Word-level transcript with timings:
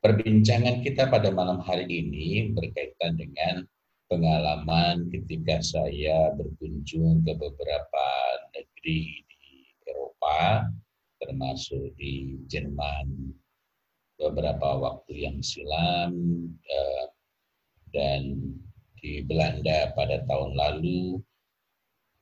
Perbincangan 0.00 0.80
kita 0.80 1.12
pada 1.12 1.28
malam 1.28 1.60
hari 1.60 1.84
ini 1.84 2.56
berkaitan 2.56 3.20
dengan 3.20 3.68
pengalaman 4.08 5.12
ketika 5.12 5.60
saya 5.60 6.32
berkunjung 6.40 7.20
ke 7.20 7.36
beberapa 7.36 8.08
negeri 8.56 9.20
di 9.28 9.44
Eropa, 9.84 10.64
termasuk 11.20 11.92
di 12.00 12.40
Jerman 12.48 13.12
beberapa 14.16 14.80
waktu 14.80 15.28
yang 15.28 15.44
silam 15.44 16.16
eh, 16.64 17.04
dan 17.92 18.40
di 19.04 19.20
Belanda 19.28 19.92
pada 19.92 20.24
tahun 20.24 20.56
lalu 20.56 21.20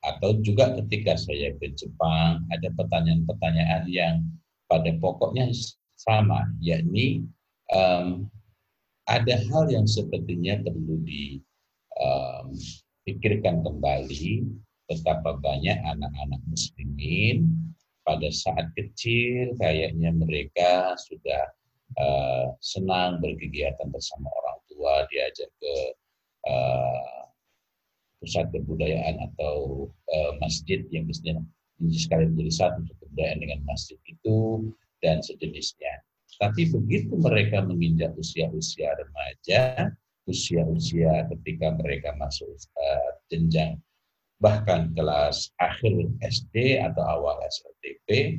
atau 0.02 0.34
juga 0.42 0.74
ketika 0.82 1.14
saya 1.14 1.54
ke 1.62 1.78
Jepang 1.78 2.42
ada 2.50 2.74
pertanyaan-pertanyaan 2.74 3.86
yang 3.86 4.26
pada 4.66 4.90
pokoknya 4.98 5.54
sama 5.94 6.42
yakni 6.58 7.22
um, 7.72 8.30
ada 9.08 9.40
hal 9.48 9.72
yang 9.72 9.88
sepertinya 9.88 10.60
perlu 10.60 11.00
dipikirkan 13.08 13.64
kembali 13.64 14.44
betapa 14.88 15.36
banyak 15.40 15.76
anak-anak 15.84 16.40
muslimin 16.48 17.48
pada 18.04 18.28
saat 18.32 18.72
kecil 18.72 19.52
kayaknya 19.60 20.12
mereka 20.16 20.96
sudah 20.96 21.44
uh, 22.00 22.56
senang 22.64 23.20
berkegiatan 23.20 23.88
bersama 23.92 24.32
orang 24.32 24.58
tua 24.68 25.04
diajak 25.12 25.52
ke 25.60 25.74
uh, 26.48 27.28
pusat 28.20 28.48
kebudayaan 28.50 29.20
atau 29.32 29.88
uh, 29.92 30.32
masjid 30.40 30.82
yang 30.88 31.04
mestinya 31.04 31.44
sekali 31.94 32.26
menjadi 32.32 32.52
satu 32.66 32.80
kebudayaan 32.82 33.38
dengan 33.44 33.60
masjid 33.68 34.00
itu 34.08 34.68
dan 34.98 35.22
sejenisnya. 35.22 36.02
Tapi 36.38 36.70
begitu 36.70 37.18
mereka 37.18 37.66
menginjak 37.66 38.14
usia-usia 38.14 38.94
remaja, 38.94 39.90
usia-usia 40.30 41.26
ketika 41.34 41.74
mereka 41.74 42.14
masuk 42.14 42.46
uh, 42.78 43.10
jenjang 43.26 43.74
bahkan 44.38 44.94
kelas 44.94 45.50
akhir 45.58 46.14
SD 46.22 46.78
atau 46.78 47.02
awal 47.02 47.42
SLTP, 47.42 48.38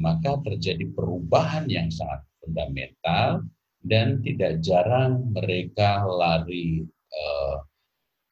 maka 0.00 0.40
terjadi 0.40 0.88
perubahan 0.96 1.68
yang 1.68 1.92
sangat 1.92 2.24
fundamental 2.40 3.44
dan 3.84 4.24
tidak 4.24 4.64
jarang 4.64 5.28
mereka 5.36 6.00
lari 6.08 6.80
uh, 7.12 7.60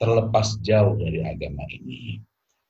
terlepas 0.01 0.57
jauh 0.65 0.97
dari 0.97 1.21
agama 1.21 1.63
ini. 1.69 2.17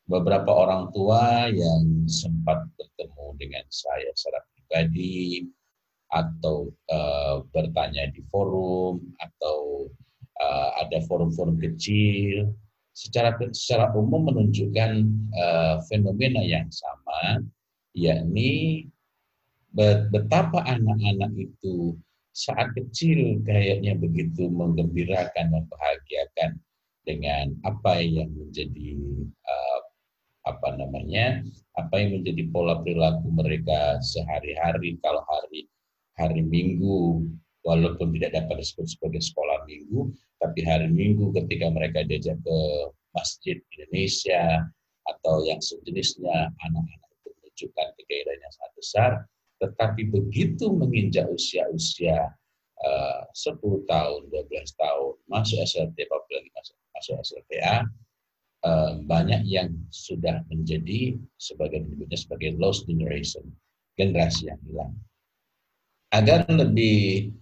Beberapa 0.02 0.50
orang 0.50 0.90
tua 0.90 1.46
yang 1.46 2.10
sempat 2.10 2.66
bertemu 2.74 3.26
dengan 3.38 3.64
saya 3.70 4.10
secara 4.12 4.42
pribadi 4.50 5.46
atau 6.12 6.68
uh, 6.92 7.40
bertanya 7.50 8.12
di 8.12 8.20
forum 8.28 9.00
atau 9.16 9.88
uh, 10.38 10.70
ada 10.84 11.00
forum-forum 11.08 11.56
kecil. 11.58 12.52
Secara 12.92 13.32
secara 13.56 13.88
umum 13.96 14.28
menunjukkan 14.28 14.92
uh, 15.32 15.76
fenomena 15.88 16.44
yang 16.44 16.68
sama 16.68 17.40
yakni 17.96 18.84
betapa 20.12 20.60
anak-anak 20.68 21.32
itu 21.40 21.96
saat 22.32 22.72
kecil 22.76 23.40
kayaknya 23.44 23.96
begitu 23.96 24.48
menggembirakan 24.52 25.52
membahagiakan 25.52 26.60
dengan 27.08 27.56
apa 27.64 28.00
yang 28.00 28.28
menjadi 28.32 28.96
uh, 29.44 29.80
apa 30.48 30.74
namanya 30.76 31.44
apa 31.76 31.94
yang 32.00 32.20
menjadi 32.20 32.42
pola 32.50 32.80
perilaku 32.80 33.28
mereka 33.32 34.00
sehari-hari 34.00 34.96
kalau 35.04 35.22
hari 35.28 35.68
hari 36.16 36.44
Minggu, 36.44 37.24
walaupun 37.62 38.12
tidak 38.18 38.42
dapat 38.42 38.60
disebut 38.60 38.86
sebagai 38.90 39.22
sekolah 39.22 39.64
Minggu, 39.64 40.12
tapi 40.42 40.60
hari 40.66 40.90
Minggu 40.90 41.30
ketika 41.32 41.70
mereka 41.70 42.04
diajak 42.04 42.36
ke 42.42 42.58
masjid 43.14 43.56
Indonesia 43.78 44.66
atau 45.06 45.42
yang 45.46 45.58
sejenisnya, 45.62 46.50
anak-anak 46.62 47.10
itu 47.22 47.28
menunjukkan 47.30 47.86
kegairahan 47.98 48.40
yang 48.42 48.52
sangat 48.54 48.72
besar, 48.74 49.10
tetapi 49.62 50.10
begitu 50.10 50.74
menginjak 50.74 51.26
usia-usia 51.30 52.34
uh, 52.82 53.22
10 53.30 53.86
tahun, 53.86 54.20
12 54.30 54.50
tahun, 54.74 55.14
masuk 55.30 55.58
SLT, 55.62 55.98
apalagi 56.10 56.50
masuk, 56.54 56.76
masuk 56.98 57.14
SLTA, 57.22 57.86
uh, 58.66 58.92
banyak 59.06 59.42
yang 59.46 59.70
sudah 59.94 60.42
menjadi 60.50 61.14
sebagai 61.38 61.86
sebagai 62.18 62.58
lost 62.58 62.90
generation, 62.90 63.46
generasi 63.94 64.50
yang 64.50 64.58
hilang 64.66 64.94
agar 66.12 66.44
lebih 66.46 67.32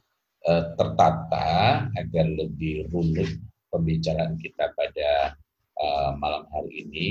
uh, 0.47 0.73
tertata, 0.79 1.91
agar 1.99 2.27
lebih 2.31 2.87
runut 2.95 3.29
pembicaraan 3.75 4.39
kita 4.39 4.71
pada 4.79 5.35
uh, 5.83 6.15
malam 6.17 6.47
hari 6.55 6.87
ini, 6.87 7.07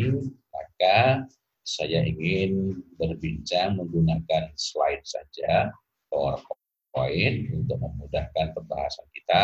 maka 0.55 1.27
saya 1.67 2.01
ingin 2.07 2.79
berbincang 2.95 3.77
menggunakan 3.77 4.49
slide 4.55 5.03
saja, 5.03 5.69
PowerPoint 6.09 7.53
untuk 7.53 7.77
memudahkan 7.77 8.55
pembahasan 8.55 9.07
kita. 9.13 9.41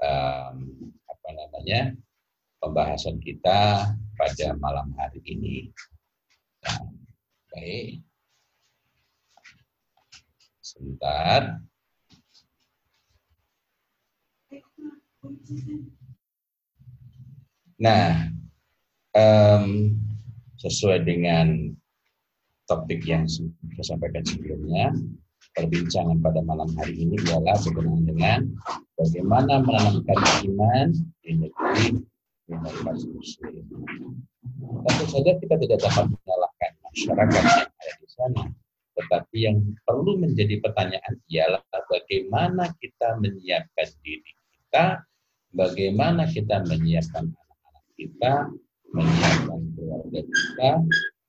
Um, 0.00 0.92
apa 1.04 1.28
namanya? 1.34 1.92
Pembahasan 2.62 3.20
kita 3.20 3.92
pada 4.16 4.46
malam 4.56 4.94
hari 4.96 5.20
ini. 5.28 5.68
Nah, 6.64 6.88
baik. 7.52 8.05
Sebentar. 10.76 11.40
Nah, 17.80 18.28
um, 19.16 19.96
sesuai 20.60 21.08
dengan 21.08 21.72
topik 22.68 23.08
yang 23.08 23.24
saya 23.24 23.96
sampaikan 23.96 24.20
sebelumnya, 24.28 24.92
perbincangan 25.56 26.20
pada 26.20 26.44
malam 26.44 26.68
hari 26.76 27.08
ini 27.08 27.16
adalah 27.24 27.56
berkenaan 27.64 28.04
dengan 28.04 28.38
bagaimana 29.00 29.64
menanamkan 29.64 30.20
iman 30.52 30.88
di 31.24 31.30
negeri 31.40 32.04
minoritas 32.52 33.08
muslim. 33.08 33.64
Tentu 34.84 35.04
saja 35.08 35.32
kita 35.40 35.54
tidak 35.56 35.78
dapat 35.80 36.04
menyalahkan 36.12 36.70
masyarakat 36.84 37.42
yang 37.44 37.68
ada 37.72 37.92
di 37.96 38.08
sana, 38.12 38.42
tetapi 38.96 39.36
yang 39.44 39.60
perlu 39.84 40.16
menjadi 40.16 40.56
pertanyaan 40.64 41.14
ialah 41.28 41.60
bagaimana 41.92 42.72
kita 42.80 43.20
menyiapkan 43.20 43.88
diri 44.00 44.32
kita, 44.56 45.04
bagaimana 45.52 46.24
kita 46.32 46.64
menyiapkan 46.64 47.28
anak-anak 47.28 47.86
kita, 48.00 48.32
menyiapkan 48.96 49.60
keluarga 49.76 50.20
kita, 50.24 50.70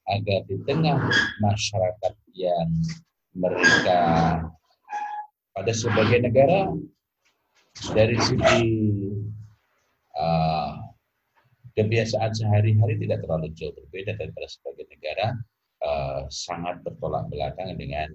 agar 0.08 0.40
di 0.48 0.58
tengah 0.64 0.98
masyarakat 1.44 2.14
yang 2.32 2.72
mereka 3.36 4.02
pada 5.52 5.74
sebagai 5.76 6.24
negara 6.24 6.72
dari 7.92 8.18
segi 8.24 8.64
uh, 10.16 10.72
kebiasaan 11.78 12.32
sehari-hari 12.34 12.98
tidak 12.98 13.22
terlalu 13.22 13.54
jauh 13.54 13.76
berbeda 13.76 14.18
daripada 14.18 14.48
sebagai 14.50 14.88
negara 14.90 15.38
uh, 15.84 16.26
sangat 16.30 16.82
bertolak 16.86 17.28
belakang 17.30 17.76
dengan 17.78 18.14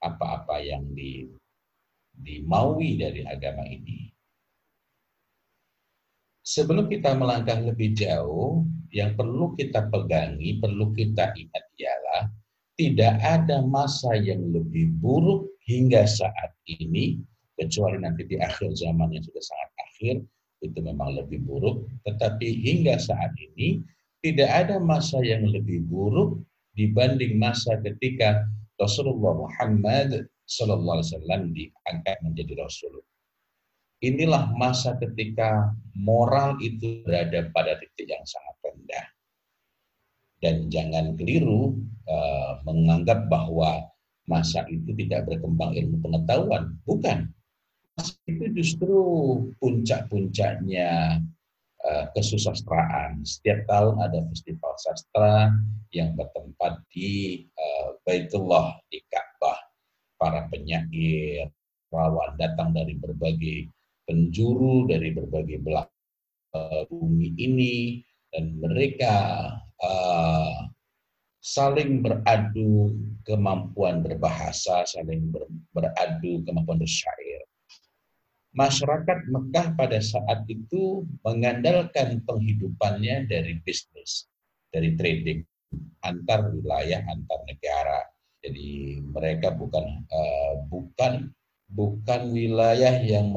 apa-apa 0.00 0.60
yang 0.62 0.84
di, 0.96 1.28
dimaui 2.14 2.96
dari 2.96 3.24
agama 3.26 3.64
ini. 3.66 4.10
Sebelum 6.40 6.90
kita 6.90 7.14
melangkah 7.14 7.62
lebih 7.62 7.94
jauh, 7.94 8.66
yang 8.90 9.14
perlu 9.14 9.54
kita 9.54 9.86
pegangi, 9.86 10.58
perlu 10.58 10.90
kita 10.90 11.30
ingat 11.38 11.64
ialah 11.78 12.22
tidak 12.74 13.14
ada 13.22 13.62
masa 13.62 14.16
yang 14.18 14.50
lebih 14.50 14.90
buruk 14.98 15.46
hingga 15.68 16.08
saat 16.08 16.50
ini, 16.66 17.20
kecuali 17.54 18.00
nanti 18.00 18.24
di 18.26 18.40
akhir 18.40 18.72
zaman 18.72 19.14
yang 19.14 19.22
sudah 19.22 19.44
sangat 19.44 19.70
akhir, 19.84 20.14
itu 20.64 20.78
memang 20.80 21.12
lebih 21.14 21.44
buruk. 21.44 21.86
Tetapi 22.08 22.48
hingga 22.66 22.96
saat 22.96 23.30
ini, 23.36 23.84
tidak 24.24 24.48
ada 24.48 24.76
masa 24.80 25.20
yang 25.20 25.44
lebih 25.44 25.84
buruk 25.86 26.40
dibanding 26.80 27.36
masa 27.36 27.76
ketika 27.84 28.48
Rasulullah 28.80 29.36
Muhammad 29.36 30.24
Sallallahu 30.48 30.96
Alaihi 30.96 31.08
Wasallam 31.12 31.42
diangkat 31.52 32.16
menjadi 32.24 32.56
Rasul. 32.56 33.04
Inilah 34.00 34.56
masa 34.56 34.96
ketika 34.96 35.76
moral 35.92 36.56
itu 36.64 37.04
berada 37.04 37.52
pada 37.52 37.76
titik 37.76 38.08
yang 38.08 38.24
sangat 38.24 38.56
rendah. 38.64 39.06
Dan 40.40 40.72
jangan 40.72 41.20
keliru 41.20 41.76
uh, 42.08 42.64
menganggap 42.64 43.28
bahwa 43.28 43.84
masa 44.24 44.64
itu 44.72 44.96
tidak 44.96 45.28
berkembang 45.28 45.76
ilmu 45.76 46.00
pengetahuan. 46.00 46.80
Bukan. 46.88 47.28
Masa 48.00 48.16
itu 48.24 48.48
justru 48.56 48.96
puncak-puncaknya 49.60 51.20
Eh, 51.20 51.39
kesusastraan. 52.12 53.24
Setiap 53.24 53.64
tahun 53.64 53.96
ada 54.04 54.20
festival 54.28 54.74
sastra 54.76 55.48
yang 55.90 56.12
bertempat 56.14 56.84
di 56.92 57.42
uh, 57.56 57.96
Baitullah 58.04 58.78
di 58.92 59.00
Ka'bah. 59.08 59.58
Para 60.20 60.44
penyair, 60.52 61.48
rawan 61.88 62.36
datang 62.36 62.76
dari 62.76 62.92
berbagai 63.00 63.72
penjuru, 64.04 64.84
dari 64.84 65.16
berbagai 65.16 65.58
belah 65.64 65.88
uh, 66.52 66.84
bumi 66.92 67.32
ini, 67.40 68.04
dan 68.28 68.60
mereka 68.60 69.16
uh, 69.80 70.68
saling 71.40 72.04
beradu 72.04 72.92
kemampuan 73.24 74.04
berbahasa, 74.04 74.84
saling 74.84 75.32
ber, 75.32 75.48
beradu 75.72 76.44
kemampuan 76.44 76.78
bersyair. 76.78 77.42
Masyarakat 78.50 79.30
Mekah 79.30 79.78
pada 79.78 80.02
saat 80.02 80.42
itu 80.50 81.06
mengandalkan 81.22 82.18
penghidupannya 82.26 83.30
dari 83.30 83.62
bisnis, 83.62 84.26
dari 84.74 84.98
trading 84.98 85.46
antar 86.02 86.50
wilayah, 86.50 86.98
antar 87.06 87.46
negara. 87.46 88.02
Jadi 88.42 88.98
mereka 89.06 89.54
bukan 89.54 90.02
uh, 90.10 90.66
bukan 90.66 91.30
bukan 91.70 92.22
wilayah 92.34 92.98
yang 92.98 93.30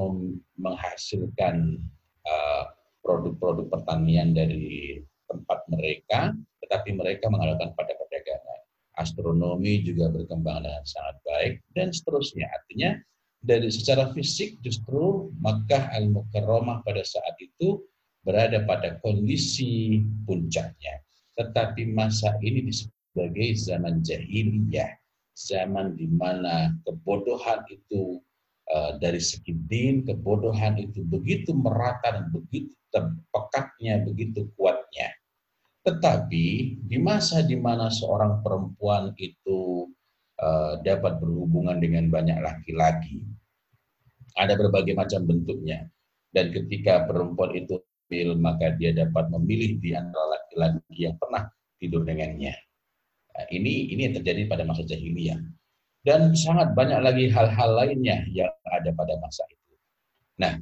menghasilkan 0.57 1.77
uh, 2.25 2.73
produk-produk 3.05 3.69
pertanian 3.69 4.33
dari 4.33 4.97
tempat 5.29 5.61
mereka, 5.69 6.33
tetapi 6.65 6.97
mereka 6.97 7.29
mengandalkan 7.29 7.75
pada 7.77 7.93
perdagangan. 7.93 8.61
Astronomi 8.97 9.81
juga 9.85 10.09
berkembang 10.09 10.65
dengan 10.65 10.85
sangat 10.85 11.17
baik 11.25 11.53
dan 11.77 11.93
seterusnya. 11.93 12.49
Artinya 12.49 12.97
dari 13.43 13.67
secara 13.67 14.15
fisik 14.15 14.63
justru 14.63 15.27
Makkah 15.43 15.91
al-Mukarramah 15.99 16.79
pada 16.87 17.03
saat 17.03 17.35
itu 17.43 17.83
berada 18.23 18.63
pada 18.63 18.97
kondisi 19.03 19.99
puncaknya. 20.23 21.03
Tetapi 21.35 21.91
masa 21.91 22.39
ini 22.39 22.71
sebagai 22.71 23.59
zaman 23.59 23.99
jahiliyah, 23.99 24.95
zaman 25.35 25.99
di 25.99 26.07
mana 26.07 26.71
kebodohan 26.87 27.67
itu 27.67 28.23
uh, 28.71 28.95
dari 29.03 29.19
segi 29.19 29.51
din, 29.67 30.07
kebodohan 30.07 30.79
itu 30.79 31.03
begitu 31.03 31.51
merata 31.51 32.15
dan 32.15 32.31
begitu 32.31 32.71
pekatnya, 33.33 34.07
begitu 34.07 34.47
kuatnya. 34.55 35.11
Tetapi 35.83 36.79
di 36.79 36.97
masa 37.03 37.43
di 37.43 37.59
mana 37.59 37.91
seorang 37.91 38.39
perempuan 38.39 39.11
itu 39.19 39.91
dapat 40.81 41.19
berhubungan 41.19 41.77
dengan 41.79 42.09
banyak 42.09 42.39
laki-laki, 42.39 43.23
ada 44.37 44.53
berbagai 44.57 44.93
macam 44.97 45.23
bentuknya. 45.25 45.87
Dan 46.33 46.49
ketika 46.49 47.05
perempuan 47.05 47.53
itu 47.53 47.77
hamil, 48.09 48.37
maka 48.41 48.73
dia 48.77 48.93
dapat 48.93 49.29
memilih 49.29 49.77
di 49.77 49.93
antara 49.93 50.37
laki-laki 50.37 51.09
yang 51.09 51.15
pernah 51.17 51.45
tidur 51.77 52.01
dengannya. 52.01 52.53
Nah, 53.33 53.45
ini 53.49 53.93
ini 53.93 54.09
yang 54.09 54.15
terjadi 54.21 54.45
pada 54.49 54.63
masa 54.65 54.85
jahiliyah. 54.85 55.41
Dan 56.03 56.35
sangat 56.35 56.75
banyak 56.75 56.99
lagi 56.99 57.25
hal-hal 57.31 57.69
lainnya 57.79 58.27
yang 58.27 58.51
ada 58.67 58.91
pada 58.91 59.15
masa 59.23 59.47
itu. 59.47 59.73
Nah, 60.35 60.59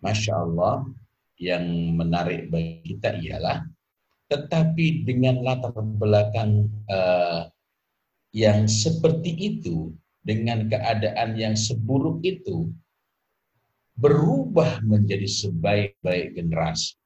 Masya 0.00 0.32
Allah, 0.32 0.88
yang 1.40 1.96
menarik 1.96 2.48
bagi 2.52 2.96
kita 2.96 3.16
ialah 3.16 3.64
tetapi 4.30 5.02
dengan 5.02 5.42
latar 5.42 5.74
belakang 5.74 6.70
uh, 6.86 7.50
yang 8.30 8.70
seperti 8.70 9.34
itu, 9.34 9.90
dengan 10.20 10.68
keadaan 10.68 11.34
yang 11.34 11.56
seburuk 11.56 12.20
itu, 12.22 12.70
berubah 13.96 14.80
menjadi 14.84 15.26
sebaik-baik 15.26 16.36
generasi. 16.36 16.96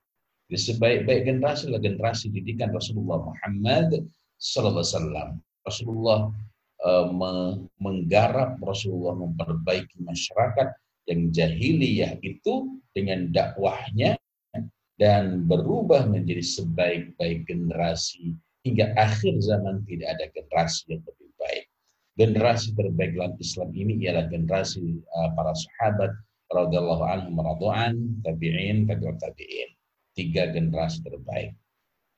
Jadi 0.51 0.61
sebaik-baik 0.61 1.23
generasi 1.27 1.67
adalah 1.67 1.83
generasi 1.83 2.27
didikan 2.31 2.71
Rasulullah 2.71 3.25
Muhammad 3.25 4.05
Sallallahu. 4.37 5.41
Rasulullah 5.65 6.29
uh, 6.85 7.07
menggarap, 7.81 8.61
Rasulullah 8.61 9.17
memperbaiki 9.17 10.05
masyarakat 10.05 10.77
yang 11.09 11.33
jahiliyah 11.33 12.21
itu 12.21 12.79
dengan 12.93 13.33
dakwahnya 13.33 14.21
dan 15.01 15.43
berubah 15.49 16.07
menjadi 16.07 16.45
sebaik-baik 16.45 17.49
generasi 17.51 18.37
hingga 18.65 18.97
akhir 18.97 19.39
zaman 19.45 19.85
tidak 19.85 20.17
ada 20.17 20.27
generasi 20.33 20.97
yang 20.97 21.03
lebih 21.05 21.31
baik. 21.37 21.65
Generasi 22.17 22.69
terbaik 22.73 23.13
dalam 23.15 23.35
Islam 23.37 23.71
ini 23.77 23.95
ialah 24.09 24.27
generasi 24.33 25.05
uh, 25.05 25.31
para 25.37 25.53
sahabat 25.53 26.13
radhiyallahu 26.49 27.05
anhum 27.05 27.37
radhu'an, 27.45 27.95
tabi'in, 28.25 28.89
tabi'ut 28.89 29.21
tabi'in. 29.21 29.71
Tiga 30.17 30.49
generasi 30.55 31.05
terbaik. 31.05 31.53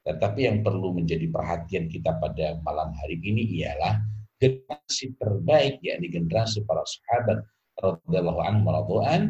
Tetapi 0.07 0.41
yang 0.47 0.63
perlu 0.63 0.95
menjadi 0.95 1.27
perhatian 1.27 1.91
kita 1.91 2.15
pada 2.23 2.63
malam 2.63 2.95
hari 2.95 3.19
ini 3.27 3.43
ialah 3.65 3.99
generasi 4.39 5.19
terbaik 5.19 5.83
yakni 5.83 6.13
generasi 6.13 6.63
para 6.63 6.87
sahabat 6.87 7.43
radhiyallahu 7.83 8.41
anhum 8.45 8.71
radhu'an 8.71 9.23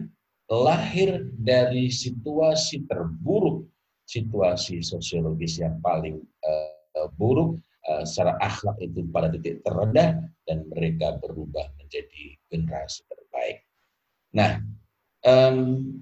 lahir 0.53 1.27
dari 1.39 1.91
situasi 1.91 2.87
terburuk, 2.87 3.67
situasi 4.07 4.83
sosiologis 4.83 5.59
yang 5.59 5.79
paling 5.83 6.21
uh, 6.45 6.76
buruk, 7.17 7.61
uh, 7.87 8.03
secara 8.09 8.41
akhlak 8.41 8.81
itu 8.81 9.05
pada 9.13 9.29
titik 9.29 9.61
terendah, 9.61 10.25
dan 10.49 10.65
mereka 10.73 11.21
berubah 11.21 11.69
menjadi 11.77 12.39
generasi 12.49 13.05
terbaik. 13.11 13.67
Nah, 14.37 14.61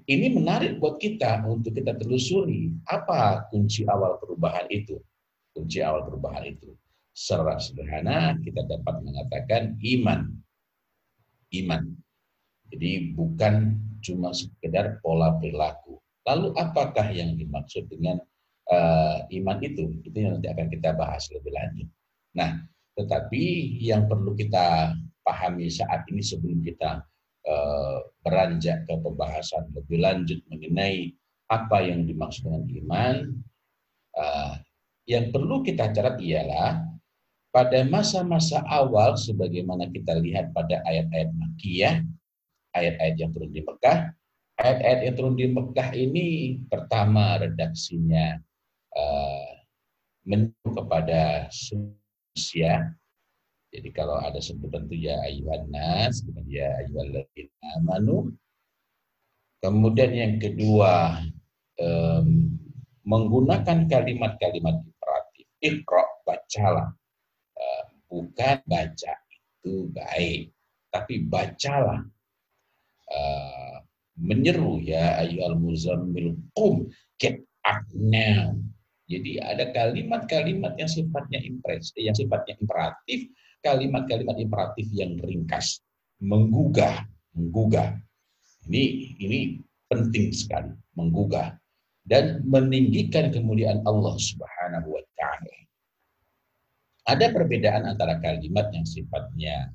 ini 0.05 0.27
menarik 0.29 0.77
buat 0.77 1.01
kita 1.01 1.41
untuk 1.49 1.73
kita 1.73 1.97
telusuri 1.97 2.69
apa 2.85 3.49
kunci 3.49 3.81
awal 3.89 4.21
perubahan 4.21 4.69
itu. 4.69 5.01
Kunci 5.49 5.81
awal 5.81 6.05
perubahan 6.05 6.45
itu. 6.45 6.77
Secara 7.15 7.57
sederhana 7.57 8.37
kita 8.45 8.61
dapat 8.69 9.01
mengatakan 9.01 9.81
iman. 9.81 10.29
Iman. 11.57 11.83
Jadi 12.69 13.17
bukan 13.17 13.81
cuma 14.05 14.29
sekedar 14.29 15.01
pola 15.01 15.33
perilaku. 15.41 15.97
Lalu 16.27 16.53
apakah 16.59 17.09
yang 17.09 17.33
dimaksud 17.33 17.89
dengan 17.89 18.21
uh, 18.71 19.25
iman 19.29 19.57
itu? 19.61 19.91
Itu 20.05 20.15
yang 20.15 20.39
nanti 20.39 20.49
akan 20.49 20.67
kita 20.71 20.93
bahas 20.95 21.27
lebih 21.33 21.51
lanjut. 21.53 21.87
Nah, 22.35 22.61
tetapi 22.95 23.43
yang 23.83 24.07
perlu 24.07 24.33
kita 24.33 24.95
pahami 25.25 25.67
saat 25.67 26.05
ini 26.07 26.21
sebelum 26.21 26.61
kita 26.61 27.03
uh, 27.49 27.97
beranjak 28.21 28.85
ke 28.87 28.93
pembahasan 29.01 29.67
lebih 29.73 29.99
lanjut 30.01 30.39
mengenai 30.47 31.11
apa 31.51 31.77
yang 31.85 32.09
dimaksud 32.09 32.45
dengan 32.45 32.65
iman, 32.85 33.15
uh, 34.17 34.53
yang 35.05 35.29
perlu 35.29 35.61
kita 35.61 35.93
catat 35.93 36.17
ialah 36.21 36.81
pada 37.53 37.85
masa-masa 37.87 38.65
awal 38.67 39.15
sebagaimana 39.15 39.87
kita 39.93 40.17
lihat 40.19 40.51
pada 40.51 40.81
ayat-ayat 40.83 41.31
Makiyah 41.37 42.03
ayat-ayat 42.75 43.15
yang 43.15 43.31
turun 43.31 43.51
di 43.55 43.63
Mekah. 43.63 44.11
Ayat-ayat 44.55 44.99
yang 45.07 45.15
turun 45.15 45.35
di 45.35 45.47
Mekah 45.51 45.89
ini 45.95 46.27
pertama 46.67 47.39
redaksinya 47.39 48.39
uh, 48.95 49.47
kepada 50.73 51.47
manusia. 51.51 52.95
Jadi 53.75 53.89
kalau 53.91 54.15
ada 54.19 54.39
sebutan 54.39 54.87
itu 54.87 55.11
ya 55.11 55.19
ayuhan 55.27 55.67
nas, 55.67 56.23
ya 56.47 56.79
ayyuhalladzina 56.83 57.83
amanu. 57.83 58.31
Kemudian 59.59 60.11
yang 60.15 60.35
kedua 60.39 61.19
um, 61.79 62.55
menggunakan 63.03 63.87
kalimat-kalimat 63.91 64.79
imperatif. 64.79 65.45
Iqra, 65.59 66.03
bacalah. 66.23 66.95
Uh, 67.55 67.83
bukan 68.07 68.57
baca 68.67 69.13
itu 69.59 69.89
baik, 69.91 70.53
tapi 70.93 71.25
bacalah 71.25 72.05
uh, 73.11 73.75
menyeru 74.15 74.79
ya 74.79 75.19
ayu 75.23 75.43
al 75.43 75.57
muzammil 75.59 76.37
qum 76.55 76.87
get 77.19 77.41
up 77.65 77.83
now. 77.91 78.55
Jadi 79.05 79.37
ada 79.37 79.69
kalimat-kalimat 79.69 80.73
yang 80.81 80.89
sifatnya 80.89 81.37
impres, 81.45 81.93
yang 81.93 82.17
sifatnya 82.17 82.57
imperatif, 82.57 83.29
kalimat-kalimat 83.61 84.37
imperatif 84.41 84.89
yang 84.93 85.13
ringkas, 85.21 85.85
menggugah, 86.17 87.05
menggugah. 87.37 88.01
Ini 88.65 88.83
ini 89.21 89.39
penting 89.85 90.33
sekali, 90.33 90.73
menggugah 90.97 91.53
dan 92.09 92.41
meninggikan 92.49 93.29
kemuliaan 93.29 93.85
Allah 93.85 94.17
Subhanahu 94.17 94.89
wa 94.97 95.03
taala. 95.13 95.55
Ada 97.05 97.29
perbedaan 97.29 97.85
antara 97.85 98.17
kalimat 98.17 98.73
yang 98.73 98.89
sifatnya 98.89 99.69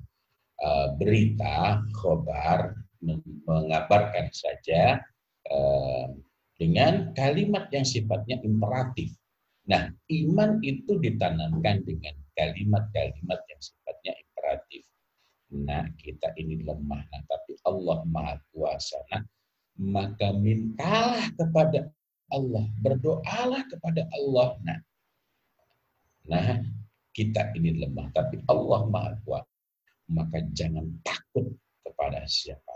uh, 0.59 0.99
berita, 0.99 1.87
khobar, 1.95 2.75
mengabarkan 3.47 4.29
saja 4.29 5.01
eh, 5.49 6.07
dengan 6.61 7.17
kalimat 7.17 7.73
yang 7.73 7.89
sifatnya 7.89 8.37
imperatif. 8.45 9.17
Nah, 9.69 9.93
iman 9.93 10.51
itu 10.65 10.97
ditanamkan 10.97 11.85
dengan 11.85 12.17
kalimat-kalimat 12.33 13.41
yang 13.45 13.61
sifatnya 13.61 14.13
imperatif. 14.17 14.83
Nah, 15.51 15.85
kita 16.01 16.33
ini 16.41 16.63
lemah, 16.63 17.03
nah, 17.11 17.23
tapi 17.29 17.59
Allah 17.67 17.99
Maha 18.07 18.37
Kuasa. 18.55 18.99
Nah, 19.13 19.23
maka 19.81 20.33
mintalah 20.33 21.29
kepada 21.37 21.91
Allah, 22.31 22.65
berdoalah 22.81 23.63
kepada 23.69 24.07
Allah. 24.15 24.57
Nah, 24.65 24.79
nah 26.31 26.63
kita 27.13 27.53
ini 27.59 27.83
lemah, 27.83 28.09
tapi 28.15 28.41
Allah 28.49 28.87
Maha 28.89 29.13
Kuasa. 29.27 29.51
Maka 30.11 30.43
jangan 30.55 30.89
takut 31.05 31.47
kepada 31.87 32.25
siapa 32.27 32.71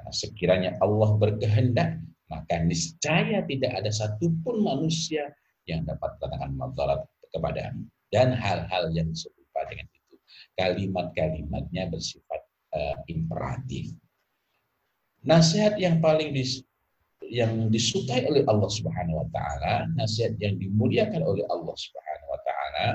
Nah, 0.00 0.12
sekiranya 0.16 0.80
Allah 0.80 1.12
berkehendak, 1.20 2.00
maka 2.32 2.56
niscaya 2.64 3.44
tidak 3.44 3.72
ada 3.84 3.92
satupun 3.92 4.64
manusia 4.64 5.28
yang 5.68 5.84
dapat 5.84 6.16
mendatangkan 6.18 6.52
madarat 6.56 7.00
kepadamu. 7.32 7.84
Dan 8.10 8.34
hal-hal 8.34 8.90
yang 8.90 9.10
serupa 9.14 9.62
dengan 9.70 9.86
itu. 9.94 10.16
Kalimat-kalimatnya 10.58 11.90
bersifat 11.90 12.42
uh, 12.74 12.96
imperatif. 13.06 13.94
Nasihat 15.22 15.76
yang 15.76 16.00
paling 16.00 16.32
dis, 16.32 16.64
yang 17.30 17.70
disukai 17.70 18.26
oleh 18.26 18.42
Allah 18.50 18.66
Subhanahu 18.66 19.22
wa 19.22 19.28
taala, 19.30 19.86
nasihat 19.94 20.34
yang 20.42 20.58
dimuliakan 20.58 21.22
oleh 21.22 21.46
Allah 21.52 21.76
Subhanahu 21.76 22.28
wa 22.34 22.40
taala 22.42 22.86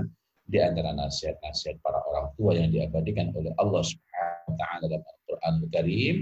di 0.45 0.57
antara 0.62 0.93
nasihat-nasihat 0.93 1.81
para 1.81 2.01
orang 2.05 2.27
tua 2.38 2.51
yang 2.53 2.69
diabadikan 2.69 3.31
oleh 3.34 3.55
Allah 3.57 3.81
Subhanahu 3.81 4.51
wa 4.51 4.55
taala 4.60 4.84
dalam 4.89 5.03
Al-Qur'anul 5.05 5.69
Karim 5.72 6.15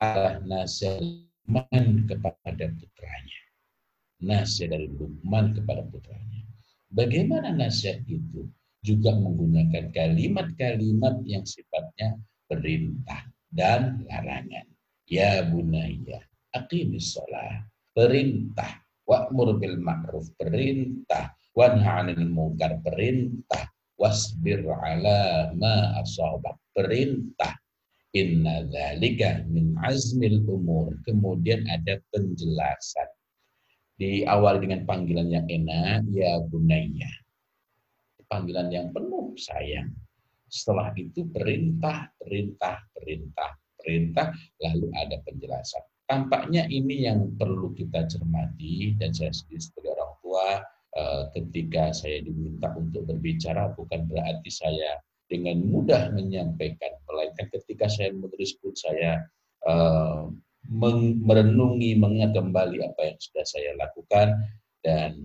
adalah 0.00 0.34
nasihat 0.46 1.02
kepada 2.08 2.64
putranya. 2.78 3.40
Nasihat 4.20 4.76
dari 4.76 4.88
Lukman 4.92 5.56
kepada 5.56 5.80
putranya. 5.88 6.44
Bagaimana 6.92 7.56
nasihat 7.56 8.04
itu? 8.04 8.44
Juga 8.80 9.12
menggunakan 9.12 9.92
kalimat-kalimat 9.92 11.20
yang 11.28 11.44
sifatnya 11.44 12.16
perintah 12.48 13.28
dan 13.52 14.04
larangan. 14.08 14.64
Ya 15.04 15.44
bunaya, 15.44 16.24
aqimis 16.56 17.16
sholat. 17.16 17.66
Perintah. 17.90 18.80
Wa'mur 19.04 19.58
bil 19.58 19.76
ma'ruf. 19.82 20.30
Perintah. 20.38 21.34
Wanha 21.52 22.06
anil 22.06 22.30
munkar. 22.30 22.78
Perintah. 22.78 23.66
Wasbir 23.98 24.64
ala 24.64 25.50
ma. 25.58 25.98
Perintah. 26.70 27.52
Inna 28.14 28.64
dzalika 28.70 29.44
min 29.50 29.74
azmil 29.82 30.46
umur. 30.46 30.94
Kemudian 31.02 31.66
ada 31.66 31.98
penjelasan. 32.14 33.10
Di 34.00 34.24
awal 34.24 34.64
dengan 34.64 34.88
panggilan 34.88 35.28
yang 35.28 35.44
enak, 35.44 36.08
ya 36.08 36.40
bunaya. 36.48 37.12
Panggilan 38.24 38.72
yang 38.72 38.88
penuh 38.96 39.36
sayang. 39.36 39.92
Setelah 40.48 40.96
itu 40.96 41.28
perintah, 41.28 42.08
perintah, 42.16 42.80
perintah, 42.96 43.60
perintah, 43.76 44.32
lalu 44.64 44.88
ada 44.96 45.20
penjelasan. 45.20 45.84
Tampaknya 46.08 46.64
ini 46.72 47.04
yang 47.04 47.36
perlu 47.36 47.76
kita 47.76 48.08
cermati 48.08 48.96
dan 48.96 49.12
saya 49.12 49.36
sendiri 49.36 49.60
sebagai 49.60 49.92
orang 49.94 50.14
tua 50.24 50.48
eh, 50.96 51.22
ketika 51.36 51.92
saya 51.92 52.24
diminta 52.24 52.72
untuk 52.74 53.04
berbicara 53.04 53.76
bukan 53.76 54.08
berarti 54.08 54.48
saya 54.48 54.96
dengan 55.30 55.62
mudah 55.62 56.10
menyampaikan, 56.10 56.98
melainkan 57.06 57.46
ketika 57.54 57.86
saya 57.86 58.10
menulis 58.10 58.58
pun 58.58 58.74
saya 58.74 59.22
uh, 59.62 60.26
merenungi, 60.68 61.96
mengingat 61.96 62.36
kembali 62.36 62.84
apa 62.84 63.00
yang 63.14 63.18
sudah 63.18 63.44
saya 63.48 63.70
lakukan 63.80 64.36
dan 64.84 65.16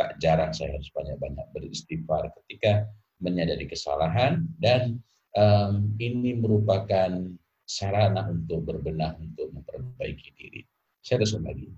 tak 0.00 0.16
jarang 0.18 0.50
saya 0.50 0.74
harus 0.74 0.90
banyak-banyak 0.96 1.46
beristighfar 1.52 2.32
ketika 2.42 2.88
menyadari 3.20 3.68
kesalahan 3.68 4.48
dan 4.58 4.98
um, 5.36 5.92
ini 6.00 6.34
merupakan 6.40 7.30
sarana 7.68 8.26
untuk 8.26 8.66
berbenah 8.66 9.14
untuk 9.20 9.52
memperbaiki 9.54 10.28
diri. 10.34 10.62
Saya 11.04 11.22
terus 11.22 11.36
lagi. 11.38 11.68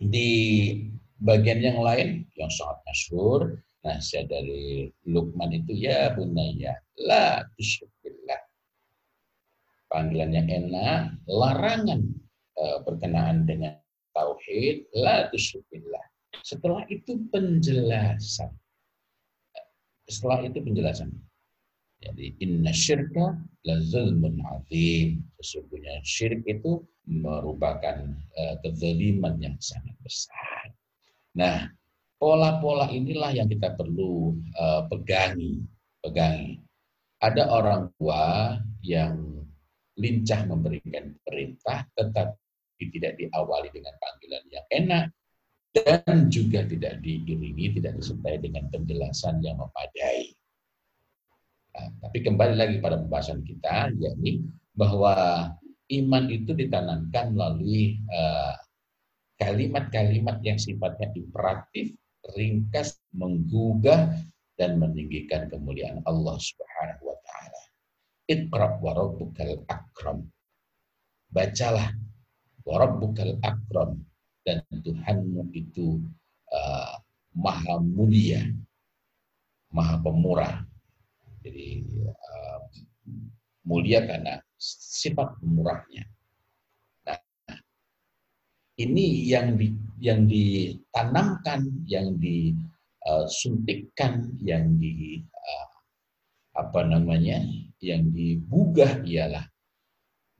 Di 0.00 0.30
bagian 1.20 1.60
yang 1.62 1.78
lain 1.82 2.24
yang 2.34 2.50
sangat 2.50 2.78
masyhur 2.88 3.40
nasihat 3.84 4.32
dari 4.32 4.88
Lukman 5.04 5.52
itu 5.52 5.76
ya 5.76 6.12
bunaya 6.16 6.80
la 7.04 7.44
tusyrikullah. 7.54 8.40
Panggilannya 9.94 10.42
enak, 10.50 11.22
larangan 11.30 12.02
e, 12.58 12.64
berkenaan 12.82 13.46
dengan 13.46 13.78
tauhid 14.10 14.90
la 14.98 15.30
tusyrikullah. 15.30 16.02
Setelah 16.42 16.82
itu 16.90 17.14
penjelasan. 17.30 18.50
Setelah 20.10 20.42
itu 20.42 20.58
penjelasan. 20.58 21.14
Jadi 22.02 22.34
inna 22.42 22.74
syirka 22.74 23.38
la 23.62 23.78
zulmun 23.78 24.42
azim. 24.42 25.22
Sesungguhnya 25.38 26.02
syirik 26.02 26.42
itu 26.44 26.82
merupakan 27.08 28.12
uh, 28.36 28.54
kezaliman 28.60 29.40
yang 29.40 29.56
sangat 29.62 29.96
besar. 30.04 30.68
Nah, 31.32 31.72
Pola-pola 32.24 32.88
inilah 32.88 33.34
yang 33.34 33.50
kita 33.50 33.74
perlu 33.74 34.38
uh, 34.56 34.86
pegangi, 34.88 35.60
pegangi. 36.00 36.62
Ada 37.20 37.50
orang 37.50 37.92
tua 38.00 38.56
yang 38.80 39.33
lincah 39.98 40.40
memberikan 40.46 41.14
perintah, 41.22 41.86
tetapi 41.94 42.82
tidak 42.90 43.14
diawali 43.18 43.70
dengan 43.70 43.94
panggilan 43.98 44.44
yang 44.50 44.66
enak, 44.74 45.04
dan 45.74 46.30
juga 46.30 46.62
tidak 46.66 47.02
diiringi, 47.02 47.78
tidak 47.78 47.98
disertai 47.98 48.38
dengan 48.38 48.70
penjelasan 48.70 49.42
yang 49.42 49.58
memadai. 49.58 50.30
Nah, 51.74 51.90
tapi 52.06 52.18
kembali 52.22 52.54
lagi 52.54 52.76
pada 52.78 53.02
pembahasan 53.02 53.42
kita, 53.42 53.90
yakni 53.98 54.46
bahwa 54.78 55.50
iman 55.90 56.24
itu 56.30 56.54
ditanamkan 56.54 57.34
melalui 57.34 57.98
uh, 58.14 58.54
kalimat-kalimat 59.42 60.38
yang 60.46 60.58
sifatnya 60.58 61.10
imperatif 61.18 61.98
ringkas, 62.38 62.96
menggugah 63.10 64.14
dan 64.54 64.78
meninggikan 64.78 65.50
kemuliaan 65.50 66.00
Allah 66.06 66.38
Subhanahu 66.38 67.10
wa. 67.10 67.13
Iqra 68.24 68.80
wa 68.80 68.92
rabbukal 68.96 69.60
akram. 69.68 70.24
Bacalah 71.28 71.92
wa 72.64 72.74
rabbukal 72.80 73.36
akram 73.44 74.00
dan 74.44 74.64
Tuhanmu 74.70 75.52
itu 75.52 76.00
uh, 76.52 76.96
maha 77.36 77.80
mulia, 77.80 78.44
maha 79.72 80.00
pemurah. 80.00 80.64
Jadi 81.44 81.84
uh, 82.08 82.60
mulia 83.68 84.08
karena 84.08 84.40
sifat 84.60 85.36
pemurahnya 85.40 86.08
ini 88.74 89.30
yang 89.30 89.54
di, 89.54 89.70
yang 90.02 90.26
ditanamkan, 90.26 91.70
yang 91.86 92.18
disuntikkan, 92.18 94.34
yang 94.42 94.74
di 94.78 95.22
uh, 95.22 95.66
apa 96.54 96.80
namanya, 96.86 97.42
yang 97.82 98.14
digugah 98.14 99.02
ialah 99.02 99.44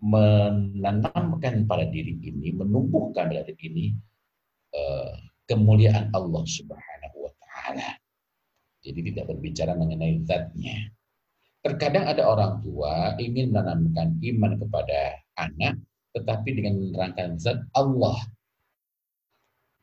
menanamkan 0.04 1.64
pada 1.64 1.88
diri 1.90 2.18
ini, 2.22 2.54
menumbuhkan 2.54 3.30
pada 3.30 3.42
diri 3.46 3.62
ini 3.68 3.86
uh, 4.76 5.14
kemuliaan 5.50 6.12
Allah 6.14 6.44
Subhanahu 6.44 7.16
wa 7.28 7.32
taala. 7.40 7.98
Jadi 8.84 9.00
tidak 9.12 9.32
berbicara 9.32 9.72
mengenai 9.74 10.20
zatnya. 10.28 10.92
Terkadang 11.64 12.04
ada 12.04 12.28
orang 12.28 12.60
tua 12.60 13.16
ingin 13.16 13.48
menanamkan 13.48 14.20
iman 14.20 14.52
kepada 14.60 15.16
anak 15.40 15.80
tetapi 16.12 16.48
dengan 16.52 16.78
menerangkan 16.78 17.40
zat 17.40 17.64
Allah. 17.72 18.20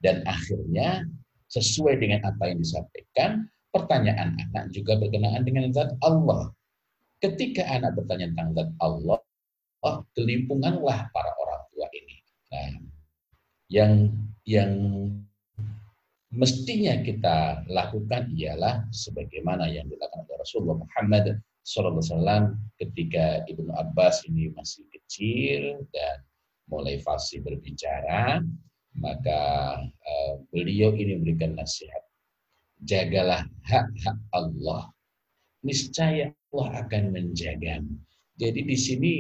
Dan 0.02 0.26
akhirnya 0.26 1.06
sesuai 1.50 1.98
dengan 2.02 2.26
apa 2.26 2.50
yang 2.50 2.62
disampaikan, 2.62 3.46
pertanyaan 3.72 4.36
anak 4.38 4.70
juga 4.76 5.00
berkenaan 5.00 5.42
dengan 5.48 5.72
zat 5.72 5.96
Allah. 6.04 6.52
Ketika 7.24 7.64
anak 7.68 7.96
bertanya 7.96 8.32
tentang 8.36 8.50
zat 8.56 8.70
Allah, 8.84 9.20
oh, 9.88 9.98
kelimpunganlah 10.14 11.10
para 11.10 11.32
orang 11.40 11.62
tua 11.74 11.88
ini. 11.96 12.18
Nah, 12.52 12.72
yang 13.72 13.94
yang 14.44 14.72
mestinya 16.32 17.00
kita 17.04 17.64
lakukan 17.68 18.32
ialah 18.36 18.88
sebagaimana 18.92 19.68
yang 19.68 19.88
dilakukan 19.88 20.28
oleh 20.28 20.40
Rasulullah 20.40 20.80
Muhammad 20.80 21.40
SAW 21.62 22.58
ketika 22.82 23.46
Ibnu 23.46 23.70
Abbas 23.76 24.26
ini 24.26 24.50
masih 24.56 24.88
kecil 24.90 25.86
dan 25.94 26.26
mulai 26.72 26.98
fasih 27.04 27.44
berbicara, 27.44 28.42
maka 28.96 29.42
uh, 29.84 30.34
beliau 30.50 30.96
ini 30.96 31.20
memberikan 31.20 31.56
nasihat. 31.56 32.11
Jagalah 32.82 33.46
hak-hak 33.66 34.18
Allah. 34.34 34.90
Niscaya 35.62 36.34
Allah 36.34 36.68
akan 36.86 37.04
menjagamu. 37.14 37.96
Jadi 38.42 38.66
di 38.66 38.78
sini 38.78 39.14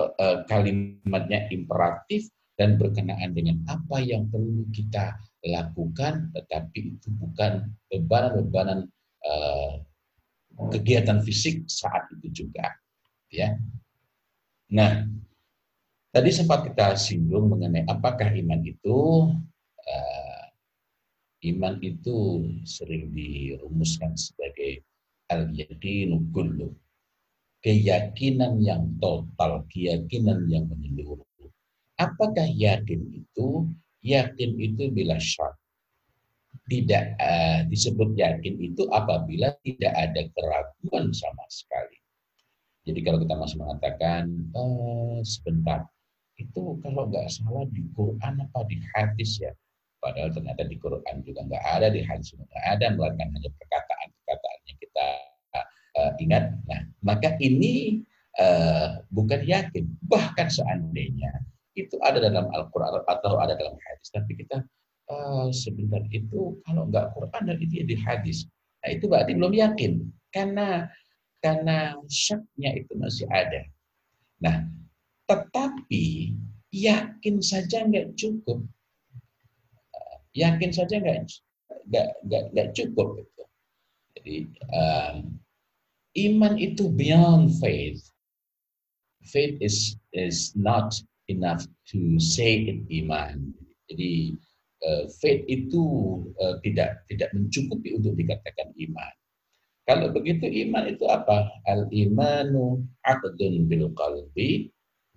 uh, 0.00 0.44
kalimatnya 0.48 1.52
imperatif 1.52 2.32
dan 2.56 2.80
berkenaan 2.80 3.36
dengan 3.36 3.60
apa 3.68 4.00
yang 4.00 4.26
perlu 4.32 4.64
kita 4.72 5.14
lakukan, 5.44 6.32
tetapi 6.32 6.96
itu 6.96 7.08
bukan 7.20 7.68
bebanan-bebanan 7.92 8.88
uh, 9.22 9.84
kegiatan 10.66 11.22
fisik 11.22 11.70
saat 11.70 12.10
itu 12.18 12.44
juga 12.44 12.74
ya 13.30 13.54
nah 14.68 15.06
tadi 16.10 16.30
sempat 16.34 16.66
kita 16.66 16.98
singgung 16.98 17.48
mengenai 17.48 17.86
apakah 17.86 18.34
iman 18.34 18.60
itu 18.66 19.30
iman 21.44 21.78
itu 21.82 22.42
sering 22.66 23.14
dirumuskan 23.14 24.14
sebagai 24.18 24.82
al 25.30 25.50
yaqinu 25.54 26.18
kullu 26.34 26.74
keyakinan 27.62 28.58
yang 28.62 28.86
total 28.98 29.66
keyakinan 29.70 30.46
yang 30.50 30.66
menyeluruh 30.66 31.28
Apakah 31.98 32.46
yakin 32.46 33.10
itu? 33.10 33.66
Yakin 34.06 34.50
itu 34.62 34.86
bila 34.94 35.18
syak. 35.18 35.50
Tidak 36.70 37.04
uh, 37.18 37.60
disebut 37.66 38.14
yakin 38.14 38.54
itu 38.62 38.86
apabila 38.94 39.50
tidak 39.66 39.92
ada 39.98 40.22
keraguan 40.30 41.10
sama 41.10 41.42
sekali. 41.50 41.98
Jadi 42.86 43.00
kalau 43.02 43.18
kita 43.18 43.34
masih 43.34 43.56
mengatakan 43.58 44.30
uh, 44.54 45.18
sebentar, 45.26 45.90
itu 46.38 46.78
kalau 46.78 47.10
nggak 47.10 47.26
salah 47.34 47.66
di 47.74 47.82
Quran 47.98 48.46
apa 48.46 48.60
di 48.70 48.78
hadis 48.94 49.42
ya, 49.42 49.50
padahal 49.98 50.30
ternyata 50.30 50.62
di 50.66 50.76
Quran 50.78 51.16
juga 51.26 51.40
nggak 51.46 51.64
ada, 51.78 51.86
di 51.90 52.00
hadis 52.02 52.34
juga 52.34 52.44
nggak 52.48 52.66
ada, 52.78 52.86
melainkan 52.94 53.28
hanya 53.34 53.50
perkataan-perkataan 53.58 54.58
yang 54.66 54.78
kita 54.78 55.06
uh, 55.98 56.12
ingat. 56.22 56.44
Nah, 56.70 56.80
maka 57.02 57.34
ini 57.42 58.02
uh, 58.38 59.02
bukan 59.10 59.42
yakin, 59.44 59.84
bahkan 60.06 60.48
seandainya 60.48 61.30
itu 61.78 61.94
ada 62.02 62.18
dalam 62.18 62.50
Al-Quran 62.50 63.06
atau 63.06 63.38
ada 63.38 63.54
dalam 63.54 63.78
hadis. 63.78 64.08
Tapi 64.10 64.34
kita 64.34 64.66
uh, 65.10 65.48
sebentar 65.54 66.02
itu 66.10 66.58
kalau 66.66 66.90
nggak 66.90 67.14
Quran 67.14 67.42
dan 67.46 67.56
itu 67.62 67.82
ya 67.82 67.84
di 67.86 67.96
hadis. 67.98 68.46
Nah 68.82 68.90
itu 68.94 69.04
berarti 69.06 69.32
belum 69.34 69.54
yakin 69.54 69.92
karena 70.34 70.86
karena 71.38 71.94
syaknya 72.10 72.70
itu 72.82 72.92
masih 72.98 73.26
ada. 73.30 73.62
Nah 74.42 74.66
tetapi 75.30 76.34
yakin 76.74 77.36
saja 77.38 77.86
nggak 77.86 78.14
cukup. 78.18 78.62
Yakin 80.36 80.70
saja 80.74 81.00
nggak 81.00 81.28
nggak 81.88 82.08
nggak 82.28 82.44
nggak 82.52 82.68
cukup 82.76 83.20
itu. 83.22 83.44
Jadi 84.18 84.36
um, 84.74 85.16
iman 86.28 86.54
itu 86.58 86.84
beyond 86.92 87.54
faith. 87.62 88.02
Faith 89.28 89.60
is 89.60 89.96
is 90.16 90.56
not 90.56 90.96
enough 91.28 91.64
to 91.92 92.16
say 92.20 92.64
it 92.64 92.80
iman. 93.04 93.52
Jadi 93.88 94.36
uh, 94.84 95.04
faith 95.20 95.44
itu 95.48 95.84
uh, 96.40 96.56
tidak 96.64 97.04
tidak 97.08 97.30
mencukupi 97.36 97.96
untuk 97.96 98.16
dikatakan 98.16 98.72
iman. 98.76 99.14
Kalau 99.88 100.12
begitu 100.12 100.44
iman 100.68 100.84
itu 100.92 101.08
apa? 101.08 101.48
Al 101.64 101.88
imanu 101.88 102.84
aqdun 103.08 103.64
bil 103.72 103.88
qalbi 103.96 104.68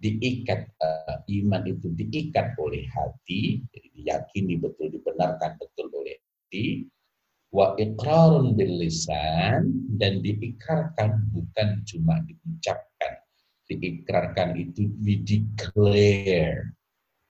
diikat 0.02 0.62
uh, 0.82 1.22
iman 1.30 1.62
itu 1.70 1.94
diikat 1.94 2.58
oleh 2.58 2.90
hati, 2.90 3.62
jadi 3.70 3.88
diyakini 3.94 4.58
betul 4.58 4.90
dibenarkan 4.90 5.62
betul 5.62 5.94
oleh 5.94 6.18
hati. 6.18 6.90
Wa 7.54 7.78
iqrarun 7.78 8.58
bil 8.58 8.82
lisan 8.82 9.70
dan 10.02 10.26
diikrarkan 10.26 11.30
bukan 11.30 11.86
cuma 11.86 12.18
diucapkan. 12.26 13.14
Diikrarkan 13.70 14.58
itu 14.60 14.90
we 15.00 15.22
declare 15.22 16.76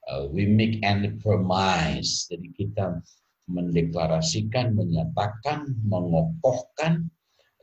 uh, 0.07 0.25
we 0.31 0.47
make 0.47 0.79
any 0.81 1.11
promise. 1.19 2.25
Jadi 2.31 2.49
kita 2.55 3.03
mendeklarasikan 3.51 4.73
menyatakan 4.73 5.69
mengokohkan 5.85 7.11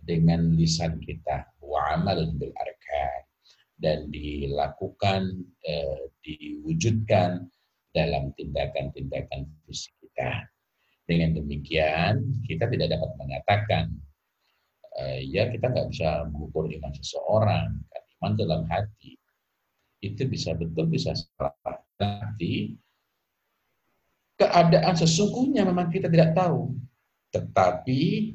dengan 0.05 0.53
lisan 0.55 1.01
kita. 1.01 1.49
Wa 1.65 1.97
amalun 1.97 2.37
bil 2.39 2.53
arkan 2.55 3.28
dan 3.79 4.11
dilakukan 4.11 5.47
uh, 5.67 6.03
diwujudkan 6.27 7.47
dalam 7.95 8.35
tindakan-tindakan 8.35 9.49
fisik 9.65 9.95
kita 10.03 10.47
dengan 11.09 11.39
demikian 11.39 12.21
kita 12.45 12.69
tidak 12.69 12.99
dapat 12.99 13.11
mengatakan 13.17 13.85
uh, 14.99 15.19
ya 15.23 15.49
kita 15.49 15.71
nggak 15.71 15.89
bisa 15.95 16.27
mengukur 16.29 16.69
iman 16.69 16.93
seseorang 16.93 17.71
iman 18.19 18.35
dalam 18.35 18.63
hati. 18.67 19.15
Itu 20.03 20.27
bisa 20.27 20.55
betul, 20.55 20.91
bisa 20.91 21.15
salah. 21.15 21.55
Tapi 21.99 22.75
keadaan 24.39 24.95
sesungguhnya 24.95 25.67
memang 25.67 25.91
kita 25.91 26.11
tidak 26.11 26.35
tahu. 26.35 26.75
Tetapi 27.35 28.35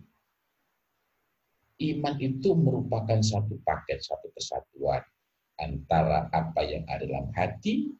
iman 1.84 2.16
itu 2.20 2.50
merupakan 2.56 3.20
satu 3.20 3.60
paket, 3.64 4.04
satu 4.04 4.32
kesatuan 4.36 5.04
antara 5.64 6.28
apa 6.36 6.62
yang 6.68 6.84
ada 6.92 7.08
dalam 7.08 7.32
hati, 7.32 7.96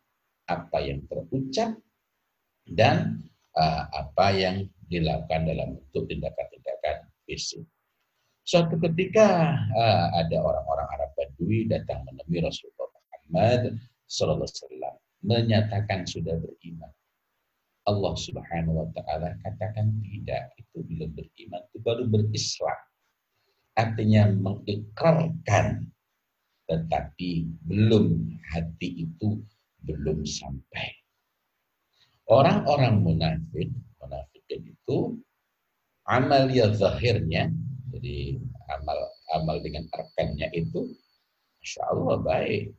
apa 0.52 0.84
yang 0.84 1.00
terucap, 1.08 1.80
dan 2.68 3.24
uh, 3.56 3.88
apa 3.96 4.28
yang 4.36 4.68
dilakukan 4.92 5.48
dalam 5.48 5.80
bentuk 5.80 6.04
tindakan-tindakan 6.12 7.08
fisik. 7.24 7.64
Suatu 8.44 8.76
ketika 8.76 9.56
uh, 9.72 10.08
ada 10.20 10.36
orang-orang 10.44 10.88
Arab 11.00 11.12
Badui 11.16 11.64
datang 11.72 12.04
menemui 12.04 12.44
Rasulullah 12.44 12.92
Muhammad 12.92 13.80
Wasallam 14.12 14.94
menyatakan 15.24 16.04
sudah 16.04 16.36
beriman. 16.38 16.92
Allah 17.84 18.14
Subhanahu 18.16 18.80
Wa 18.80 18.88
Taala 18.96 19.36
katakan 19.44 19.92
tidak, 20.04 20.56
itu 20.60 20.84
belum 20.88 21.10
beriman, 21.16 21.62
itu 21.72 21.78
baru 21.84 22.04
berislam. 22.08 22.80
Artinya 23.76 24.30
mengikrarkan, 24.32 25.88
tetapi 26.70 27.48
belum 27.68 28.38
hati 28.52 29.08
itu 29.08 29.42
belum 29.84 30.24
sampai. 30.24 30.90
Orang-orang 32.28 33.04
munafik, 33.04 33.68
munafikin 34.00 34.72
itu 34.72 35.20
amalia 36.08 36.72
zahirnya 36.72 37.52
jadi 37.94 38.42
amal 38.74 38.98
amal 39.38 39.62
dengan 39.62 39.86
arkannya 39.94 40.50
itu, 40.58 40.90
masya 41.62 41.82
Allah 41.94 42.18
baik. 42.26 42.74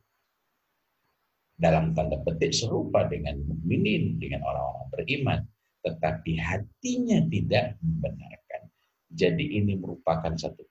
Dalam 1.55 1.95
tanda 1.95 2.19
petik 2.19 2.51
serupa 2.51 3.07
dengan 3.07 3.39
mukminin, 3.47 4.19
dengan 4.19 4.43
orang-orang 4.43 4.87
beriman, 4.91 5.39
tetapi 5.87 6.35
hatinya 6.35 7.23
tidak 7.31 7.79
membenarkan. 7.79 8.61
Jadi 9.15 9.55
ini 9.63 9.79
merupakan 9.79 10.35
satu. 10.35 10.67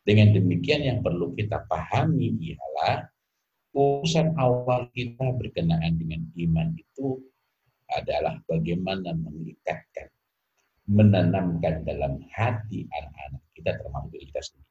Dengan 0.00 0.32
demikian 0.32 0.82
yang 0.82 0.98
perlu 1.04 1.36
kita 1.36 1.68
pahami 1.68 2.32
ialah 2.40 3.06
urusan 3.76 4.34
awal 4.40 4.88
kita 4.96 5.36
berkenaan 5.36 6.00
dengan 6.00 6.26
iman 6.34 6.68
itu 6.74 7.20
adalah 7.90 8.38
bagaimana 8.46 9.14
mengikatkan 9.14 10.08
menanamkan 10.90 11.86
dalam 11.86 12.18
hati 12.34 12.86
anak-anak 12.90 13.42
kita 13.54 13.70
termasuk 13.78 14.10
diri 14.10 14.26
kita 14.34 14.42
sendiri. 14.42 14.70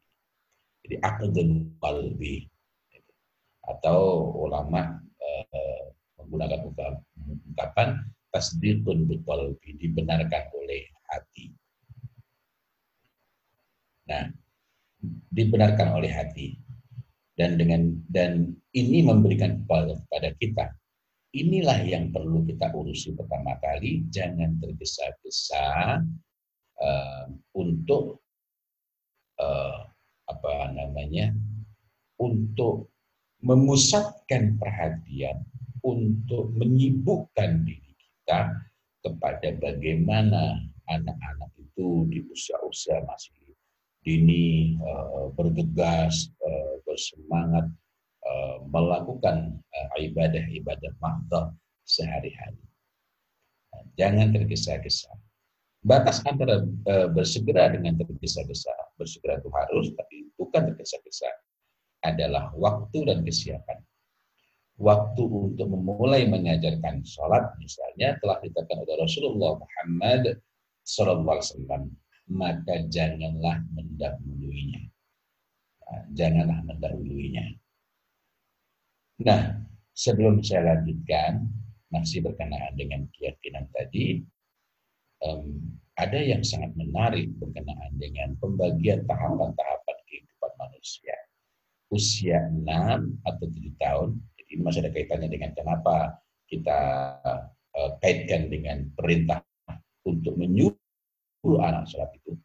Jadi 0.84 0.96
akadun 1.00 1.50
qalbi 1.80 2.36
atau 3.64 4.00
ulama 4.44 5.00
eh, 5.22 5.84
menggunakan 6.20 6.60
ungkapan 7.54 7.90
tasdiqun 8.34 9.06
biqalbi 9.08 9.80
dibenarkan 9.80 10.44
oleh 10.58 10.90
hati. 11.08 11.54
Nah, 14.10 14.26
dibenarkan 15.06 15.96
oleh 15.96 16.12
hati. 16.12 16.60
Dan 17.40 17.56
dengan 17.56 17.96
dan 18.12 18.52
ini 18.76 19.00
memberikan 19.00 19.64
kepada 19.64 20.30
kita. 20.36 20.76
Inilah 21.32 21.86
yang 21.88 22.12
perlu 22.12 22.44
kita 22.44 22.74
urusi 22.76 23.16
pertama 23.16 23.56
kali. 23.64 24.04
Jangan 24.12 24.60
tergesa-gesa 24.60 26.02
uh, 26.84 27.26
untuk 27.56 28.20
uh, 29.40 29.88
apa 30.28 30.54
namanya 30.76 31.32
untuk 32.20 32.92
memusatkan 33.40 34.60
perhatian 34.60 35.40
untuk 35.80 36.52
menyibukkan 36.60 37.64
diri 37.64 37.94
kita 37.96 38.52
kepada 39.00 39.56
bagaimana 39.64 40.60
anak-anak 40.92 41.52
itu 41.56 42.04
di 42.12 42.20
usia-usia 42.28 43.00
masih 43.08 43.32
dini 44.04 44.80
uh, 44.80 45.32
bergegas 45.36 46.32
uh, 46.42 46.80
bersemangat 46.88 47.68
Eh, 48.30 48.58
melakukan 48.70 49.58
eh, 49.74 50.12
ibadah-ibadah 50.12 50.94
mahdoh 51.02 51.50
sehari-hari. 51.82 52.62
Nah, 53.74 53.84
jangan 53.98 54.36
tergesa-gesa. 54.36 55.10
Batas 55.82 56.22
antara 56.28 56.62
eh, 56.62 57.08
bersegera 57.10 57.74
dengan 57.74 57.98
tergesa-gesa. 57.98 58.70
Bersegera 59.02 59.42
itu 59.42 59.50
harus, 59.50 59.88
tapi 59.98 60.30
bukan 60.38 60.62
tergesa-gesa. 60.68 61.32
Adalah 62.06 62.54
waktu 62.54 63.08
dan 63.10 63.26
kesiapan. 63.26 63.82
Waktu 64.78 65.24
untuk 65.24 65.68
memulai 65.72 66.30
mengajarkan 66.30 67.02
sholat, 67.02 67.56
misalnya 67.58 68.20
telah 68.22 68.38
ditetapkan 68.46 68.84
oleh 68.84 68.96
Rasulullah 69.00 69.58
Muhammad 69.58 70.38
SAW, 70.86 71.88
maka 72.30 72.86
janganlah 72.88 73.66
mendahuluinya. 73.74 74.86
Nah, 75.90 76.04
janganlah 76.14 76.60
mendahuluinya 76.70 77.60
Nah, 79.20 79.52
sebelum 79.92 80.40
saya 80.40 80.80
lanjutkan, 80.80 81.44
masih 81.92 82.24
berkenaan 82.24 82.72
dengan 82.80 83.04
keyakinan 83.12 83.68
tadi, 83.76 84.24
um, 85.20 85.60
ada 86.00 86.16
yang 86.16 86.40
sangat 86.40 86.72
menarik 86.80 87.28
berkenaan 87.36 88.00
dengan 88.00 88.40
pembagian 88.40 89.04
tahapan-tahapan 89.04 89.98
kehidupan 90.08 90.52
manusia. 90.56 91.18
Usia 91.92 92.48
6 92.48 92.64
atau 93.28 93.46
7 93.52 93.76
tahun, 93.76 94.10
jadi 94.40 94.52
Ini 94.56 94.64
masih 94.64 94.80
ada 94.88 94.92
kaitannya 94.96 95.28
dengan 95.28 95.52
kenapa 95.52 96.16
kita 96.48 96.80
uh, 97.76 97.92
kaitkan 98.00 98.48
dengan 98.48 98.88
perintah 98.96 99.44
untuk 100.08 100.40
menyuruh 100.40 100.79
anak 101.60 101.88
sholat 101.88 102.12
itu. 102.20 102.36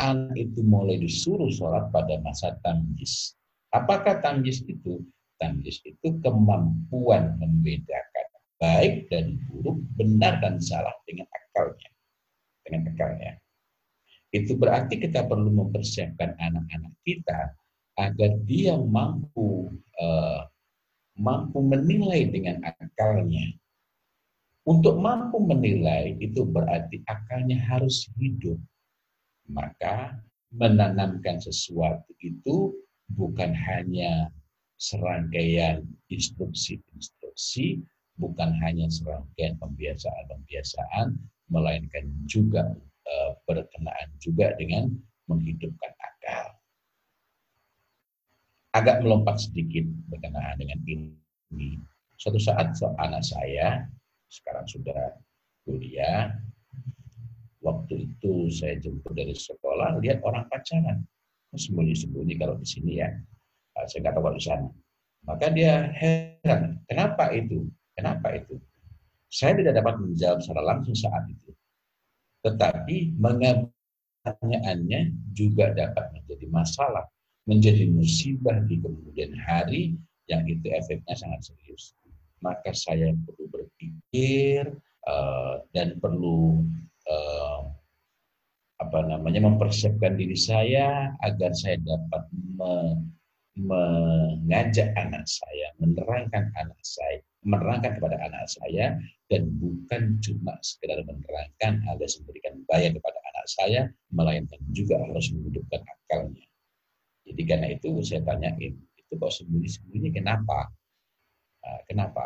Anak 0.00 0.34
itu 0.34 0.60
mulai 0.64 0.96
disuruh 0.96 1.52
sholat 1.52 1.92
pada 1.92 2.18
masa 2.24 2.56
tamjiz. 2.64 3.36
Apakah 3.70 4.18
tamjiz 4.24 4.64
itu? 4.66 5.04
Tamjiz 5.38 5.80
itu 5.86 6.08
kemampuan 6.24 7.36
membedakan 7.38 8.26
baik 8.60 9.08
dan 9.08 9.40
buruk, 9.48 9.80
benar 9.96 10.40
dan 10.44 10.60
salah 10.60 10.92
dengan 11.08 11.28
akalnya. 11.32 11.90
Dengan 12.64 12.92
akalnya. 12.92 13.32
Itu 14.30 14.54
berarti 14.54 15.00
kita 15.00 15.26
perlu 15.26 15.50
mempersiapkan 15.50 16.38
anak-anak 16.38 16.94
kita 17.02 17.56
agar 17.98 18.30
dia 18.46 18.78
mampu 18.78 19.74
uh, 19.98 20.40
mampu 21.18 21.58
menilai 21.60 22.30
dengan 22.30 22.62
akalnya. 22.64 23.52
Untuk 24.70 25.02
mampu 25.02 25.42
menilai 25.42 26.14
itu 26.22 26.46
berarti 26.46 27.02
akalnya 27.10 27.58
harus 27.58 28.06
hidup. 28.14 28.54
Maka 29.50 30.14
menanamkan 30.54 31.42
sesuatu 31.42 32.14
itu 32.22 32.70
bukan 33.10 33.50
hanya 33.50 34.30
serangkaian 34.78 35.82
instruksi-instruksi, 36.06 37.82
bukan 38.14 38.54
hanya 38.62 38.86
serangkaian 38.86 39.58
pembiasaan-pembiasaan, 39.58 41.18
melainkan 41.50 42.06
juga 42.30 42.70
Eh, 43.10 43.32
berkenaan 43.42 44.08
juga 44.22 44.54
dengan 44.54 44.86
menghidupkan 45.26 45.92
akal. 45.98 46.46
Agak 48.70 49.02
melompat 49.02 49.42
sedikit 49.42 49.82
berkenaan 50.06 50.62
dengan 50.62 50.78
ini. 50.86 51.74
Suatu 52.14 52.38
saat 52.38 52.78
anak 53.02 53.26
saya 53.26 53.90
sekarang 54.30 54.64
sudah 54.70 55.18
kuliah, 55.66 56.30
waktu 57.60 58.08
itu 58.08 58.48
saya 58.48 58.78
jemput 58.80 59.12
dari 59.12 59.34
sekolah, 59.36 60.00
lihat 60.00 60.22
orang 60.24 60.46
pacaran. 60.48 61.04
Sembunyi-sembunyi 61.50 62.38
kalau 62.38 62.54
di 62.62 62.66
sini 62.66 63.02
ya. 63.02 63.10
Ah, 63.74 63.82
saya 63.90 64.06
nggak 64.06 64.14
tahu 64.14 64.24
kalau 64.30 64.38
di 64.38 64.46
sana. 64.46 64.70
Maka 65.26 65.46
dia 65.50 65.90
heran, 65.92 66.78
kenapa 66.86 67.34
itu? 67.34 67.66
Kenapa 67.98 68.38
itu? 68.38 68.56
Saya 69.30 69.58
tidak 69.58 69.82
dapat 69.82 69.98
menjawab 69.98 70.38
secara 70.40 70.62
langsung 70.62 70.94
saat 70.94 71.26
itu. 71.26 71.50
Tetapi 72.46 73.18
mengabarkannya 73.18 75.00
juga 75.34 75.74
dapat 75.74 76.14
menjadi 76.14 76.46
masalah, 76.48 77.04
menjadi 77.44 77.84
musibah 77.90 78.62
di 78.64 78.78
kemudian 78.78 79.34
hari 79.42 79.98
yang 80.30 80.46
itu 80.46 80.70
efeknya 80.70 81.18
sangat 81.18 81.50
serius. 81.50 81.98
Maka 82.40 82.72
saya 82.72 83.12
perlu 83.12 83.46
berpikir 83.52 84.72
uh, 85.04 85.60
dan 85.76 86.00
perlu 86.00 86.64
uh, 87.08 87.60
apa 88.80 88.98
namanya 89.04 89.44
mempersiapkan 89.44 90.16
diri 90.16 90.36
saya 90.36 91.12
agar 91.20 91.52
saya 91.52 91.76
dapat 91.84 92.24
me, 92.32 92.96
mengajak 93.60 94.96
anak 94.96 95.28
saya, 95.28 95.68
menerangkan 95.76 96.48
anak 96.56 96.80
saya, 96.80 97.20
menerangkan 97.44 98.00
kepada 98.00 98.16
anak 98.24 98.46
saya 98.48 98.96
dan 99.28 99.52
bukan 99.60 100.16
cuma 100.24 100.56
sekedar 100.64 101.04
menerangkan 101.04 101.84
alias 101.92 102.16
memberikan 102.24 102.64
bayar 102.72 102.96
kepada 102.96 103.18
anak 103.20 103.46
saya, 103.52 103.80
melainkan 104.14 104.60
juga 104.72 104.96
harus 104.96 105.28
menghidupkan 105.34 105.82
akalnya. 105.84 106.46
Jadi 107.28 107.42
karena 107.44 107.68
itu 107.76 108.00
saya 108.00 108.24
tanyain, 108.24 108.74
itu 108.74 109.12
kok 109.14 109.32
sembunyi-sembunyi 109.34 110.10
kenapa? 110.14 110.72
Uh, 111.60 111.80
kenapa? 111.88 112.24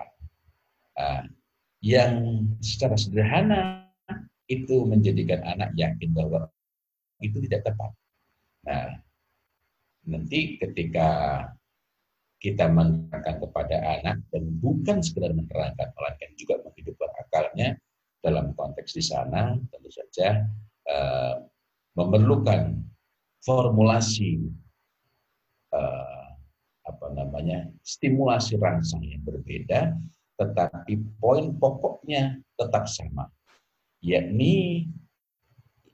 Uh, 0.94 1.26
yang 1.84 2.44
secara 2.64 2.96
sederhana 2.96 3.90
itu 4.48 4.84
menjadikan 4.88 5.44
anak 5.44 5.72
yakin 5.76 6.12
bahwa 6.16 6.48
itu 7.20 7.40
tidak 7.48 7.68
tepat. 7.68 7.92
Nah, 8.64 8.88
nanti 10.08 10.56
ketika 10.60 11.08
kita 12.40 12.68
menerangkan 12.68 13.40
kepada 13.40 13.76
anak 14.00 14.20
dan 14.28 14.44
bukan 14.60 15.00
sekedar 15.00 15.32
menerangkan, 15.32 15.88
melainkan 15.96 16.30
juga 16.36 16.60
menghidupkan 16.60 17.10
akalnya 17.24 17.68
dalam 18.20 18.52
konteks 18.56 18.96
di 18.96 19.04
sana 19.04 19.56
tentu 19.72 19.90
saja 19.92 20.44
uh, 20.88 21.40
memerlukan 21.96 22.80
formulasi 23.44 24.44
uh, 25.72 26.23
apa 26.94 27.10
namanya 27.10 27.68
stimulasi 27.82 28.54
rangsang 28.56 29.02
yang 29.02 29.20
berbeda, 29.26 29.92
tetapi 30.38 31.02
poin 31.18 31.50
pokoknya 31.58 32.38
tetap 32.54 32.86
sama, 32.86 33.26
yakni 33.98 34.86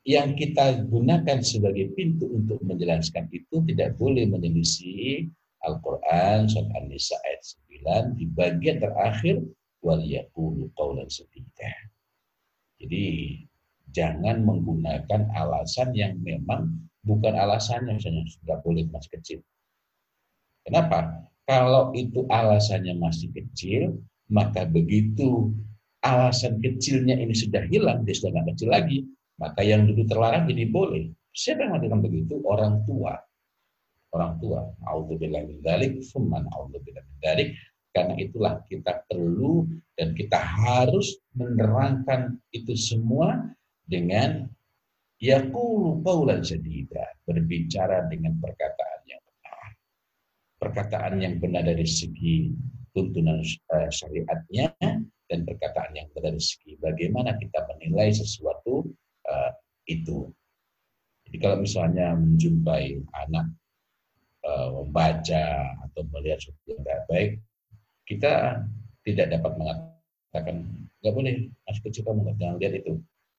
yang 0.05 0.33
kita 0.33 0.81
gunakan 0.89 1.45
sebagai 1.45 1.93
pintu 1.93 2.29
untuk 2.33 2.61
menjelaskan 2.65 3.29
itu 3.33 3.61
tidak 3.69 4.01
boleh 4.01 4.25
menyelisih 4.29 5.29
Al-Quran 5.61 6.49
surat 6.49 6.73
An-Nisa 6.73 7.21
ayat 7.21 7.45
9 8.17 8.17
di 8.17 8.25
bagian 8.33 8.81
terakhir 8.81 9.45
wal 9.85 10.01
yaqulu 10.01 10.73
qawlan. 10.73 11.05
Jadi 12.81 13.05
jangan 13.93 14.41
menggunakan 14.41 15.29
alasan 15.37 15.93
yang 15.93 16.17
memang 16.25 16.81
bukan 17.05 17.37
alasannya 17.37 18.01
misalnya 18.01 18.25
sudah 18.41 18.57
boleh 18.65 18.89
masih 18.89 19.21
kecil. 19.21 19.41
Kenapa? 20.67 21.27
Kalau 21.49 21.91
itu 21.97 22.25
alasannya 22.31 22.95
masih 23.01 23.33
kecil, 23.35 23.99
maka 24.31 24.69
begitu 24.69 25.51
alasan 26.01 26.63
kecilnya 26.63 27.19
ini 27.19 27.35
sudah 27.35 27.67
hilang, 27.67 28.07
dia 28.07 28.15
sudah 28.15 28.39
nggak 28.39 28.55
kecil 28.55 28.69
lagi, 28.71 28.99
maka 29.37 29.61
yang 29.67 29.89
dulu 29.89 30.07
terlarang 30.07 30.47
jadi 30.47 30.65
boleh. 30.71 31.11
Siapa 31.35 31.67
yang 31.67 31.75
mengatakan 31.75 32.01
begitu? 32.07 32.35
Orang 32.47 32.87
tua 32.87 33.19
orang 34.15 34.39
tua. 34.43 34.61
Auzubillah 34.91 35.47
min 35.47 35.59
dzalik, 35.63 36.03
summan 36.03 36.47
auzubillah 36.51 37.03
min 37.03 37.17
dzalik. 37.23 37.49
Karena 37.91 38.15
itulah 38.23 38.55
kita 38.71 39.03
perlu 39.11 39.67
dan 39.99 40.15
kita 40.15 40.39
harus 40.39 41.19
menerangkan 41.35 42.39
itu 42.55 42.79
semua 42.79 43.51
dengan 43.83 44.47
yaqulu 45.19 45.99
qaulan 46.07 46.47
sadida, 46.47 47.03
berbicara 47.27 48.07
dengan 48.07 48.39
perkataan. 48.39 48.80
Perkataan 50.61 51.25
yang 51.25 51.41
benar 51.41 51.65
dari 51.65 51.89
segi 51.89 52.53
tuntunan 52.93 53.41
eh, 53.41 53.89
syariatnya 53.89 54.77
dan 55.31 55.39
perkataan 55.49 55.97
yang 55.97 56.07
benar 56.13 56.37
dari 56.37 56.43
segi 56.43 56.77
bagaimana 56.77 57.39
kita 57.41 57.65
menilai 57.71 58.13
sesuatu 58.13 58.85
uh, 59.31 59.51
itu. 59.87 60.27
Jadi 61.25 61.37
kalau 61.39 61.63
misalnya 61.63 62.19
menjumpai 62.19 62.99
anak 63.15 63.47
uh, 64.43 64.69
membaca 64.83 65.71
atau 65.87 66.03
melihat 66.11 66.43
sesuatu 66.43 66.67
yang 66.67 66.83
tidak 66.83 67.01
baik, 67.07 67.31
kita 68.11 68.33
tidak 69.07 69.27
dapat 69.39 69.53
mengatakan 69.55 70.57
nggak 71.01 71.15
boleh 71.15 71.35
masih 71.65 71.83
kecil 71.87 72.03
kamu 72.05 72.21
nggak 72.27 72.37
jangan 72.37 72.57
lihat 72.61 72.75
itu 72.83 72.93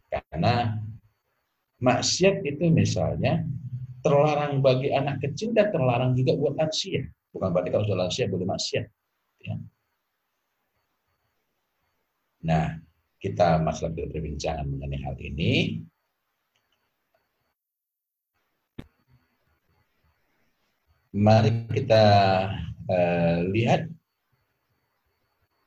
karena 0.10 0.56
maksiat 1.78 2.36
itu 2.48 2.66
misalnya 2.74 3.46
terlarang 4.02 4.60
bagi 4.60 4.90
anak 4.92 5.22
kecil 5.22 5.54
dan 5.56 5.70
terlarang 5.70 6.18
juga 6.18 6.36
buat 6.38 6.58
lansia 6.58 7.06
bukan 7.32 7.50
berarti 7.54 7.70
kalau 7.72 7.86
sudah 7.88 8.00
lansia 8.06 8.26
boleh 8.28 8.48
maksiat 8.50 8.86
ya. 9.46 9.56
nah 12.46 12.66
kita 13.22 13.62
masalah 13.62 13.94
perbincangan 13.94 14.66
mengenai 14.66 15.00
hal 15.06 15.16
ini 15.22 15.86
mari 21.12 21.68
kita 21.68 22.04
uh, 22.88 23.40
lihat 23.52 23.92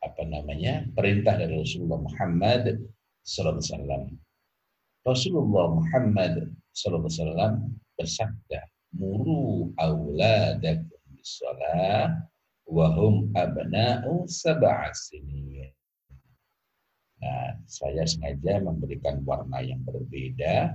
apa 0.05 0.23
namanya 0.29 0.85
perintah 0.92 1.37
dari 1.37 1.57
Rasulullah 1.57 2.01
Muhammad 2.01 2.81
Sallallahu 3.25 3.57
Alaihi 3.57 3.73
Wasallam. 3.73 4.03
Rasulullah 5.05 5.66
Muhammad 5.73 6.35
Sallallahu 6.74 7.06
Alaihi 7.06 7.22
Wasallam 7.22 7.54
bersabda, 7.94 8.60
"Muru 8.98 9.70
auladakum 9.78 11.00
bisalah 11.14 12.18
wa 12.66 12.87
hum 12.98 13.30
abna'u 13.38 14.26
sab'a 14.26 14.90
sinin." 14.90 15.70
Nah, 17.22 17.56
saya 17.70 18.02
sengaja 18.02 18.58
memberikan 18.58 19.22
warna 19.22 19.62
yang 19.62 19.80
berbeda 19.87 20.74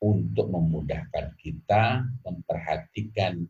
untuk 0.00 0.48
memudahkan 0.48 1.36
kita 1.36 2.08
memperhatikan 2.24 3.44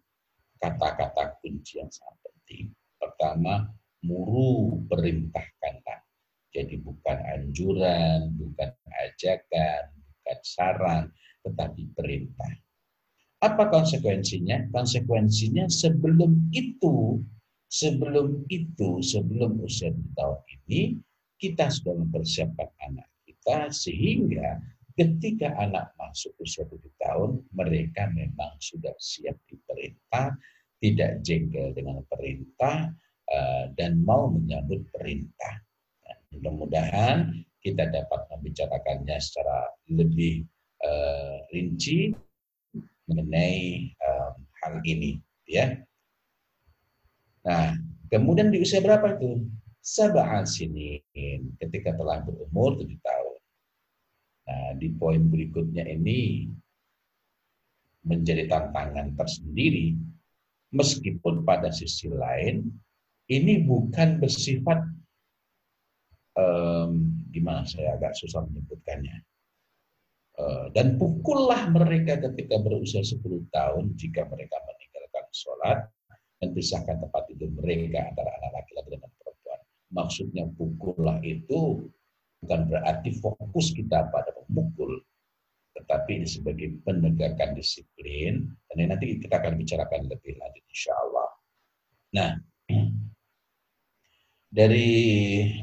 kata-kata 0.58 1.38
kunci 1.38 1.78
yang 1.78 1.88
sangat 1.94 2.18
penting. 2.26 2.74
Pertama, 2.98 3.70
muru 4.02 4.82
perintahkanlah. 4.90 6.02
Jadi 6.50 6.80
bukan 6.82 7.18
anjuran, 7.38 8.34
bukan 8.34 8.70
ajakan, 9.06 9.94
bukan 9.94 10.38
saran, 10.42 11.04
tetapi 11.48 11.96
perintah. 11.96 12.52
Apa 13.40 13.72
konsekuensinya? 13.72 14.68
Konsekuensinya 14.68 15.70
sebelum 15.72 16.52
itu 16.52 17.24
Sebelum 17.68 18.48
itu, 18.48 19.04
sebelum 19.04 19.60
usia 19.60 19.92
7 19.92 20.00
tahun 20.16 20.40
ini, 20.56 20.96
kita 21.36 21.68
sudah 21.68 22.00
mempersiapkan 22.00 22.72
anak 22.80 23.08
kita 23.28 23.68
sehingga 23.68 24.56
ketika 24.96 25.52
anak 25.60 25.92
masuk 26.00 26.32
usia 26.40 26.64
7 26.64 26.80
tahun, 26.96 27.44
mereka 27.52 28.08
memang 28.16 28.56
sudah 28.56 28.96
siap 28.96 29.36
diperintah, 29.52 30.32
tidak 30.80 31.20
jengkel 31.20 31.76
dengan 31.76 32.00
perintah, 32.08 32.88
eh, 33.28 33.64
dan 33.76 34.00
mau 34.00 34.32
menyambut 34.32 34.88
perintah. 34.88 35.60
Nah, 36.08 36.18
mudah-mudahan 36.32 37.36
kita 37.60 37.84
dapat 37.92 38.32
membicarakannya 38.32 39.20
secara 39.20 39.76
lebih 39.92 40.40
uh, 40.84 41.36
rinci 41.50 42.12
mengenai 43.08 43.92
um, 43.98 44.34
hal 44.62 44.74
ini 44.84 45.18
ya. 45.48 45.80
Nah 47.46 47.74
kemudian 48.12 48.52
di 48.52 48.60
usia 48.60 48.84
berapa 48.84 49.16
itu? 49.16 49.48
Sabah 49.80 50.44
sini 50.44 51.00
ketika 51.56 51.96
telah 51.96 52.20
berumur 52.20 52.76
tujuh 52.76 53.00
tahun. 53.00 53.38
Nah 54.48 54.68
di 54.76 54.88
poin 54.92 55.22
berikutnya 55.24 55.88
ini 55.88 56.50
menjadi 58.04 58.48
tantangan 58.48 59.16
tersendiri 59.16 59.96
meskipun 60.72 61.44
pada 61.44 61.72
sisi 61.72 62.12
lain 62.12 62.68
ini 63.28 63.60
bukan 63.64 64.20
bersifat 64.20 64.84
um, 66.36 67.12
gimana 67.28 67.68
saya 67.68 67.96
agak 67.96 68.16
susah 68.16 68.44
menyebutkannya 68.48 69.27
dan 70.70 70.94
pukullah 70.94 71.66
mereka 71.74 72.22
ketika 72.30 72.62
berusia 72.62 73.02
10 73.02 73.18
tahun 73.50 73.98
jika 73.98 74.22
mereka 74.30 74.56
meninggalkan 74.62 75.26
sholat 75.34 75.78
dan 76.38 76.54
pisahkan 76.54 77.02
tempat 77.02 77.26
tidur 77.26 77.50
mereka 77.58 78.06
antara 78.06 78.30
anak 78.38 78.62
laki-laki 78.62 78.94
dan 78.94 79.10
perempuan. 79.18 79.60
Maksudnya 79.90 80.44
pukullah 80.54 81.18
itu 81.26 81.90
bukan 82.38 82.60
berarti 82.70 83.10
fokus 83.18 83.74
kita 83.74 84.06
pada 84.14 84.30
memukul, 84.46 85.02
tetapi 85.74 86.22
ini 86.22 86.28
sebagai 86.30 86.78
penegakan 86.86 87.58
disiplin, 87.58 88.46
dan 88.70 88.94
nanti 88.94 89.18
kita 89.18 89.42
akan 89.42 89.58
bicarakan 89.58 90.06
lebih 90.06 90.38
lanjut 90.38 90.64
insya 90.70 90.94
Allah. 91.02 91.28
Nah, 92.14 92.30
dari 94.54 94.90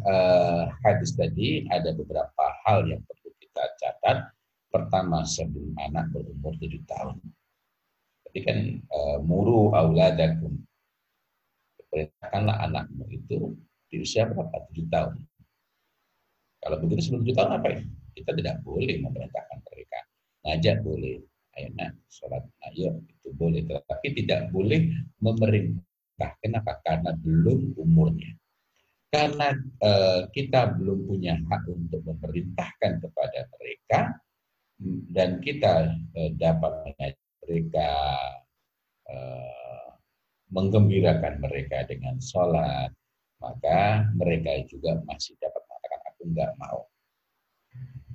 uh, 0.04 0.68
hadis 0.84 1.16
tadi 1.16 1.64
ada 1.72 1.96
beberapa 1.96 2.46
hal 2.68 2.84
yang 2.92 3.00
perlu 3.08 3.32
kita 3.40 3.64
catat 3.80 4.35
pertama 4.76 5.24
sebelum 5.24 5.72
anak 5.80 6.12
berumur 6.12 6.52
tujuh 6.60 6.84
tahun. 6.84 7.16
Jadi 8.28 8.40
kan 8.44 8.58
e, 8.84 9.00
muru 9.24 9.72
auladakum. 9.72 10.60
Perintahkanlah 11.88 12.68
anakmu 12.68 13.08
itu 13.08 13.56
di 13.88 14.04
usia 14.04 14.28
berapa? 14.28 14.68
Tujuh 14.68 14.92
tahun. 14.92 15.16
Kalau 16.60 16.76
begitu 16.84 17.08
sebelum 17.08 17.24
tujuh 17.24 17.38
tahun 17.40 17.52
apa 17.56 17.68
ya? 17.72 17.82
Kita 18.12 18.32
tidak 18.36 18.56
boleh 18.68 19.00
memerintahkan 19.00 19.60
mereka. 19.72 20.00
Ngajak 20.44 20.84
boleh. 20.84 21.24
Ayo 21.56 21.72
nak, 21.80 21.96
sholat 22.12 22.44
ayo 22.68 23.00
itu 23.08 23.32
boleh. 23.32 23.64
Tetapi 23.64 24.08
tidak 24.20 24.52
boleh 24.52 24.92
memerintah. 25.24 26.36
Kenapa? 26.44 26.84
Karena 26.84 27.16
belum 27.16 27.80
umurnya. 27.80 28.36
Karena 29.08 29.56
e, 29.80 29.92
kita 30.36 30.76
belum 30.76 31.08
punya 31.08 31.40
hak 31.40 31.64
untuk 31.72 32.04
memerintahkan 32.04 33.00
kepada 33.00 33.48
mereka, 33.56 34.20
dan 34.82 35.40
kita 35.40 35.96
eh, 36.16 36.32
dapat 36.36 36.74
mereka 37.44 37.92
eh, 39.08 39.88
menggembirakan 40.52 41.42
mereka 41.42 41.88
dengan 41.88 42.20
sholat, 42.20 42.92
maka 43.40 44.08
mereka 44.16 44.64
juga 44.68 45.00
masih 45.08 45.36
dapat 45.40 45.62
mengatakan 45.66 46.02
aku 46.12 46.22
nggak 46.32 46.52
mau. 46.60 46.80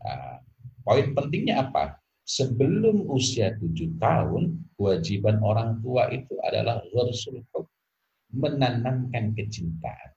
Nah, 0.00 0.40
poin 0.84 1.06
pentingnya 1.12 1.68
apa? 1.68 2.00
Sebelum 2.24 3.10
usia 3.10 3.58
tujuh 3.58 3.98
tahun, 3.98 4.54
kewajiban 4.78 5.42
orang 5.42 5.82
tua 5.82 6.06
itu 6.14 6.38
adalah 6.46 6.78
ghursul 6.94 7.42
menanamkan 8.30 9.34
kecintaan, 9.34 10.10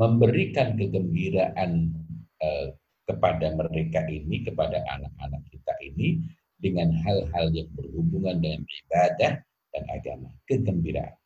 memberikan 0.00 0.80
kegembiraan 0.80 1.92
eh, 2.40 2.72
kepada 3.08 3.56
mereka 3.56 4.04
ini, 4.04 4.44
kepada 4.44 4.84
anak-anak 4.84 5.42
kita 5.48 5.72
ini, 5.80 6.20
dengan 6.60 6.92
hal-hal 6.92 7.48
yang 7.56 7.70
berhubungan 7.72 8.36
dengan 8.44 8.62
ibadah 8.84 9.40
dan 9.72 9.84
agama, 9.88 10.28
kegembiraan. 10.44 11.16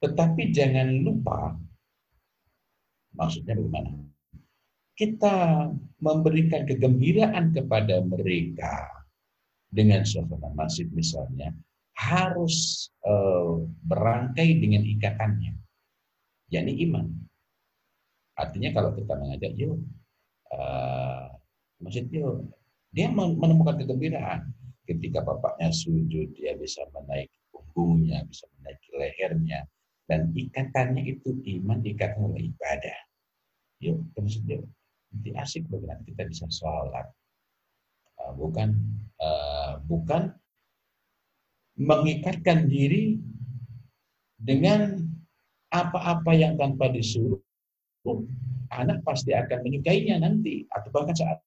Tetapi 0.00 0.42
jangan 0.56 1.04
lupa, 1.04 1.52
maksudnya 3.12 3.60
bagaimana? 3.60 3.92
Kita 4.96 5.68
memberikan 6.00 6.64
kegembiraan 6.64 7.52
kepada 7.52 8.00
mereka 8.00 8.88
dengan 9.68 10.08
suasana 10.08 10.48
masjid 10.56 10.88
misalnya, 10.96 11.52
harus 11.96 12.88
uh, 13.04 13.60
berangkai 13.84 14.56
dengan 14.56 14.80
ikatannya, 14.84 15.52
yakni 16.48 16.80
iman. 16.88 17.12
Artinya 18.36 18.72
kalau 18.72 18.96
kita 18.96 19.12
mengajak, 19.16 19.52
yuk 19.56 19.80
uh, 20.54 21.32
maksudnya 21.82 22.42
dia 22.94 23.06
menemukan 23.10 23.76
kegembiraan 23.82 24.50
ketika 24.86 25.20
bapaknya 25.20 25.74
sujud 25.74 26.30
dia 26.38 26.54
bisa 26.54 26.86
menaiki 26.94 27.36
punggungnya 27.50 28.22
bisa 28.24 28.46
menaiki 28.58 28.88
lehernya 28.94 29.66
dan 30.06 30.30
ikatannya 30.30 31.02
itu 31.02 31.34
iman 31.58 31.82
ikatan 31.82 32.30
oleh 32.30 32.48
ibadah. 32.54 32.98
Yuk 33.82 34.06
maksudnya 34.14 34.62
nanti 35.10 35.30
asik 35.34 35.66
bagaimana 35.66 36.00
kita 36.06 36.22
bisa 36.30 36.46
sholat. 36.48 37.06
Uh, 38.16 38.32
bukan 38.32 38.72
uh, 39.20 39.82
bukan 39.84 40.32
mengikatkan 41.76 42.70
diri 42.70 43.20
dengan 44.40 44.96
apa-apa 45.68 46.32
yang 46.32 46.56
tanpa 46.56 46.88
disuruh 46.88 47.42
anak 48.74 49.02
pasti 49.06 49.34
akan 49.34 49.62
menyukainya 49.62 50.18
nanti 50.18 50.66
atau 50.72 50.88
bahkan 50.90 51.16
saat 51.16 51.38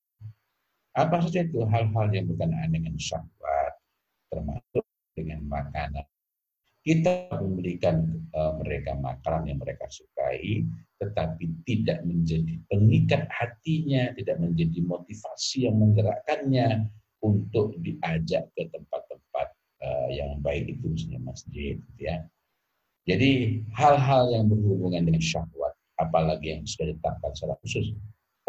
apa 0.98 1.22
saja 1.24 1.46
itu 1.46 1.64
hal-hal 1.70 2.08
yang 2.12 2.26
berkenaan 2.28 2.70
dengan 2.74 2.96
syahwat 3.00 3.74
termasuk 4.30 4.86
dengan 5.16 5.42
makanan. 5.48 6.06
Kita 6.80 7.28
memberikan 7.36 8.08
uh, 8.34 8.56
mereka 8.64 8.96
makanan 8.96 9.52
yang 9.52 9.60
mereka 9.60 9.86
sukai 9.92 10.64
tetapi 11.00 11.64
tidak 11.64 12.04
menjadi 12.04 12.60
pengikat 12.68 13.24
hatinya 13.32 14.12
tidak 14.16 14.36
menjadi 14.40 14.80
motivasi 14.84 15.68
yang 15.68 15.80
menggerakkannya 15.80 16.92
untuk 17.24 17.76
diajak 17.84 18.48
ke 18.56 18.64
tempat-tempat 18.72 19.48
uh, 19.84 20.08
yang 20.12 20.40
baik 20.40 20.72
itu 20.72 20.86
misalnya 20.88 21.22
masjid 21.24 21.76
ya. 22.00 22.24
Jadi 23.08 23.64
hal-hal 23.74 24.30
yang 24.32 24.46
berhubungan 24.52 25.08
dengan 25.08 25.24
syahwat 25.24 25.69
apalagi 26.00 26.56
yang 26.56 26.64
sudah 26.64 26.96
ditetapkan 26.96 27.32
secara 27.36 27.56
khusus 27.62 27.94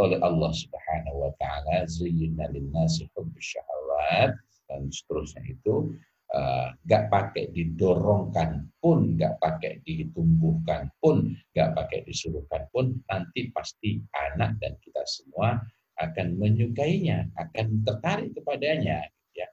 oleh 0.00 0.16
Allah 0.24 0.52
Subhanahu 0.56 1.28
wa 1.28 1.32
taala 1.36 1.84
zayyana 1.84 2.48
lin-nasi 2.54 3.10
syahawat 3.36 4.32
dan 4.70 4.88
seterusnya 4.88 5.44
itu 5.50 5.92
uh, 6.32 6.72
gak 6.86 7.10
pakai 7.10 7.50
didorongkan 7.50 8.70
pun, 8.78 9.18
gak 9.18 9.36
pakai 9.42 9.82
ditumbuhkan 9.84 10.88
pun, 11.02 11.34
gak 11.52 11.74
pakai 11.74 12.06
disuruhkan 12.06 12.64
pun, 12.70 12.96
nanti 13.10 13.50
pasti 13.50 13.98
anak 14.14 14.56
dan 14.62 14.78
kita 14.80 15.02
semua 15.04 15.58
akan 16.00 16.40
menyukainya, 16.40 17.28
akan 17.36 17.84
tertarik 17.84 18.32
kepadanya. 18.32 19.04
Ya. 19.36 19.46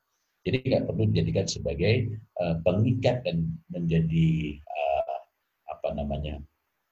Jadi 0.48 0.64
nggak 0.64 0.88
perlu 0.88 1.12
dijadikan 1.12 1.44
sebagai 1.44 2.08
uh, 2.40 2.56
pengikat 2.64 3.28
dan 3.28 3.52
menjadi 3.68 4.56
uh, 4.64 5.20
apa 5.76 5.92
namanya 5.92 6.40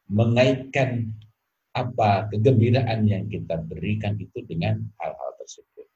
mengaitkan 0.10 1.12
apa 1.76 2.32
kegembiraan 2.32 3.04
yang 3.04 3.28
kita 3.28 3.60
berikan 3.68 4.16
itu 4.16 4.40
dengan 4.48 4.80
hal-hal 5.02 5.32
tersebut. 5.42 5.88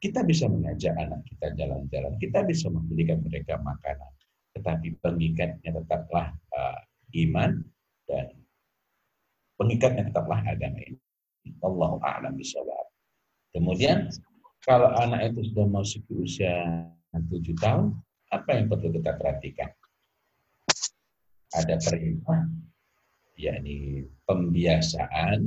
Kita 0.00 0.24
bisa 0.24 0.48
mengajak 0.48 0.96
anak 0.96 1.22
kita 1.28 1.52
jalan-jalan, 1.54 2.16
kita 2.18 2.42
bisa 2.42 2.66
memberikan 2.72 3.20
mereka 3.22 3.60
makanan, 3.60 4.12
tetapi 4.56 4.96
pengikatnya 4.98 5.70
tetaplah 5.76 6.32
uh, 6.56 6.80
iman 7.14 7.60
dan 8.08 8.34
pengikatnya 9.60 10.08
tetaplah 10.08 10.40
agama 10.42 10.80
ini. 10.82 10.98
Allah 11.60 11.92
a'lam 12.00 12.32
bishawab. 12.34 12.88
Kemudian 13.52 14.08
kalau 14.64 14.90
anak 14.96 15.32
itu 15.32 15.52
sudah 15.52 15.66
masuk 15.68 16.02
usia 16.16 16.88
7 17.12 17.28
tahun, 17.60 17.96
apa 18.30 18.50
yang 18.56 18.66
perlu 18.70 18.88
kita 18.94 19.16
perhatikan? 19.16 19.70
Ada 21.50 21.82
perintah, 21.82 22.46
yakni 23.40 24.04
pembiasaan 24.28 25.40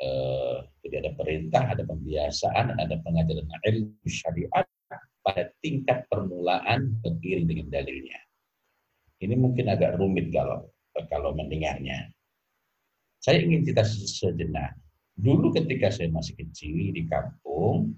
eh, 0.00 0.58
jadi 0.84 0.94
ada 1.00 1.12
perintah, 1.16 1.62
ada 1.72 1.82
pembiasaan, 1.88 2.76
ada 2.76 3.00
pengajaran 3.00 3.48
ilmu 3.48 4.04
syariat 4.04 4.68
pada 5.24 5.48
tingkat 5.64 6.04
permulaan 6.12 7.00
beriring 7.00 7.48
dengan 7.48 7.72
dalilnya. 7.72 8.20
Ini 9.24 9.34
mungkin 9.40 9.72
agak 9.72 9.96
rumit 9.96 10.28
kalau 10.28 10.68
kalau 11.08 11.32
mendengarnya. 11.32 12.12
Saya 13.24 13.40
ingin 13.40 13.64
cerita 13.64 13.88
sejenak. 13.88 14.76
Dulu 15.16 15.56
ketika 15.56 15.88
saya 15.88 16.12
masih 16.12 16.36
kecil 16.36 16.92
di 16.92 17.08
kampung, 17.08 17.96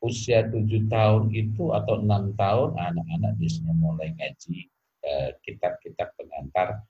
usia 0.00 0.48
tujuh 0.48 0.88
tahun 0.88 1.28
itu 1.36 1.76
atau 1.76 2.00
enam 2.00 2.32
tahun 2.38 2.72
anak-anak 2.72 3.32
biasanya 3.36 3.74
mulai 3.76 4.16
ngaji 4.16 4.56
eh, 5.04 5.30
kitab-kitab 5.44 6.16
pengantar 6.16 6.80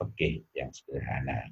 fikih 0.00 0.44
yang 0.56 0.70
sederhana. 0.72 1.50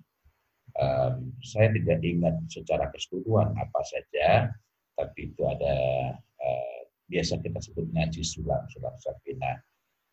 Um, 0.75 1.31
saya 1.45 1.71
tidak 1.71 2.03
ingat 2.03 2.35
secara 2.51 2.91
keseluruhan 2.91 3.55
apa 3.55 3.81
saja, 3.87 4.51
tapi 4.99 5.31
itu 5.31 5.43
ada 5.47 5.77
uh, 6.19 6.81
biasa 7.07 7.39
kita 7.45 7.63
sebut 7.63 7.87
ngaji 7.95 8.23
sulam, 8.27 8.59
sulam 8.75 8.95
sabina, 8.99 9.55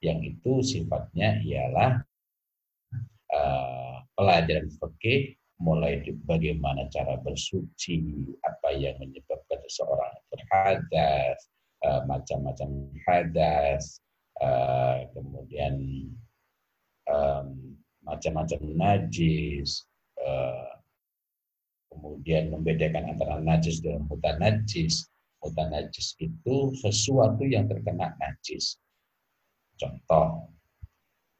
yang 0.05 0.21
itu 0.21 0.61
sifatnya 0.61 1.41
ialah 1.41 2.01
uh, 3.33 4.05
pelajaran 4.13 4.69
fikih 4.69 5.33
mulai 5.61 6.01
bagaimana 6.25 6.89
cara 6.89 7.17
bersuci, 7.21 8.01
apa 8.45 8.73
yang 8.73 8.97
menyebabkan 9.01 9.61
seseorang 9.65 10.13
terhadas, 10.33 11.37
uh, 11.85 12.01
macam-macam 12.05 12.89
hadas, 13.05 14.01
kemudian 15.13 15.77
macam-macam 18.01 18.59
najis, 18.75 19.85
uh, 20.17 20.71
kemudian 21.91 22.49
membedakan 22.49 23.13
antara 23.13 23.37
najis 23.41 23.83
dengan 23.83 24.07
najis. 24.39 25.07
mutan 25.41 25.73
najis 25.73 26.13
itu 26.21 26.69
sesuatu 26.77 27.41
yang 27.49 27.65
terkena 27.65 28.13
najis. 28.21 28.77
Contoh, 29.73 30.53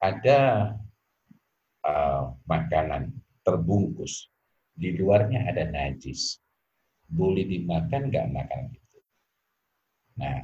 ada 0.02 0.74
uh, 1.86 2.34
makanan 2.50 3.14
terbungkus, 3.46 4.26
di 4.74 4.98
luarnya 4.98 5.46
ada 5.46 5.70
najis. 5.70 6.42
Boleh 7.06 7.46
dimakan 7.46 8.10
nggak 8.10 8.28
makan 8.34 8.74
itu? 8.74 9.00
Nah, 10.18 10.42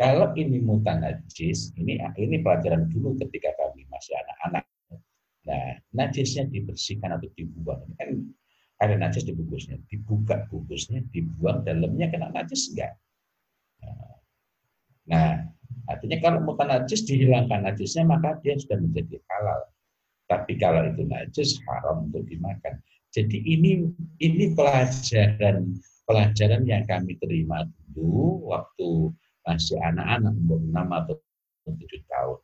kalau 0.00 0.32
ini 0.34 0.58
mutan 0.64 1.04
najis, 1.04 1.70
ini 1.76 2.00
ini 2.16 2.40
pelajaran 2.40 2.88
dulu 2.88 3.12
ketika 3.20 3.52
kami 3.60 3.84
masih 3.92 4.16
anak-anak. 4.24 4.64
Nah, 5.44 5.76
najisnya 5.92 6.48
dibersihkan 6.48 7.12
atau 7.12 7.28
dibuang. 7.36 7.84
Kan 8.00 8.32
ada 8.80 8.94
najis 8.96 9.28
di 9.28 9.32
bungkusnya. 9.36 9.76
Dibuka 9.88 10.48
bungkusnya, 10.48 11.04
dibuang 11.12 11.62
dalamnya 11.62 12.08
kena 12.08 12.32
najis 12.32 12.72
enggak? 12.72 12.96
Nah, 15.04 15.44
artinya 15.88 16.16
kalau 16.24 16.40
bukan 16.48 16.68
najis 16.72 17.04
dihilangkan 17.04 17.60
najisnya 17.60 18.08
maka 18.08 18.40
dia 18.40 18.56
sudah 18.56 18.80
menjadi 18.80 19.20
halal. 19.28 19.60
Tapi 20.24 20.56
kalau 20.56 20.88
itu 20.88 21.04
najis 21.04 21.60
haram 21.68 22.08
untuk 22.08 22.24
dimakan. 22.24 22.80
Jadi 23.12 23.44
ini 23.44 23.84
ini 24.18 24.56
pelajaran 24.56 25.76
pelajaran 26.08 26.64
yang 26.64 26.88
kami 26.88 27.14
terima 27.20 27.68
dulu 27.92 28.48
waktu 28.48 29.12
masih 29.44 29.76
anak-anak 29.78 30.32
umur 30.40 30.60
6 30.64 30.98
atau 31.04 31.14
7 31.68 32.00
tahun. 32.10 32.40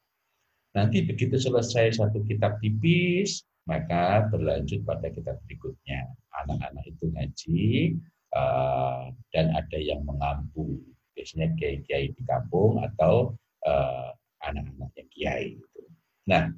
Nanti 0.71 1.03
begitu 1.03 1.35
selesai 1.35 1.99
satu 1.99 2.23
kitab 2.31 2.63
tipis, 2.63 3.43
maka 3.67 4.27
berlanjut 4.31 4.87
pada 4.87 5.11
kitab 5.11 5.39
berikutnya. 5.47 6.07
Anak-anak 6.47 6.85
itu 6.87 7.05
ngaji 7.11 7.63
uh, 8.35 9.11
dan 9.35 9.47
ada 9.55 9.79
yang 9.79 10.07
mengampu, 10.07 10.79
biasanya 11.15 11.51
kiai-kiai 11.59 12.15
di 12.15 12.23
kampung 12.23 12.79
atau 12.87 13.35
uh, 13.67 14.15
anak-anaknya 14.47 15.05
kiai. 15.11 15.59
Gitu. 15.59 15.81
Nah, 16.31 16.55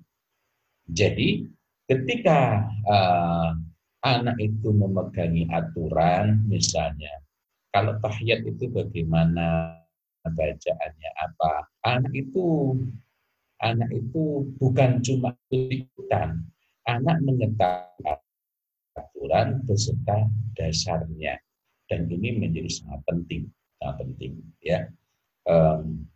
jadi 0.92 1.48
ketika 1.88 2.68
uh, 2.84 3.56
anak 4.04 4.36
itu 4.36 4.68
memegangi 4.76 5.48
aturan, 5.48 6.44
misalnya 6.44 7.22
kalau 7.72 7.96
tahiyat 8.04 8.44
itu 8.44 8.68
bagaimana 8.68 9.80
bacaannya 10.22 11.10
apa, 11.16 11.66
anak 11.88 12.12
itu 12.12 12.76
anak 13.62 13.90
itu 13.94 14.44
bukan 14.58 14.98
cuma 15.00 15.30
ikutan, 15.48 16.42
anak 16.84 17.16
mengetahui 17.22 18.18
aturan 18.92 19.62
beserta 19.64 20.28
dasarnya 20.58 21.38
dan 21.88 22.10
ini 22.10 22.36
menjadi 22.36 22.68
sangat 22.68 23.00
penting, 23.08 23.42
sangat 23.80 24.04
penting 24.04 24.32
ya. 24.60 24.90
Um, 25.48 26.06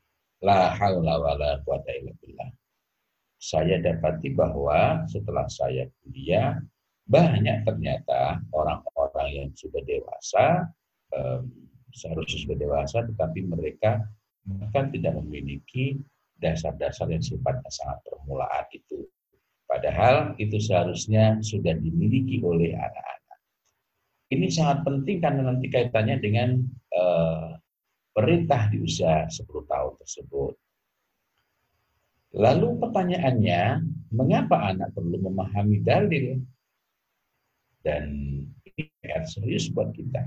la 0.45 0.77
wala. 0.77 1.63
Saya 3.37 3.79
dapati 3.79 4.33
bahwa 4.35 5.07
setelah 5.07 5.47
saya 5.47 5.87
kuliah 6.03 6.59
banyak 7.07 7.63
ternyata 7.63 8.43
orang-orang 8.51 9.29
yang 9.31 9.51
sudah 9.55 9.79
dewasa 9.87 10.67
um, 11.15 11.47
seharusnya 11.95 12.39
sudah 12.43 12.57
dewasa 12.59 12.99
tetapi 13.07 13.47
mereka 13.47 14.03
bahkan 14.43 14.91
tidak 14.91 15.15
memiliki 15.23 16.03
dasar-dasar 16.41 17.09
yang 17.09 17.25
sifatnya 17.25 17.71
sangat 17.73 17.99
permulaan 18.05 18.67
itu. 18.73 19.09
Padahal 19.67 20.39
itu 20.39 20.63
seharusnya 20.63 21.43
sudah 21.43 21.75
dimiliki 21.75 22.39
oleh 22.45 22.77
anak-anak. 22.77 23.41
Ini 24.31 24.47
sangat 24.51 24.87
penting 24.87 25.19
karena 25.19 25.43
nanti 25.51 25.67
kaitannya 25.67 26.17
dengan 26.23 26.63
uh, 26.95 27.59
perintah 28.15 28.71
di 28.71 28.79
usia 28.81 29.27
10 29.27 29.43
tahun 29.45 29.93
tersebut. 29.99 30.55
Lalu 32.37 32.69
pertanyaannya, 32.79 33.63
mengapa 34.13 34.71
anak 34.71 34.93
perlu 34.93 35.19
memahami 35.19 35.81
dalil? 35.83 36.37
Dan 37.81 38.13
ini 38.67 38.91
serius 39.25 39.71
buat 39.73 39.95
kita. 39.95 40.21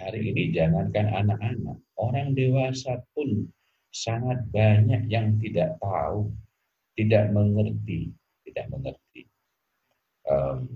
Hari 0.00 0.32
ini 0.32 0.54
jangankan 0.54 1.12
anak-anak, 1.12 1.76
orang 2.00 2.32
dewasa 2.32 3.04
pun 3.12 3.48
sangat 3.90 4.46
banyak 4.54 5.10
yang 5.10 5.34
tidak 5.42 5.78
tahu, 5.82 6.30
tidak 6.94 7.30
mengerti, 7.34 8.14
tidak 8.46 8.66
mengerti. 8.70 9.26
Um, 10.26 10.66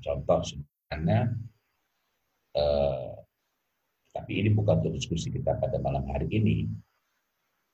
contoh 0.00 0.40
sederhana, 0.40 1.36
uh, 2.56 3.12
tapi 4.12 4.40
ini 4.40 4.50
bukan 4.52 4.80
untuk 4.80 4.96
diskusi 4.96 5.28
kita 5.28 5.60
pada 5.60 5.76
malam 5.78 6.08
hari 6.08 6.28
ini. 6.32 6.68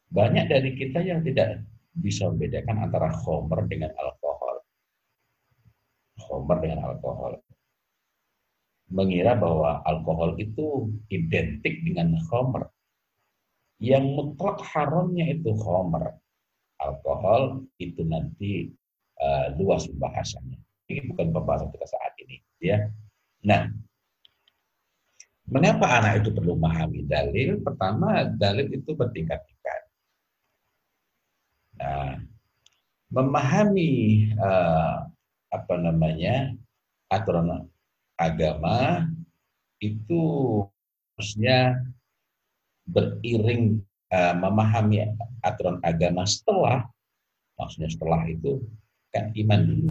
Banyak 0.09 0.51
dari 0.51 0.75
kita 0.75 1.05
yang 1.05 1.23
tidak 1.23 1.63
bisa 1.95 2.27
membedakan 2.31 2.91
antara 2.91 3.13
homer 3.23 3.65
dengan 3.71 3.95
alkohol. 3.95 4.67
Homer 6.27 6.59
dengan 6.59 6.81
alkohol 6.91 7.39
mengira 8.89 9.37
bahwa 9.37 9.85
alkohol 9.85 10.33
itu 10.41 10.89
identik 11.13 11.85
dengan 11.85 12.17
homer 12.33 12.65
yang 13.79 14.05
mutlak 14.15 14.63
haramnya 14.75 15.31
itu 15.31 15.55
homer. 15.55 16.19
Alkohol 16.79 17.67
itu 17.83 18.07
nanti 18.07 18.71
uh, 19.19 19.55
luas 19.59 19.87
pembahasannya. 19.91 20.59
Ini 20.89 21.11
bukan 21.11 21.35
pembahasan 21.35 21.71
kita 21.75 21.87
saat 21.91 22.13
ini. 22.23 22.39
ya. 22.63 22.87
Nah, 23.43 23.67
mengapa 25.51 25.87
anak 25.99 26.23
itu 26.23 26.31
perlu 26.35 26.55
memahami 26.55 27.03
dalil? 27.07 27.59
Pertama, 27.63 28.31
dalil 28.39 28.71
itu 28.71 28.95
bertingkat-tingkat. 28.95 29.81
Nah, 31.79 32.19
memahami 33.11 33.93
uh, 34.39 35.07
apa 35.49 35.75
namanya 35.81 36.53
aturan 37.09 37.65
agama 38.19 39.09
itu 39.81 40.21
harusnya 41.15 41.79
beriring 42.89 43.81
uh, 44.13 44.35
memahami 44.37 45.05
aturan 45.45 45.79
agama 45.85 46.25
setelah 46.25 46.89
maksudnya 47.61 47.91
setelah 47.93 48.25
itu 48.29 48.63
kan 49.13 49.33
iman 49.35 49.61
dulu 49.65 49.89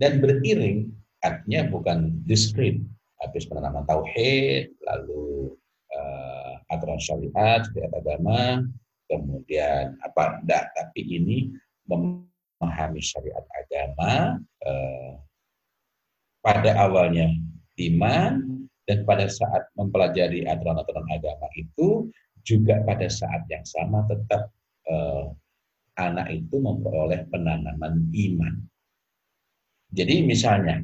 dan 0.00 0.18
beriring 0.18 0.90
artinya 1.22 1.70
bukan 1.70 2.18
diskret 2.26 2.82
habis 3.22 3.46
penanaman 3.46 3.86
tauhid 3.86 4.74
lalu 4.82 5.54
uh, 5.94 6.58
aturan 6.74 6.98
syariat 6.98 7.62
syariat 7.70 7.94
agama 7.94 8.66
kemudian 9.06 9.94
apa 10.02 10.42
enggak 10.42 10.72
tapi 10.74 11.06
ini 11.06 11.52
memahami 11.86 12.98
syariat 12.98 13.44
agama 13.54 14.40
uh, 14.66 15.12
pada 16.42 16.74
awalnya 16.82 17.30
iman 17.78 18.61
dan 18.88 19.06
pada 19.06 19.30
saat 19.30 19.70
mempelajari 19.78 20.42
aturan-aturan 20.46 21.06
agama 21.10 21.46
itu 21.54 22.10
juga 22.42 22.82
pada 22.82 23.06
saat 23.06 23.46
yang 23.46 23.62
sama 23.62 24.02
tetap 24.10 24.50
eh, 24.90 25.26
anak 25.98 26.26
itu 26.32 26.58
memperoleh 26.58 27.28
penanaman 27.30 28.10
iman. 28.10 28.54
Jadi 29.92 30.24
misalnya 30.24 30.82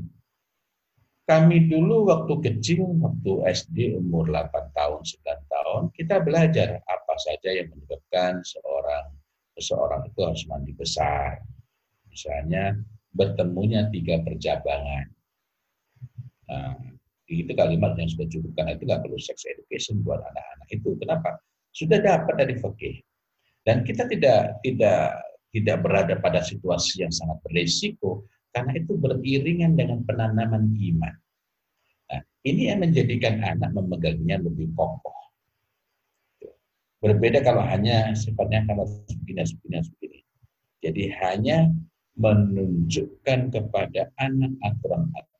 kami 1.28 1.68
dulu 1.68 2.08
waktu 2.08 2.34
kecil, 2.40 2.88
waktu 3.04 3.32
SD 3.52 4.00
umur 4.00 4.32
8 4.32 4.72
tahun, 4.72 5.00
9 5.04 5.52
tahun, 5.52 5.82
kita 5.92 6.24
belajar 6.24 6.80
apa 6.84 7.14
saja 7.20 7.52
yang 7.52 7.68
menyebabkan 7.68 8.40
seorang 8.44 9.12
seseorang 9.58 10.08
itu 10.08 10.20
harus 10.24 10.42
mandi 10.48 10.72
besar. 10.72 11.42
Misalnya 12.08 12.78
bertemunya 13.12 13.90
tiga 13.92 14.22
perjabangan. 14.24 15.06
Nah, 16.48 16.97
itu 17.28 17.52
kalimat 17.52 17.92
yang 18.00 18.08
sudah 18.08 18.26
cukup 18.32 18.50
karena 18.56 18.72
itu 18.74 18.82
nggak 18.88 19.02
perlu 19.04 19.18
sex 19.20 19.44
education 19.44 20.00
buat 20.00 20.24
anak-anak 20.24 20.68
itu. 20.72 20.96
Kenapa? 20.96 21.36
Sudah 21.76 22.00
dapat 22.00 22.34
dari 22.40 22.54
fakih. 22.56 22.96
Dan 23.62 23.84
kita 23.84 24.08
tidak 24.08 24.64
tidak 24.64 25.20
tidak 25.52 25.76
berada 25.84 26.14
pada 26.16 26.40
situasi 26.40 27.04
yang 27.04 27.12
sangat 27.12 27.36
berisiko 27.44 28.24
karena 28.52 28.80
itu 28.80 28.96
beriringan 28.96 29.76
dengan 29.76 30.00
penanaman 30.08 30.72
iman. 30.72 31.14
Nah, 32.08 32.20
ini 32.48 32.72
yang 32.72 32.80
menjadikan 32.80 33.44
anak 33.44 33.76
memegangnya 33.76 34.40
lebih 34.40 34.72
kokoh. 34.72 35.16
Berbeda 36.98 37.44
kalau 37.44 37.62
hanya 37.62 38.10
sifatnya 38.16 38.66
kalau 38.66 38.88
begini, 39.22 39.44
begini, 39.44 39.78
begini. 39.84 40.18
Jadi 40.78 41.02
hanya 41.22 41.58
menunjukkan 42.18 43.54
kepada 43.54 44.10
anak 44.18 44.52
aturan-aturan, 44.66 45.37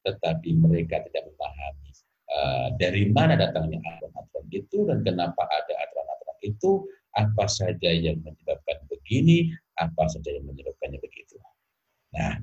tetapi 0.00 0.56
mereka 0.56 1.04
tidak 1.04 1.28
memahami 1.28 1.90
uh, 2.32 2.68
dari 2.80 3.12
mana 3.12 3.36
datangnya 3.36 3.78
aturan-aturan 3.84 4.48
itu 4.50 4.78
dan 4.88 4.98
kenapa 5.04 5.42
ada 5.44 5.74
aturan-aturan 5.86 6.38
itu, 6.44 6.70
apa 7.18 7.44
saja 7.50 7.90
yang 7.90 8.22
menyebabkan 8.22 8.78
begini, 8.86 9.50
apa 9.76 10.06
saja 10.08 10.30
yang 10.30 10.46
menyebabkannya 10.46 10.98
begitu. 11.02 11.36
Nah, 12.14 12.38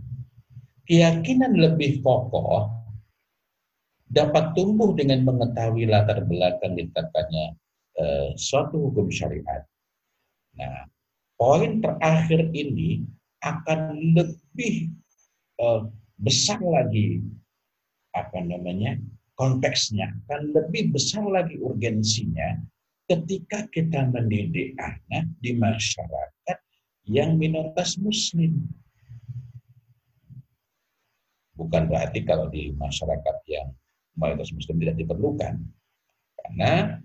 keyakinan 0.87 1.55
lebih 1.55 2.03
kokoh 2.03 2.71
dapat 4.07 4.55
tumbuh 4.55 4.95
dengan 4.95 5.27
mengetahui 5.27 5.87
latar 5.87 6.23
belakang 6.23 6.79
ditetapkannya 6.79 7.45
eh, 7.99 8.29
suatu 8.39 8.91
hukum 8.91 9.11
syariat. 9.11 9.67
Nah, 10.55 10.87
poin 11.35 11.83
terakhir 11.83 12.51
ini 12.55 13.03
akan 13.43 13.95
lebih 14.15 14.95
eh, 15.59 15.81
besar 16.17 16.57
lagi 16.61 17.21
apa 18.13 18.41
namanya 18.41 18.97
konteksnya 19.37 20.09
akan 20.25 20.49
lebih 20.51 20.89
besar 20.89 21.21
lagi 21.29 21.61
urgensinya 21.61 22.57
ketika 23.07 23.69
kita 23.69 24.09
mendidik 24.09 24.73
anak 24.81 25.29
di 25.39 25.55
masyarakat 25.55 26.57
yang 27.07 27.39
minoritas 27.39 27.95
muslim. 28.01 28.67
Bukan 31.55 31.89
berarti 31.89 32.21
kalau 32.21 32.51
di 32.51 32.69
masyarakat 32.75 33.37
yang 33.49 33.71
mayoritas 34.19 34.51
muslim 34.53 34.77
tidak 34.77 34.97
diperlukan. 34.99 35.55
Karena 36.37 37.01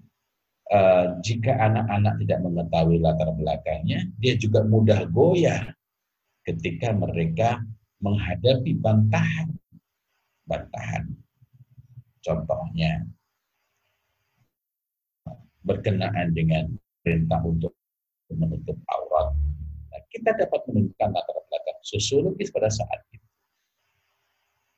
uh, 0.68 1.06
jika 1.24 1.56
anak-anak 1.56 2.20
tidak 2.26 2.38
mengetahui 2.44 2.98
latar 3.00 3.30
belakangnya, 3.32 4.04
dia 4.20 4.34
juga 4.36 4.66
mudah 4.66 5.08
goyah 5.08 5.72
ketika 6.42 6.92
mereka 6.92 7.62
menghadapi 8.02 8.76
bantahan. 8.82 9.48
Bantahan. 10.44 11.06
Contohnya, 12.22 13.02
berkenaan 15.62 16.34
dengan 16.34 16.70
perintah 17.02 17.38
untuk 17.42 17.74
menutup 18.30 18.78
aurat. 18.90 19.34
Nah, 19.90 20.02
kita 20.10 20.34
dapat 20.34 20.60
menunjukkan 20.70 21.08
latar 21.14 21.38
belakang 21.46 21.80
sosiologis 21.86 22.50
pada 22.50 22.70
saat 22.70 23.00
itu. 23.14 23.26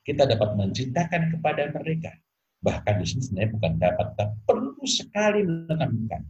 Kita 0.05 0.29
dapat 0.29 0.53
menceritakan 0.57 1.33
kepada 1.33 1.73
mereka. 1.73 2.13
Bahkan 2.61 2.95
di 3.01 3.07
sini 3.09 3.21
sebenarnya 3.25 3.51
bukan 3.57 3.73
dapat, 3.81 4.07
tapi 4.17 4.35
perlu 4.45 4.85
sekali 4.85 5.41
menekankan. 5.45 6.23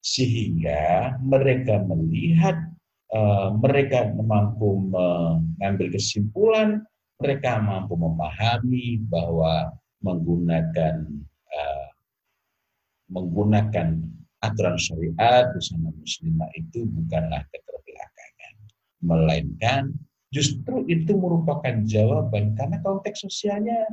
Sehingga 0.00 1.18
mereka 1.22 1.82
melihat 1.86 2.69
Uh, 3.10 3.50
mereka 3.58 4.06
mampu 4.14 4.86
mengambil 4.86 5.90
kesimpulan, 5.90 6.78
mereka 7.18 7.58
mampu 7.58 7.98
memahami 7.98 9.02
bahwa 9.10 9.74
menggunakan 9.98 11.10
uh, 11.50 11.90
menggunakan 13.10 13.98
aturan 14.46 14.78
syariat 14.78 15.50
bersama 15.50 15.90
muslimah 15.90 16.48
itu 16.54 16.86
bukanlah 16.86 17.42
keterbelakangan, 17.50 18.54
melainkan 19.02 19.90
justru 20.30 20.86
itu 20.86 21.10
merupakan 21.18 21.82
jawaban 21.84 22.54
karena 22.54 22.78
konteks 22.78 23.26
sosialnya 23.26 23.90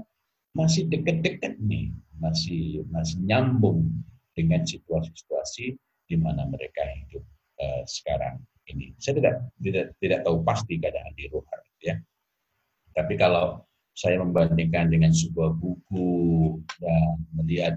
masih 0.53 0.86
dekat-dekat 0.93 1.57
nih, 1.57 1.89
masih 2.22 2.86
masih 2.93 3.18
nyambung 3.26 3.97
dengan 4.38 4.61
situasi-situasi 4.61 5.74
di 6.05 6.15
mana 6.15 6.45
mereka 6.45 6.86
hidup 6.86 7.26
uh, 7.59 7.82
sekarang 7.89 8.38
ini. 8.72 8.93
Saya 8.99 9.20
tidak 9.20 9.36
tidak 9.63 9.86
tidak 9.99 10.20
tahu 10.28 10.43
pasti 10.43 10.80
keadaan 10.80 11.13
di 11.15 11.26
luar, 11.32 11.59
ya. 11.84 11.95
Tapi 12.93 13.13
kalau 13.15 13.61
saya 13.97 14.22
membandingkan 14.22 14.93
dengan 14.93 15.09
sebuah 15.09 15.57
buku 15.57 16.09
dan 16.82 17.18
melihat 17.34 17.76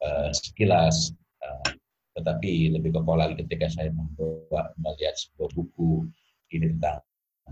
uh, 0.00 0.32
sekilas, 0.32 1.12
uh, 1.44 1.76
tetapi 2.16 2.72
lebih 2.72 2.96
kokoh 2.96 3.16
lagi 3.20 3.36
ketika 3.44 3.68
saya 3.68 3.92
membawa 3.92 4.72
melihat 4.80 5.14
sebuah 5.16 5.52
buku 5.52 6.08
ini 6.52 6.72
tentang 6.76 7.04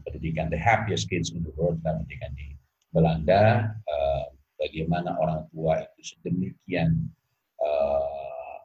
pendidikan 0.04 0.48
the 0.52 0.60
happiest 0.60 1.08
kids 1.08 1.32
in 1.32 1.44
the 1.44 1.52
world 1.56 1.80
tentang 1.80 2.04
pendidikan 2.04 2.32
di 2.36 2.56
Belanda, 2.92 3.72
uh, 3.84 4.24
bagaimana 4.56 5.16
orang 5.20 5.44
tua 5.52 5.84
itu 5.84 6.16
sedemikian 6.16 7.12
uh, 7.60 8.56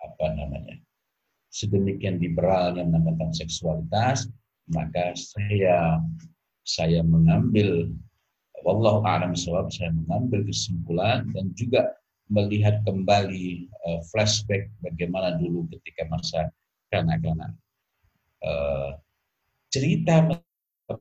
apa 0.00 0.26
namanya 0.36 0.76
sedemikian 1.50 2.22
liberalnya 2.22 2.86
tentang 2.86 3.32
seksualitas, 3.34 4.30
maka 4.70 5.12
saya 5.18 5.98
saya 6.62 7.02
mengambil 7.02 7.90
wallahu 8.62 9.02
a'lam 9.02 9.34
sebab 9.34 9.72
saya 9.72 9.90
mengambil 9.90 10.46
kesimpulan 10.46 11.26
dan 11.34 11.50
juga 11.58 11.90
melihat 12.30 12.78
kembali 12.86 13.66
uh, 13.90 14.00
flashback 14.14 14.70
bagaimana 14.84 15.34
dulu 15.42 15.66
ketika 15.74 16.06
masa 16.06 16.46
kanak-kanak 16.94 17.50
uh, 18.46 18.94
cerita 19.74 20.30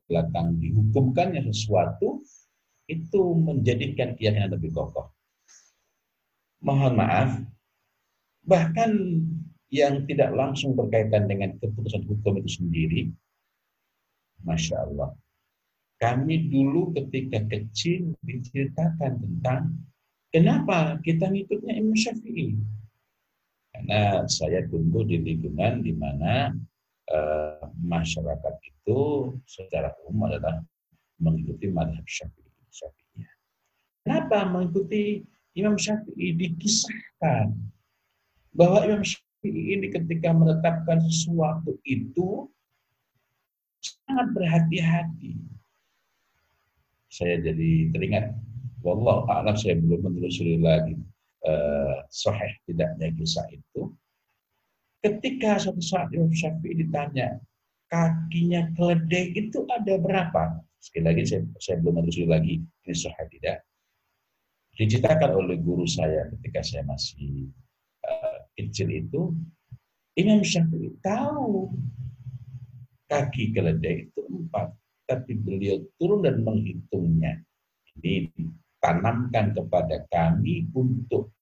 belakang 0.09 0.57
dihukumkannya 0.57 1.45
sesuatu 1.49 2.21
itu 2.89 3.21
menjadikan 3.37 4.17
keyakinan 4.17 4.57
lebih 4.57 4.73
kokoh. 4.73 5.13
Mohon 6.65 6.93
maaf, 6.97 7.31
bahkan 8.45 9.21
yang 9.69 10.05
tidak 10.09 10.33
langsung 10.33 10.73
berkaitan 10.73 11.29
dengan 11.29 11.53
keputusan 11.61 12.05
hukum 12.09 12.41
itu 12.41 12.61
sendiri, 12.61 13.01
Masya 14.41 14.81
Allah. 14.89 15.13
Kami 15.99 16.49
dulu 16.49 16.95
ketika 16.95 17.43
kecil 17.45 18.15
diceritakan 18.23 19.19
tentang 19.19 19.77
kenapa 20.31 20.97
kita 21.03 21.27
ngikutnya 21.27 21.75
Imam 21.75 21.93
Syafi'i. 21.93 22.55
Karena 23.69 24.25
saya 24.25 24.65
tumbuh 24.65 25.05
di 25.05 25.21
lingkungan 25.21 25.85
di 25.85 25.93
mana 25.93 26.55
uh, 27.11 27.67
masyarakat 27.83 28.55
itu 28.63 28.99
secara 29.43 29.93
umum 30.07 30.31
adalah 30.31 30.63
mengikuti 31.19 31.67
madhab 31.69 32.07
Syafi'i. 32.07 32.63
Syafi'i. 32.71 33.27
Kenapa 34.07 34.47
mengikuti 34.47 35.21
Imam 35.53 35.75
Syafi'i? 35.75 36.31
Dikisahkan 36.31 37.53
bahwa 38.55 38.87
Imam 38.87 39.03
Syafi'i 39.03 39.28
ini 39.45 39.87
ketika 39.87 40.35
menetapkan 40.35 40.99
sesuatu 41.07 41.79
itu 41.87 42.47
sangat 43.79 44.27
berhati-hati. 44.35 45.39
Saya 47.09 47.41
jadi 47.41 47.89
teringat, 47.95 48.35
wallah 48.83 49.25
a'lam 49.31 49.55
saya 49.55 49.79
belum 49.79 50.11
menelusuri 50.11 50.59
lagi 50.59 50.99
uh, 51.47 52.03
sahih 52.11 52.51
tidaknya 52.67 53.09
kisah 53.15 53.47
itu. 53.49 53.89
Ketika 54.99 55.57
suatu 55.63 55.79
saat 55.79 56.11
Imam 56.11 56.35
Syafi'i 56.35 56.75
ditanya, 56.75 57.39
kakinya 57.87 58.67
keledai 58.75 59.31
itu 59.33 59.63
ada 59.71 59.95
berapa? 59.95 60.59
Sekali 60.83 61.03
lagi 61.07 61.23
saya, 61.23 61.41
saya 61.63 61.75
belum 61.79 62.03
menelusuri 62.03 62.27
lagi 62.27 62.53
ini 62.59 62.95
sahih 62.95 63.27
tidak. 63.31 63.63
Diceritakan 64.75 65.31
oleh 65.35 65.59
guru 65.59 65.87
saya 65.87 66.27
ketika 66.35 66.63
saya 66.63 66.83
masih 66.87 67.51
kecil 68.67 68.91
itu 68.91 69.21
Imam 70.19 70.43
Syafi'i 70.43 70.91
tahu 70.99 71.71
kaki 73.09 73.55
keledai 73.55 74.11
itu 74.11 74.21
empat, 74.27 74.69
tapi 75.09 75.39
beliau 75.39 75.81
turun 75.97 76.21
dan 76.27 76.45
menghitungnya. 76.45 77.41
Ini 77.97 78.29
ditanamkan 78.35 79.57
kepada 79.57 80.05
kami 80.13 80.69
untuk 80.75 81.33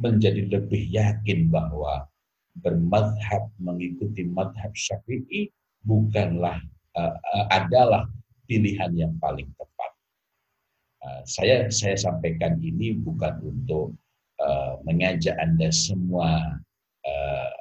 menjadi 0.00 0.58
lebih 0.58 0.90
yakin 0.90 1.52
bahwa 1.52 2.08
bermadhab 2.58 3.50
mengikuti 3.62 4.26
madhab 4.26 4.70
syafi'i 4.74 5.50
bukanlah 5.86 6.58
uh, 6.98 7.46
adalah 7.50 8.08
pilihan 8.48 8.90
yang 8.94 9.14
paling 9.22 9.46
tepat. 9.54 9.90
Uh, 11.04 11.20
saya 11.28 11.68
saya 11.68 11.94
sampaikan 11.94 12.58
ini 12.58 12.96
bukan 12.96 13.38
untuk 13.44 13.94
uh, 14.44 14.78
mengajak 14.84 15.34
Anda 15.40 15.72
semua 15.72 16.60
uh, 17.08 17.54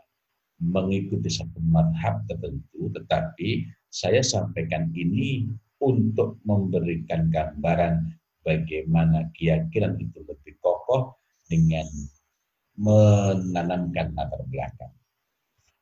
mengikuti 0.59 1.31
satu 1.31 1.59
madhab 1.63 2.23
tertentu, 2.27 2.91
tetapi 2.91 3.67
saya 3.88 4.19
sampaikan 4.23 4.91
ini 4.95 5.47
untuk 5.84 6.39
memberikan 6.47 7.27
gambaran 7.27 8.15
bagaimana 8.43 9.27
keyakinan 9.36 9.99
itu 9.99 10.23
lebih 10.23 10.55
kokoh 10.63 11.19
dengan 11.47 11.88
menanamkan 12.79 14.15
latar 14.15 14.41
belakang. 14.47 14.93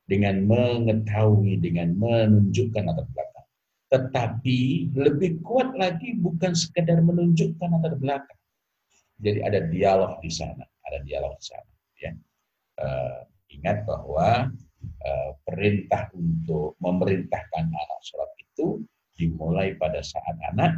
Dengan 0.02 0.44
mengetahui, 0.44 1.62
dengan 1.62 1.94
menunjukkan 1.94 2.82
latar 2.84 3.06
belakang. 3.14 3.46
Tetapi 3.92 4.58
lebih 4.96 5.40
kuat 5.46 5.72
lagi 5.78 6.18
bukan 6.18 6.52
sekedar 6.52 7.00
menunjukkan 7.00 7.68
latar 7.70 7.94
belakang. 7.96 8.40
Jadi 9.22 9.38
ada 9.46 9.60
dialog 9.70 10.18
di 10.18 10.32
sana, 10.32 10.66
ada 10.88 10.98
dialog 11.04 11.34
di 11.38 11.44
sana. 11.44 11.72
Ya. 12.00 12.12
Uh, 12.80 13.20
ingat 13.52 13.84
bahwa 13.84 14.48
uh, 15.04 15.30
perintah 15.44 16.08
untuk 16.16 16.74
memerintahkan 16.80 17.64
anak 17.68 18.00
sholat 18.02 18.32
itu 18.40 18.80
dimulai 19.14 19.76
pada 19.76 20.00
saat 20.00 20.36
anak 20.50 20.72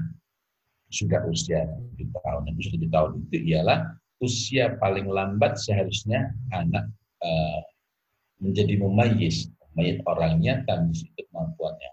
sudah 0.90 1.22
usia 1.26 1.64
7 1.98 2.10
tahun. 2.22 2.40
Dan 2.50 2.54
usia 2.58 2.72
7 2.76 2.90
tahun 2.90 3.10
itu 3.30 3.36
ialah 3.54 3.78
usia 4.22 4.76
paling 4.78 5.08
lambat 5.10 5.58
seharusnya 5.58 6.30
anak 6.54 6.86
uh, 7.24 7.60
menjadi 8.38 8.78
memayis. 8.78 9.50
Memayis 9.72 9.98
orangnya 10.06 10.62
tamyiz 10.68 11.02
itu 11.02 11.22
kemampuannya. 11.30 11.90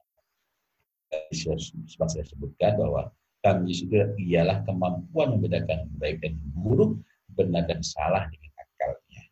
Seperti 1.31 1.97
saya 1.97 2.25
sebutkan 2.27 2.79
bahwa 2.79 3.11
tamyiz 3.43 3.83
itu 3.83 3.97
ialah 4.31 4.63
kemampuan 4.63 5.37
membedakan 5.37 5.89
baik 5.97 6.21
dan 6.21 6.37
buruk, 6.53 7.01
benar 7.37 7.67
dan 7.67 7.81
salah 7.81 8.27
dengan 8.27 8.51
akalnya. 8.57 9.23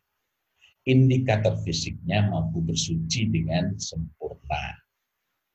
Indikator 0.88 1.54
fisiknya 1.62 2.28
mampu 2.28 2.64
bersuci 2.64 3.28
dengan 3.28 3.76
sempurna. 3.76 4.80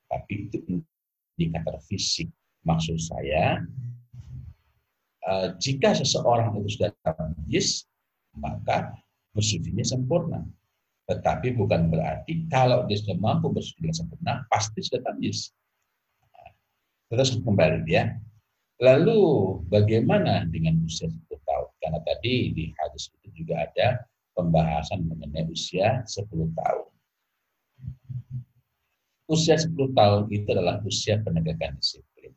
Tapi 0.06 0.50
itu 0.50 0.82
indikator 1.36 1.82
fisik. 1.86 2.30
Maksud 2.66 2.98
saya, 2.98 3.62
Eh, 5.26 5.48
jika 5.58 5.90
seseorang 5.90 6.54
itu 6.54 6.78
sudah 6.78 6.94
tamyiz, 7.02 7.82
maka 8.38 8.94
bersucinya 9.34 9.82
sempurna. 9.82 10.46
Tetapi 11.10 11.50
bukan 11.58 11.90
berarti 11.90 12.46
kalau 12.46 12.86
dia 12.86 12.94
sudah 13.02 13.18
mampu 13.18 13.50
bersuci 13.50 13.82
dengan 13.82 13.98
sempurna, 14.06 14.32
pasti 14.46 14.78
sudah 14.86 15.02
tamyiz. 15.02 15.50
Terus 17.10 17.34
kembali 17.42 17.82
ya. 17.90 18.14
Lalu 18.78 19.18
bagaimana 19.66 20.46
dengan 20.46 20.78
usia 20.86 21.10
10 21.10 21.26
tahun? 21.26 21.45
Karena 21.86 22.02
tadi 22.02 22.50
di 22.50 22.74
hadis 22.82 23.14
itu 23.14 23.46
juga 23.46 23.62
ada 23.62 24.02
pembahasan 24.34 25.06
mengenai 25.06 25.46
usia 25.46 26.02
10 26.02 26.50
tahun. 26.50 26.90
Usia 29.30 29.54
10 29.54 29.94
tahun 29.94 30.26
itu 30.34 30.50
adalah 30.50 30.82
usia 30.82 31.22
penegakan 31.22 31.78
disiplin. 31.78 32.34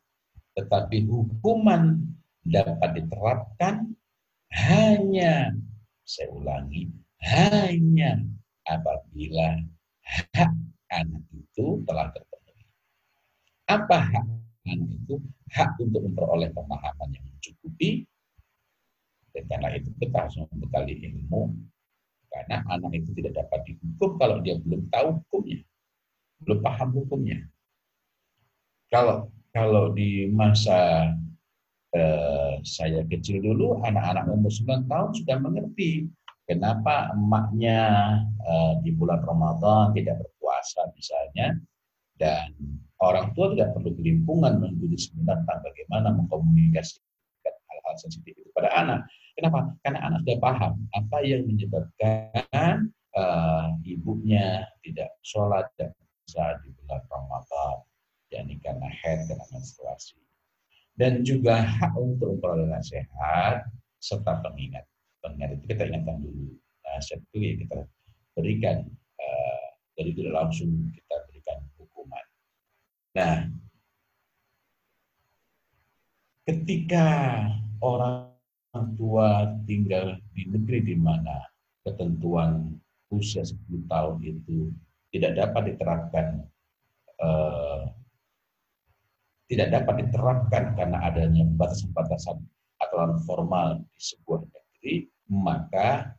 Tetapi 0.54 1.02
hukuman 1.02 1.98
dapat 2.46 3.02
diterapkan 3.02 3.90
hanya, 4.54 5.50
saya 6.06 6.30
ulangi, 6.30 6.86
hanya 7.26 8.22
apabila 8.70 9.66
hak 10.06 10.54
anak 10.94 11.26
itu 11.34 11.82
telah 11.90 12.06
terpenuhi. 12.14 12.70
Apa 13.66 13.98
hak 13.98 14.26
anak 14.70 14.90
itu? 14.94 15.18
Hak 15.50 15.74
untuk 15.82 16.06
memperoleh 16.06 16.54
pemahaman 16.54 17.18
yang 17.18 17.26
mencukupi, 17.26 18.06
dan 19.40 19.48
karena 19.48 19.68
itu 19.80 19.88
kita 19.96 20.28
harus 20.28 20.36
membekali 20.52 21.00
ilmu, 21.08 21.56
karena 22.28 22.60
anak 22.68 22.92
itu 22.92 23.16
tidak 23.16 23.40
dapat 23.40 23.60
dihukum 23.64 24.20
kalau 24.20 24.36
dia 24.44 24.60
belum 24.60 24.84
tahu 24.92 25.08
hukumnya, 25.24 25.60
belum 26.44 26.58
paham 26.60 26.88
hukumnya. 26.92 27.38
Kalau 28.92 29.32
kalau 29.56 29.96
di 29.96 30.28
masa 30.28 31.10
eh, 31.96 32.60
saya 32.60 33.00
kecil 33.08 33.40
dulu, 33.40 33.80
anak-anak 33.80 34.28
umur 34.28 34.52
9 34.52 34.84
tahun 34.86 35.10
sudah 35.16 35.36
mengerti 35.40 36.06
kenapa 36.44 37.16
emaknya 37.16 37.80
eh, 38.44 38.72
di 38.84 38.92
bulan 38.92 39.24
Ramadan 39.24 39.96
tidak 39.96 40.20
berpuasa 40.20 40.92
misalnya, 40.92 41.56
dan 42.20 42.52
orang 43.00 43.32
tua 43.32 43.56
tidak 43.56 43.72
perlu 43.72 43.96
kelimpungan 43.96 44.60
menunggu 44.60 44.92
tentang 44.94 45.58
bagaimana 45.64 46.12
mengkomunikasikan 46.12 47.09
hal-hal 47.90 47.98
sensitif 47.98 48.38
itu 48.38 48.50
pada 48.54 48.70
anak. 48.78 49.10
Kenapa? 49.34 49.74
Karena 49.82 50.06
anak 50.06 50.22
sudah 50.22 50.38
paham 50.38 50.72
apa 50.94 51.18
yang 51.26 51.42
menyebabkan 51.50 52.94
uh, 53.18 53.74
ibunya 53.82 54.62
tidak 54.86 55.10
sholat 55.26 55.66
dan 55.74 55.90
bisa 56.22 56.54
di 56.62 56.70
bulan 56.78 57.02
Ramadan, 57.10 57.76
yakni 58.30 58.62
karena 58.62 58.86
head, 58.86 59.26
karena 59.26 59.42
menstruasi 59.50 60.20
dan 61.00 61.24
juga 61.24 61.64
hak 61.64 61.96
untuk 61.96 62.36
memperoleh 62.36 62.68
nasihat 62.68 63.64
serta 64.04 64.44
pengingat. 64.44 64.84
Pengingat 65.24 65.56
itu 65.56 65.64
kita 65.72 65.88
ingatkan 65.88 66.20
dulu. 66.20 66.52
Nasihat 66.84 67.20
itu 67.32 67.36
ya 67.40 67.52
kita 67.64 67.78
berikan, 68.36 68.76
uh, 69.16 69.66
jadi 69.96 70.10
tidak 70.12 70.34
langsung 70.36 70.70
kita 70.92 71.14
berikan 71.32 71.58
hukuman. 71.80 72.26
Nah, 73.16 73.48
ketika 76.44 77.06
orang 77.80 78.30
tua 78.96 79.56
tinggal 79.66 80.16
di 80.36 80.46
negeri 80.46 80.94
di 80.94 80.96
mana 80.96 81.42
ketentuan 81.82 82.76
usia 83.10 83.42
10 83.42 83.90
tahun 83.90 84.16
itu 84.22 84.70
tidak 85.10 85.32
dapat 85.36 85.74
diterapkan 85.74 86.26
uh, 87.18 87.90
tidak 89.50 89.68
dapat 89.74 90.06
diterapkan 90.06 90.64
karena 90.78 90.98
adanya 91.10 91.42
batasan-batasan 91.58 92.38
aturan 92.78 93.18
formal 93.26 93.82
di 93.82 93.98
sebuah 93.98 94.46
negeri, 94.46 94.94
maka 95.26 96.14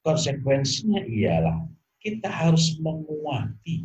konsekuensinya 0.00 1.04
ialah 1.04 1.68
kita 2.00 2.28
harus 2.32 2.80
menguati 2.80 3.84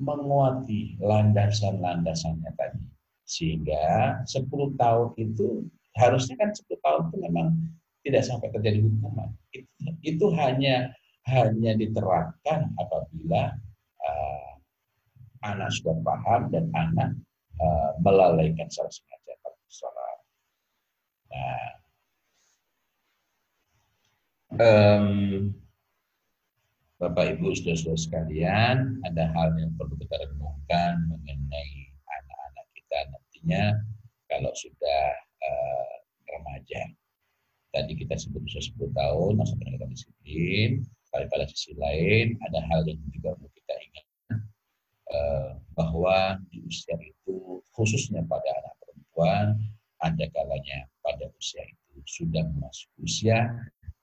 menguati 0.00 1.00
landasan-landasannya 1.00 2.52
tadi. 2.56 2.84
Sehingga 3.28 4.20
10 4.28 4.76
tahun 4.76 5.08
itu 5.20 5.64
harusnya 5.96 6.36
kan 6.36 6.52
10 6.52 6.68
tahun 6.80 7.02
itu 7.08 7.16
memang 7.24 7.46
tidak 8.06 8.22
sampai 8.22 8.48
terjadi 8.54 8.78
hukuman. 8.84 9.32
Itu, 9.50 9.68
itu 10.04 10.26
hanya 10.38 10.94
hanya 11.26 11.74
diterapkan 11.74 12.70
apabila 12.78 13.50
uh, 13.98 14.52
anak 15.42 15.74
sudah 15.74 15.98
paham 16.06 16.46
dan 16.54 16.70
anak 16.70 17.18
uh, 17.58 17.90
melalaikan 17.98 18.70
secara 18.70 18.90
sengaja 18.94 19.34
secara 19.66 20.06
nah, 21.34 21.70
um, 24.62 25.06
Bapak 26.96 27.36
Ibu 27.36 27.52
saudara-saudara 27.52 28.00
sekalian, 28.00 28.76
ada 29.04 29.28
hal 29.36 29.52
yang 29.60 29.68
perlu 29.76 30.00
kita 30.00 30.16
renungkan 30.16 30.96
mengenai 31.12 31.92
anak-anak 32.08 32.66
kita 32.72 32.98
nantinya. 33.12 33.64
Kalau 34.32 34.48
sudah 34.56 35.25
uh, 35.46 35.94
remaja. 36.26 36.82
Tadi 37.70 37.92
kita 37.94 38.18
sebut 38.18 38.42
usia 38.42 38.62
10 38.62 38.90
tahun, 38.90 39.32
masa 39.38 39.54
pendidikan 39.54 39.92
disiplin. 39.92 40.82
Tapi 41.14 41.24
pada 41.30 41.46
sisi 41.48 41.72
lain, 41.78 42.36
ada 42.44 42.60
hal 42.66 42.84
yang 42.84 42.98
juga 43.14 43.32
perlu 43.38 43.48
kita 43.54 43.74
ingat 43.78 44.06
uh, 45.12 45.50
bahwa 45.76 46.40
di 46.50 46.60
usia 46.66 46.96
itu 47.00 47.62
khususnya 47.72 48.24
pada 48.26 48.48
anak 48.64 48.74
perempuan 48.80 49.46
ada 50.04 50.24
kalanya 50.32 50.88
pada 51.00 51.28
usia 51.36 51.62
itu 51.64 52.00
sudah 52.04 52.44
memasuki 52.52 52.96
usia 53.00 53.48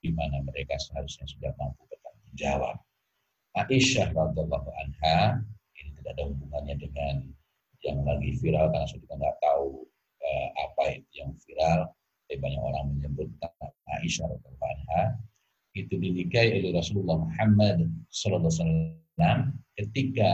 di 0.02 0.12
mana 0.12 0.42
mereka 0.44 0.76
seharusnya 0.82 1.26
sudah 1.30 1.52
mampu 1.56 1.86
bertanggung 1.88 2.36
jawab. 2.36 2.78
Aisyah 3.54 4.10
radhiallahu 4.12 4.70
anha 4.82 5.40
ini 5.78 5.94
tidak 6.02 6.18
ada 6.18 6.24
hubungannya 6.26 6.76
dengan 6.82 7.16
yang 7.86 8.02
lagi 8.02 8.34
viral 8.42 8.72
karena 8.74 8.88
kita 8.90 9.14
nggak 9.14 9.38
tahu 9.44 9.86
eh, 10.24 10.48
apa 10.56 10.84
itu 10.98 11.12
yang 11.24 11.32
viral. 11.44 11.92
Tapi 12.24 12.40
banyak 12.40 12.62
orang 12.64 12.86
menyebut 12.96 13.28
Aisyah 14.00 14.26
radhiallahu 14.26 14.72
anha 14.74 15.04
itu 15.74 15.94
dinikahi 15.98 16.64
oleh 16.64 16.72
Rasulullah 16.74 17.22
Muhammad 17.22 17.86
sallallahu 18.10 18.50
alaihi 18.50 18.62
wasallam 18.64 19.40
ketika 19.78 20.30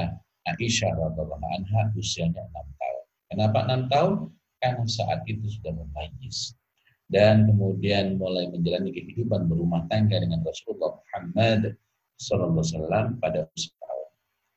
Aisyah 0.47 0.91
radhiallahu 0.95 1.49
anha 1.59 1.81
usianya 1.97 2.45
enam 2.45 2.67
tahun. 2.77 3.05
Kenapa 3.33 3.57
enam 3.67 3.81
tahun? 3.91 4.13
Karena 4.59 4.85
saat 4.87 5.23
itu 5.27 5.47
sudah 5.47 5.71
memayis 5.71 6.59
dan 7.09 7.49
kemudian 7.49 8.21
mulai 8.21 8.45
menjalani 8.53 8.93
kehidupan 8.93 9.49
berumah 9.49 9.89
tangga 9.89 10.21
dengan 10.21 10.45
Rasulullah 10.45 10.93
Muhammad 11.01 11.73
Sallallahu 12.21 12.61
Alaihi 12.61 12.69
Wasallam 12.77 13.05
pada 13.17 13.39
usia 13.57 13.73
tahun. 13.81 14.07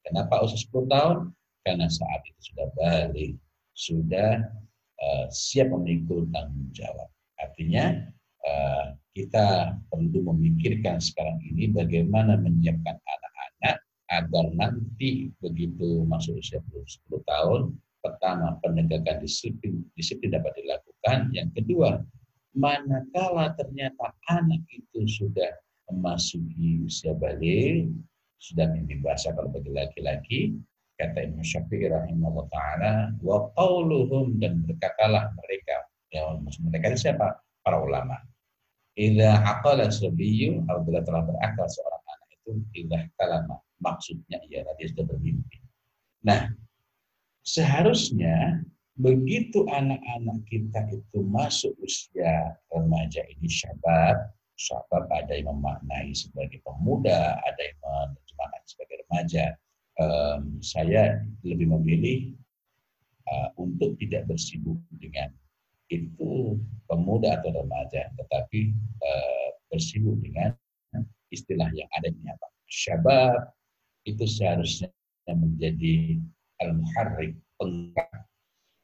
Kenapa 0.04 0.34
usia 0.44 0.60
10 0.68 0.92
tahun? 0.92 1.16
Karena 1.64 1.86
saat 1.88 2.20
itu 2.28 2.40
sudah 2.52 2.66
balik, 2.76 3.32
sudah 3.72 4.32
uh, 5.02 5.26
siap 5.28 5.74
memikul 5.74 6.30
tanggung 6.30 6.70
jawab. 6.70 7.10
Artinya 7.42 8.06
uh, 8.46 8.94
kita 9.12 9.76
perlu 9.90 10.32
memikirkan 10.32 11.02
sekarang 11.02 11.42
ini 11.44 11.68
bagaimana 11.68 12.38
menyiapkan 12.40 12.96
anak-anak 12.96 13.76
agar 14.08 14.46
nanti 14.56 15.34
begitu 15.42 16.06
masuk 16.08 16.38
usia 16.40 16.62
10 16.62 16.88
tahun, 17.28 17.76
pertama 18.00 18.56
penegakan 18.64 19.20
disiplin, 19.20 19.84
disiplin 19.98 20.32
dapat 20.32 20.52
dilakukan. 20.56 21.28
Yang 21.36 21.50
kedua, 21.60 22.00
manakala 22.56 23.52
ternyata 23.56 24.12
anak 24.28 24.64
itu 24.72 25.04
sudah 25.08 25.52
memasuki 25.88 26.84
usia 26.84 27.12
balik, 27.16 27.88
sudah 28.40 28.68
mimpi 28.74 28.98
basah 29.00 29.32
kalau 29.36 29.52
bagi 29.52 29.70
laki-laki, 29.70 30.40
kata 30.98 31.18
Imam 31.24 31.44
Syafi'i 31.44 31.88
rahimahullah 31.88 32.46
ta'ala, 32.50 32.92
wa 33.20 33.48
qawluhum 33.56 34.38
dan 34.38 34.62
berkatalah 34.64 35.32
mereka, 35.36 35.76
yang 36.12 36.44
mereka 36.68 36.92
itu 36.92 37.08
siapa? 37.08 37.40
Para 37.64 37.80
ulama. 37.80 38.18
Idza 38.92 39.40
aqala 39.40 39.88
sabiyyu 39.88 40.68
apabila 40.68 41.00
telah 41.00 41.24
berakal 41.24 41.64
seorang 41.64 42.04
anak 42.04 42.28
itu 42.36 42.50
idza 42.76 43.08
kalama 43.16 43.56
maksudnya 43.82 44.38
ialah 44.46 44.72
dia 44.78 44.88
sudah 44.94 45.04
bermimpi. 45.10 45.58
Nah, 46.22 46.54
seharusnya 47.42 48.62
begitu 48.94 49.66
anak-anak 49.66 50.38
kita 50.46 50.86
itu 50.94 51.18
masuk 51.26 51.74
usia 51.82 52.54
remaja 52.70 53.26
ini 53.26 53.50
syabab, 53.50 54.30
syabab 54.54 55.10
ada 55.10 55.34
yang 55.34 55.58
memaknai 55.58 56.14
sebagai 56.14 56.62
pemuda, 56.62 57.42
ada 57.42 57.60
yang 57.60 57.78
menerjemahkan 57.82 58.62
sebagai 58.70 58.96
remaja. 59.08 59.44
Um, 60.00 60.56
saya 60.64 61.20
lebih 61.44 61.68
memilih 61.68 62.32
uh, 63.28 63.52
untuk 63.60 63.92
tidak 64.00 64.24
bersibuk 64.24 64.80
dengan 64.96 65.28
itu 65.92 66.56
pemuda 66.88 67.36
atau 67.36 67.52
remaja, 67.52 68.08
tetapi 68.16 68.72
uh, 69.04 69.48
bersibuk 69.68 70.16
dengan 70.24 70.56
istilah 71.28 71.68
yang 71.76 71.88
ada 71.96 72.08
ini 72.08 72.28
apa? 72.32 72.48
Syabab 72.68 73.52
itu 74.08 74.24
seharusnya 74.24 74.88
menjadi 75.28 76.16
al-muharrik, 76.64 77.36
penggerak, 77.60 78.24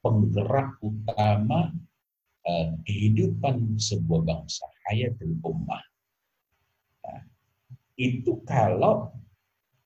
penggerak 0.05 0.71
utama 0.85 1.73
uh, 2.45 2.69
kehidupan 2.85 3.81
sebuah 3.81 4.29
bangsa, 4.29 4.65
hayatul 4.89 5.37
ummah. 5.41 5.83
Nah, 7.05 7.25
itu 7.97 8.45
kalau 8.45 9.13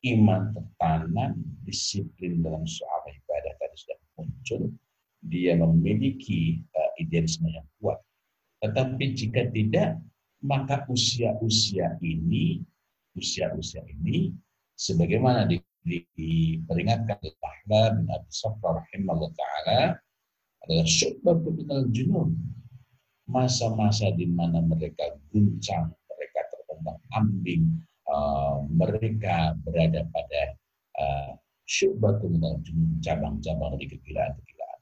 iman 0.02 0.50
tertanam, 0.50 1.38
disiplin 1.62 2.42
dalam 2.42 2.66
soal 2.66 3.06
ibadah 3.06 3.54
tadi 3.62 3.76
sudah 3.78 3.98
muncul, 4.18 4.62
dia 5.22 5.54
memiliki 5.54 6.66
uh, 6.74 6.90
idealisme 6.98 7.46
yang 7.46 7.66
kuat. 7.78 8.02
Tetapi 8.62 9.04
jika 9.14 9.46
tidak, 9.54 10.02
maka 10.42 10.82
usia-usia 10.90 11.98
ini, 12.02 12.62
usia-usia 13.14 13.82
ini 13.86 14.34
sebagaimana 14.74 15.46
di, 15.46 15.62
di, 15.86 16.02
diperingatkan 16.18 17.22
oleh 17.22 17.34
Tahla 17.38 17.82
bin 17.94 18.06
Abi 18.10 18.30
Safra 18.30 18.82
ta'ala 18.82 19.80
adalah 20.66 20.86
syubbah 20.86 21.38
minal 21.46 21.86
junun. 21.94 22.34
Masa-masa 23.30 24.10
di 24.18 24.26
mana 24.26 24.58
mereka 24.66 25.14
guncang, 25.30 25.94
mereka 26.10 26.40
terkembang 26.50 26.98
ambing, 27.14 27.70
uh, 28.12 28.60
mereka 28.68 29.56
berada 29.64 30.04
pada 30.12 30.42
uh, 31.00 31.32
junun, 31.64 33.00
cabang-cabang 33.00 33.80
dari 33.80 33.86
kegilaan-kegilaan. 33.88 34.80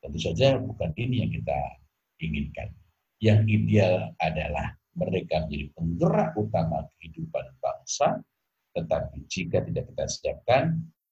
Tentu 0.00 0.18
saja 0.22 0.56
bukan 0.56 0.90
ini 0.96 1.26
yang 1.26 1.32
kita 1.32 1.60
inginkan. 2.24 2.68
Yang 3.20 3.40
ideal 3.48 4.12
adalah 4.20 4.76
mereka 4.96 5.44
menjadi 5.44 5.66
penggerak 5.76 6.30
utama 6.40 6.88
kehidupan 6.96 7.44
bangsa, 7.60 8.20
tetapi 8.72 9.24
jika 9.28 9.60
tidak 9.64 9.88
kita 9.92 10.04
siapkan, 10.08 10.64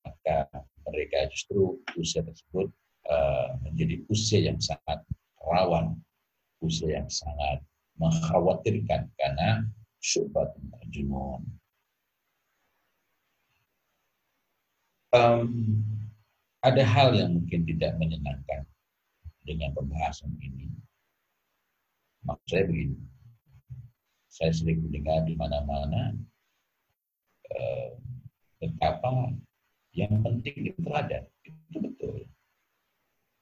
maka 0.05 0.49
mereka 0.89 1.29
justru 1.33 1.81
usia 1.97 2.25
tersebut 2.25 2.69
uh, 3.09 3.57
menjadi 3.65 4.05
usia 4.09 4.41
yang 4.53 4.61
sangat 4.61 5.01
rawan, 5.41 5.97
usia 6.61 7.01
yang 7.01 7.09
sangat 7.09 7.61
mengkhawatirkan 8.01 9.09
karena 9.17 9.65
syubhat 10.05 10.53
junun. 10.93 11.41
Um, 15.17 15.81
ada 16.61 16.85
hal 16.85 17.17
yang 17.17 17.41
mungkin 17.41 17.65
tidak 17.65 17.97
menyenangkan 17.97 18.69
dengan 19.49 19.73
pembahasan 19.73 20.37
ini. 20.45 20.69
Maksud 22.29 22.49
saya 22.51 22.65
begini, 22.69 22.99
saya 24.29 24.53
sering 24.53 24.85
mendengar 24.85 25.25
di 25.25 25.39
mana-mana 25.39 26.13
Eh, 27.53 27.91
betapa 28.59 29.31
yang 29.95 30.15
penting 30.25 30.75
itu 30.75 30.81
teladan. 30.81 31.25
Itu 31.45 31.79
betul. 31.79 32.25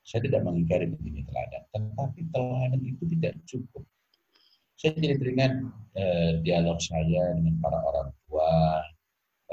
Saya 0.02 0.26
tidak 0.26 0.42
mengingkari 0.42 0.90
pentingnya 0.90 1.24
teladan, 1.30 1.62
tetapi 1.70 2.20
teladan 2.34 2.82
itu 2.82 3.04
tidak 3.16 3.38
cukup. 3.46 3.84
Saya 4.82 4.98
jadi 4.98 5.14
teringat 5.14 5.52
eh, 5.94 6.42
dialog 6.42 6.82
saya 6.82 7.38
dengan 7.38 7.54
para 7.62 7.78
orang 7.86 8.10
tua 8.26 8.82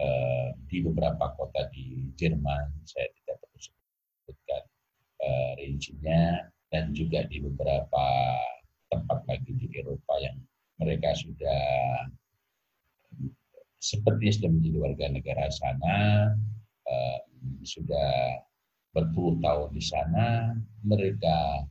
eh, 0.01 0.57
di 0.65 0.81
beberapa 0.81 1.37
kota 1.37 1.69
di 1.69 2.09
Jerman. 2.17 2.73
Saya 2.81 3.13
tidak 3.13 3.37
perlu 3.37 3.61
sebutkan 3.61 4.63
eh, 5.21 5.51
rincinya 5.61 6.49
dan 6.73 6.97
juga 6.97 7.29
di 7.29 7.45
beberapa 7.45 8.05
tempat 8.89 9.21
lagi 9.29 9.53
di 9.53 9.69
Eropa 9.77 10.17
yang 10.17 10.33
mereka 10.81 11.13
sudah 11.13 11.61
seperti 13.77 14.33
sudah 14.33 14.49
menjadi 14.49 14.77
warga 14.81 15.05
negara 15.13 15.45
sana, 15.53 15.97
uh, 16.89 17.19
sudah 17.63 18.41
berpuluh 18.91 19.37
tahun 19.39 19.69
di 19.71 19.83
sana, 19.83 20.57
mereka 20.83 21.63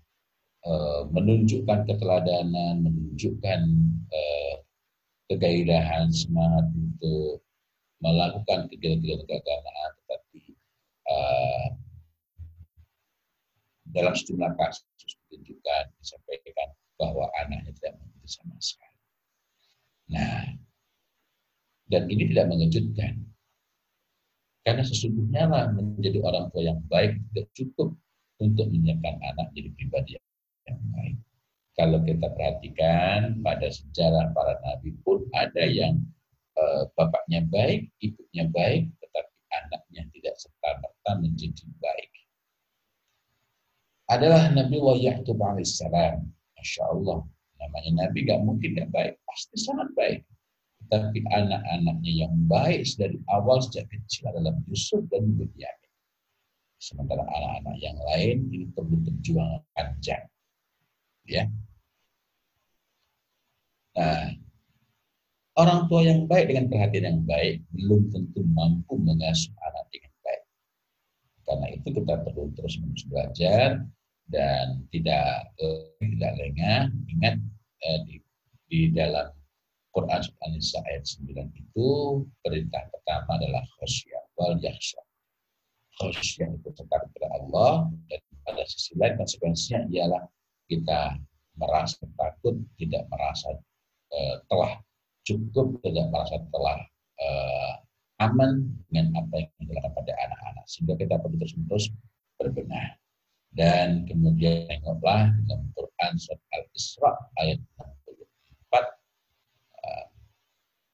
menunjukkan 1.15 1.87
keteladanan, 1.87 2.83
menunjukkan 2.83 3.61
uh, 4.11 4.55
kegairahan, 5.31 6.11
semangat 6.11 6.67
untuk 6.75 7.45
melakukan 8.03 8.71
kegiatan-kegiatan 8.71 9.27
keagamaan, 9.27 9.91
tetapi 10.03 10.43
uh, 11.11 11.67
dalam 13.95 14.15
sejumlah 14.15 14.53
kasus 14.59 14.85
ditunjukkan, 15.29 15.85
disampaikan 15.99 16.69
bahwa 16.99 17.31
anaknya 17.43 17.73
tidak 17.79 17.93
mengerti 18.03 18.29
sama 18.29 18.57
sekali. 18.59 19.01
Nah, 20.09 20.45
dan 21.89 22.03
ini 22.11 22.29
tidak 22.33 22.47
mengejutkan. 22.53 23.15
Karena 24.67 24.85
sesungguhnya 24.85 25.49
menjadi 25.73 26.21
orang 26.21 26.53
tua 26.53 26.63
yang 26.69 26.81
baik 26.93 27.17
tidak 27.33 27.49
cukup 27.57 27.97
untuk 28.37 28.69
menyiapkan 28.69 29.17
anak 29.25 29.49
jadi 29.57 29.73
pribadi 29.73 30.11
yang 30.21 30.28
baik. 30.93 31.17
Kalau 31.79 32.03
kita 32.03 32.27
perhatikan 32.35 33.39
pada 33.41 33.71
sejarah 33.71 34.35
para 34.35 34.59
nabi 34.67 34.93
pun 35.07 35.23
ada 35.33 35.63
yang 35.63 36.03
eh, 36.59 36.83
bapaknya 36.99 37.47
baik, 37.47 37.89
ibunya 38.03 38.51
baik, 38.51 38.91
tetapi 38.99 39.35
anaknya 39.55 40.03
tidak 40.11 40.35
serta-merta 40.37 41.11
menjadi 41.23 41.65
baik. 41.79 42.11
Adalah 44.09 44.49
Nabi 44.57 44.81
Ya'qub 44.81 45.37
alaihissalam. 45.37 46.25
Masya 46.57 46.83
Allah. 46.89 47.29
Namanya 47.61 48.09
Nabi 48.09 48.25
gak 48.25 48.41
mungkin 48.41 48.73
gak 48.73 48.89
baik. 48.89 49.15
Pasti 49.29 49.61
sangat 49.61 49.93
baik 49.93 50.25
tapi 50.89 51.21
anak-anaknya 51.29 52.13
yang 52.25 52.35
baik 52.49 52.89
dari 52.97 53.21
awal 53.29 53.61
sejak 53.61 53.91
kecil 53.93 54.33
adalah 54.33 54.57
Yusuf 54.65 55.05
dan 55.13 55.37
Bunyamin. 55.37 55.93
Sementara 56.81 57.27
anak-anak 57.29 57.77
yang 57.83 57.99
lain 58.09 58.37
ini 58.49 58.67
perlu 58.73 58.97
perjuangan 59.05 59.63
panjang. 59.77 60.25
Ya. 61.29 61.45
Nah, 63.93 64.33
orang 65.61 65.91
tua 65.93 66.01
yang 66.07 66.25
baik 66.25 66.49
dengan 66.49 66.73
perhatian 66.73 67.05
yang 67.05 67.21
baik 67.29 67.61
belum 67.77 68.09
tentu 68.09 68.41
mampu 68.57 68.97
mengasuh 68.97 69.53
anak 69.61 69.85
dengan 69.93 70.13
baik. 70.25 70.43
Karena 71.45 71.67
itu 71.77 71.89
kita 71.93 72.15
perlu 72.25 72.49
terus 72.57 72.81
menerus 72.81 73.05
belajar 73.11 73.69
dan 74.33 74.67
tidak 74.89 75.53
eh, 75.61 76.09
tidak 76.17 76.33
lengah. 76.41 76.81
Ingat 77.13 77.37
eh, 77.85 77.99
di, 78.09 78.17
di 78.73 78.81
dalam 78.97 79.29
Quran 79.93 80.21
Surat 80.23 80.41
An-Nisa 80.47 80.79
ayat 80.87 81.05
9 81.05 81.61
itu 81.61 81.89
perintah 82.41 82.87
pertama 82.89 83.37
adalah 83.37 83.65
khasyah 83.83 84.25
wal 84.39 84.55
yakhsha. 84.63 85.03
Khasyah 85.99 86.55
itu 86.55 86.69
dekat 86.73 87.03
kepada 87.11 87.29
Allah 87.35 87.91
dan 88.07 88.21
pada 88.47 88.63
sisi 88.65 88.95
lain 88.95 89.19
konsekuensinya 89.19 89.91
ialah 89.91 90.23
kita 90.69 91.17
merasa 91.59 92.05
takut, 92.15 92.55
tidak 92.79 93.09
merasa 93.11 93.51
uh, 94.15 94.37
telah 94.47 94.79
cukup, 95.27 95.81
tidak 95.83 96.07
merasa 96.13 96.37
telah 96.53 96.79
uh, 97.19 97.73
aman 98.23 98.69
dengan 98.89 99.25
apa 99.25 99.43
yang 99.43 99.67
dilakukan 99.67 99.93
pada 99.97 100.13
anak-anak. 100.29 100.65
Sehingga 100.71 100.95
kita 101.01 101.19
perlu 101.19 101.37
terus-menerus 101.41 101.91
berbenah. 102.39 102.95
Dan 103.49 104.05
kemudian 104.05 104.69
tengoklah 104.69 105.33
dengan 105.33 105.65
Quran 105.73 106.13
surat 106.21 106.41
Al-Isra 106.53 107.13
ayat 107.41 107.59
64 107.81 107.89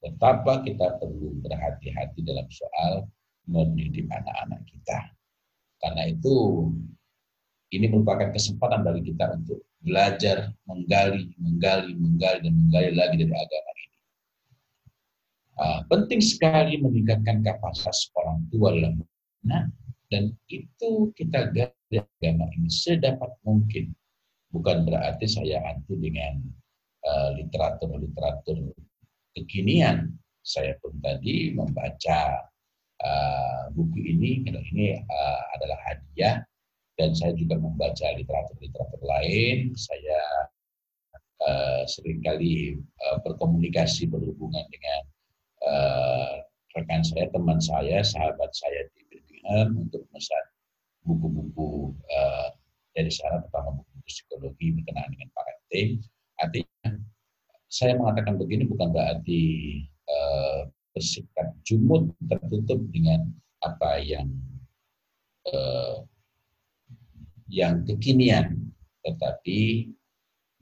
betapa 0.04 0.60
kita 0.60 1.00
perlu 1.00 1.32
berhati-hati 1.40 2.20
dalam 2.20 2.44
soal 2.52 3.08
mendidik 3.48 4.04
anak-anak 4.12 4.60
kita. 4.68 5.16
Karena 5.80 6.12
itu 6.12 6.68
ini 7.74 7.90
merupakan 7.90 8.30
kesempatan 8.30 8.86
bagi 8.86 9.12
kita 9.12 9.34
untuk 9.34 9.60
belajar, 9.84 10.54
menggali, 10.64 11.34
menggali, 11.36 11.92
menggali, 11.92 12.38
dan 12.40 12.54
menggali 12.56 12.90
lagi 12.96 13.14
dari 13.20 13.34
agama 13.34 13.70
ini. 13.76 13.98
Uh, 15.54 15.80
penting 15.86 16.18
sekali 16.18 16.80
meningkatkan 16.82 17.44
kapasitas 17.46 18.10
orang 18.18 18.42
tua 18.50 18.74
dalam 18.74 18.98
nah, 19.46 19.70
dan 20.10 20.34
itu 20.50 21.14
kita 21.14 21.52
gali 21.54 21.98
agama 21.98 22.48
ini 22.58 22.70
sedapat 22.70 23.30
mungkin. 23.46 23.94
Bukan 24.54 24.86
berarti 24.86 25.26
saya 25.26 25.62
anti 25.66 25.98
dengan 25.98 26.38
uh, 27.06 27.34
literatur-literatur 27.38 28.70
uh, 28.70 28.82
kekinian. 29.34 30.14
Saya 30.44 30.76
pun 30.78 30.94
tadi 31.00 31.56
membaca 31.56 32.44
uh, 33.00 33.62
buku 33.72 34.00
ini, 34.04 34.44
karena 34.44 34.60
ini 34.70 34.86
uh, 35.00 35.40
adalah 35.56 35.78
hadiah, 35.88 36.44
dan 36.94 37.10
saya 37.14 37.34
juga 37.34 37.58
membaca 37.58 38.06
literatur-literatur 38.14 39.02
lain. 39.02 39.74
Saya 39.74 40.20
uh, 41.42 41.82
sering 41.90 42.22
kali 42.22 42.78
uh, 43.06 43.18
berkomunikasi 43.26 44.06
berhubungan 44.06 44.62
dengan 44.70 45.02
uh, 45.66 46.32
rekan 46.78 47.02
saya, 47.02 47.26
teman 47.34 47.58
saya, 47.58 48.02
sahabat 48.02 48.50
saya 48.54 48.86
di 48.94 49.02
Birmingham 49.10 49.86
untuk 49.86 50.06
memesan 50.10 50.44
buku-buku 51.04 51.92
uh, 52.14 52.48
dari 52.94 53.10
sana, 53.10 53.42
terutama 53.42 53.82
buku-buku 53.82 54.06
psikologi 54.06 54.66
berkenaan 54.78 55.10
dengan 55.10 55.28
parenting. 55.34 55.88
Artinya 56.38 56.90
saya 57.70 57.98
mengatakan 57.98 58.38
begini 58.38 58.70
bukan 58.70 58.94
berarti 58.94 59.42
uh, 60.06 60.70
bersikap 60.94 61.50
jumut 61.66 62.06
tertutup 62.30 62.78
dengan 62.94 63.34
apa 63.66 63.98
yang 63.98 64.30
yang 67.48 67.84
kekinian, 67.84 68.72
tetapi 69.04 69.92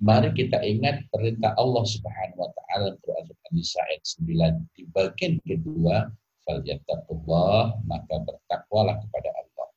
mari 0.02 0.34
kita 0.34 0.58
ingat 0.62 1.06
perintah 1.14 1.54
Allah 1.54 1.84
Subhanahu 1.86 2.42
wa 2.42 2.50
taala 2.50 2.98
Quran 3.06 3.30
An-Nisa 3.30 3.78
ayat 3.86 4.02
9 4.18 4.74
di 4.74 4.82
bagian 4.90 5.38
kedua 5.46 6.10
falyattaqullah 6.42 7.78
maka 7.86 8.14
bertakwalah 8.26 8.98
kepada 8.98 9.30
Allah. 9.30 9.68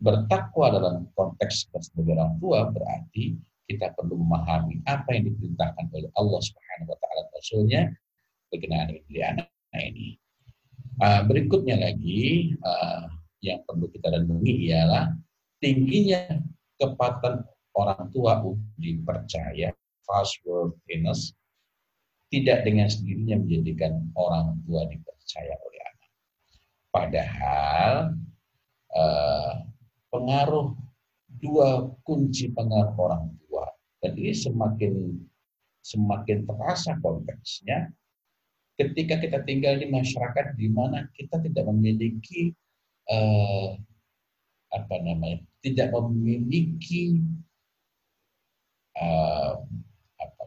Bertakwa 0.00 0.66
dalam 0.72 0.96
konteks 1.16 1.72
sebagai 1.80 2.16
orang 2.16 2.36
tua 2.40 2.68
berarti 2.68 3.40
kita 3.70 3.94
perlu 3.96 4.20
memahami 4.20 4.82
apa 4.84 5.14
yang 5.14 5.30
diperintahkan 5.32 5.86
oleh 5.94 6.10
Allah 6.18 6.40
Subhanahu 6.42 6.90
wa 6.90 6.98
taala 7.00 7.22
Rasulnya 7.32 7.82
berkenaan 8.50 8.98
dengan 9.08 9.46
anak 9.46 9.48
ini. 9.94 10.18
Uh, 11.00 11.24
berikutnya 11.24 11.80
lagi 11.80 12.52
uh, 12.60 13.08
yang 13.40 13.64
perlu 13.64 13.88
kita 13.88 14.12
renungi 14.12 14.68
ialah 14.68 15.08
tingginya 15.60 16.40
kepatuhan 16.80 17.44
orang 17.76 18.08
tua 18.10 18.40
untuk 18.42 18.60
dipercaya 18.80 19.70
trustworthiness 20.02 21.36
tidak 22.32 22.66
dengan 22.66 22.88
sendirinya 22.90 23.36
menjadikan 23.42 24.06
orang 24.16 24.58
tua 24.66 24.86
dipercaya 24.86 25.54
oleh 25.54 25.82
anak. 25.82 26.10
Padahal 26.90 27.92
uh, 28.94 29.54
pengaruh 30.10 30.74
dua 31.40 31.94
kunci 32.02 32.50
pengaruh 32.50 32.94
orang 32.98 33.30
dan 34.00 34.16
ini 34.16 34.32
semakin 34.32 34.94
semakin 35.84 36.44
terasa 36.48 36.96
konteksnya 37.04 37.92
ketika 38.80 39.20
kita 39.20 39.44
tinggal 39.44 39.76
di 39.76 39.92
masyarakat 39.92 40.56
di 40.56 40.72
mana 40.72 41.04
kita 41.12 41.36
tidak 41.44 41.68
memiliki 41.68 42.56
uh, 43.12 43.76
apa 44.70 44.94
namanya 45.02 45.42
tidak 45.60 45.90
memiliki 45.90 47.20
uh, 48.96 49.58
apa, 50.18 50.44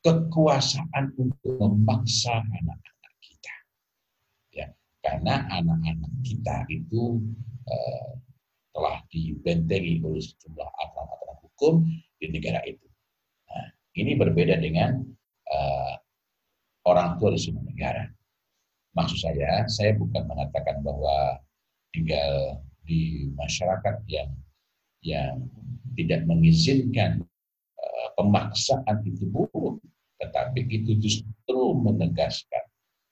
kekuasaan 0.00 1.12
untuk 1.20 1.56
memaksa 1.60 2.40
anak-anak 2.40 3.14
kita 3.20 3.54
ya 4.52 4.66
karena 5.04 5.44
anak-anak 5.52 6.12
kita 6.24 6.64
itu 6.72 7.20
uh, 7.68 8.10
telah 8.72 9.00
dibentengi 9.12 10.04
oleh 10.04 10.20
sejumlah 10.20 10.68
aturan-aturan 10.68 11.38
hukum 11.44 11.74
di 12.20 12.26
negara 12.32 12.60
itu 12.64 12.86
ini 13.96 14.12
berbeda 14.12 14.60
dengan 14.60 15.00
uh, 15.48 15.94
orang 16.84 17.16
tua 17.16 17.32
di 17.32 17.40
semua 17.40 17.64
negara. 17.64 18.04
Maksud 18.92 19.18
saya, 19.20 19.64
saya 19.68 19.96
bukan 19.96 20.24
mengatakan 20.28 20.84
bahwa 20.84 21.40
tinggal 21.92 22.60
di 22.86 23.28
masyarakat 23.34 24.06
yang 24.08 24.30
yang 25.04 25.44
tidak 25.98 26.24
mengizinkan 26.26 27.22
uh, 27.78 28.08
pemaksaan 28.16 29.02
itu 29.04 29.26
buruk, 29.28 29.78
tetapi 30.22 30.64
itu 30.70 30.96
justru 30.98 31.60
menegaskan 31.76 32.64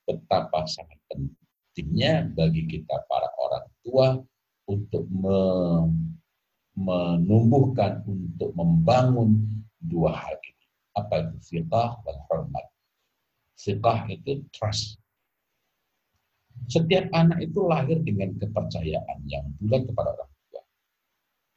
betapa 0.08 0.64
sangat 0.68 0.98
pentingnya 1.10 2.30
bagi 2.32 2.64
kita 2.70 3.04
para 3.10 3.28
orang 3.40 3.66
tua 3.84 4.08
untuk 4.64 5.04
menumbuhkan, 6.74 8.00
untuk 8.08 8.50
membangun 8.56 9.44
dua 9.84 10.16
hal 10.16 10.36
ini 10.40 10.64
apa 10.94 11.26
itu 11.26 11.36
fiqah 11.50 11.98
dan 12.06 12.16
hormat. 12.30 12.66
Fiqah 13.58 14.06
itu 14.10 14.46
trust. 14.54 14.98
Setiap 16.64 17.12
anak 17.12 17.44
itu 17.44 17.60
lahir 17.68 18.00
dengan 18.00 18.32
kepercayaan 18.40 19.18
yang 19.28 19.44
bulat 19.60 19.84
kepada 19.84 20.16
orang 20.16 20.30
tua. 20.48 20.62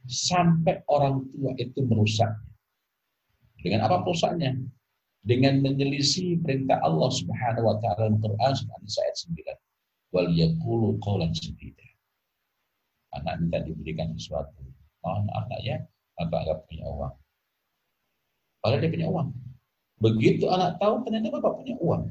Sampai 0.08 0.84
orang 0.92 1.24
tua 1.32 1.52
itu 1.56 1.80
merusaknya. 1.88 2.52
Dengan 3.64 3.88
apa 3.88 4.04
merusaknya? 4.04 4.58
Dengan 5.24 5.60
menyelisih 5.64 6.40
perintah 6.44 6.80
Allah 6.84 7.12
Subhanahu 7.12 7.68
wa 7.68 7.76
taala 7.84 8.08
dalam 8.08 8.20
Quran 8.20 8.52
surat 8.56 8.82
ayat 8.84 9.16
9. 10.12 10.16
Wal 10.16 10.30
yaqulu 10.32 11.00
qawlan 11.04 11.32
sadida. 11.36 11.88
Anak 13.16 13.44
minta 13.44 13.60
diberikan 13.64 14.12
sesuatu. 14.16 14.60
Mohon 15.04 15.28
anak 15.36 15.60
ya, 15.64 15.78
bapak 16.20 16.40
nggak 16.48 16.60
punya 16.68 16.86
uang 16.88 17.16
Padahal 18.62 18.84
dia 18.84 18.92
punya 18.92 19.08
uang. 19.08 19.30
Begitu 19.98 20.46
anak 20.52 20.78
tahu 20.78 21.02
ternyata 21.08 21.34
bapak 21.34 21.54
punya 21.64 21.76
uang, 21.82 22.04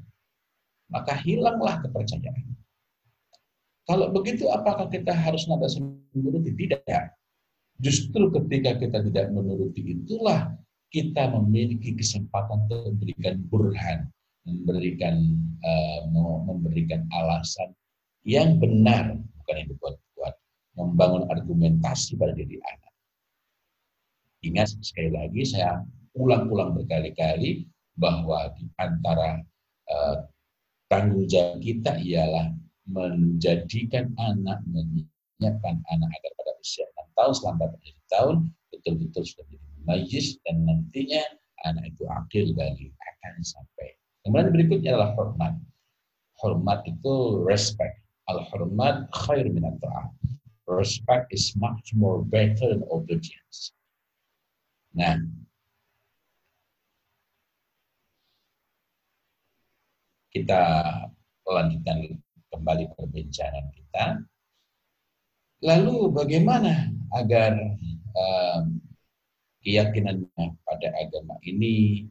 maka 0.91 1.12
hilanglah 1.22 1.78
kepercayaan. 1.84 2.57
Kalau 3.87 4.11
begitu 4.11 4.51
apakah 4.51 4.91
kita 4.91 5.14
harus 5.14 5.47
nada 5.47 5.70
menuruti? 6.11 6.51
Tidak. 6.51 7.03
Justru 7.78 8.34
ketika 8.34 8.82
kita 8.82 8.99
tidak 9.07 9.30
menuruti 9.30 9.84
itulah 9.84 10.59
kita 10.91 11.30
memiliki 11.30 11.95
kesempatan 11.95 12.66
untuk 12.66 12.82
memberikan 12.91 13.34
burhan, 13.47 13.99
memberikan 14.43 15.14
uh, 15.62 16.01
memberikan 16.47 17.07
alasan 17.14 17.70
yang 18.26 18.59
benar, 18.59 19.14
bukan 19.39 19.55
yang 19.55 19.68
dibuat-buat, 19.70 20.34
membangun 20.74 21.22
argumentasi 21.30 22.18
pada 22.18 22.34
diri 22.34 22.59
anak. 22.59 22.95
Ingat 24.43 24.82
sekali 24.82 25.14
lagi 25.14 25.47
saya 25.47 25.78
ulang-ulang 26.18 26.74
berkali-kali 26.74 27.70
bahwa 27.95 28.51
di 28.59 28.66
antara 28.82 29.43
uh, 29.91 30.26
tanggung 30.91 31.26
jawab 31.30 31.62
kita 31.62 31.99
ialah 32.03 32.51
menjadikan 32.87 34.14
anak, 34.18 34.62
menyiapkan 34.70 35.82
anak 35.91 36.11
agar 36.11 36.32
pada 36.39 36.53
usia 36.62 36.87
6 36.95 37.18
tahun, 37.18 37.32
selama 37.34 37.64
menjadi 37.74 38.03
tahun, 38.11 38.37
betul-betul 38.72 39.22
sudah 39.26 39.45
menjadi 39.51 39.80
majis, 39.87 40.26
dan 40.47 40.57
nantinya 40.66 41.22
anak 41.66 41.84
itu 41.91 42.03
akhir 42.07 42.45
dari 42.55 42.91
akan 42.95 43.34
sampai. 43.43 43.89
Kemudian 44.22 44.51
berikutnya 44.55 44.91
adalah 44.95 45.14
hormat. 45.14 45.55
Hormat 46.43 46.82
itu 46.87 47.43
respect. 47.47 48.03
Al-hormat 48.26 49.07
khair 49.14 49.47
minat 49.47 49.78
Respect 50.66 51.30
is 51.30 51.55
much 51.55 51.95
more 51.95 52.26
better 52.26 52.74
than 52.74 52.82
obedience. 52.91 53.70
Nah, 54.99 55.22
kita 60.34 60.59
lanjutkan 61.47 62.18
kembali 62.57 62.88
perbincangan 62.96 63.66
kita. 63.76 64.04
Lalu 65.64 66.12
bagaimana 66.12 66.88
agar 67.12 67.52
um, 68.16 68.80
keyakinannya 69.61 70.57
pada 70.64 70.88
agama 70.96 71.36
ini 71.44 72.04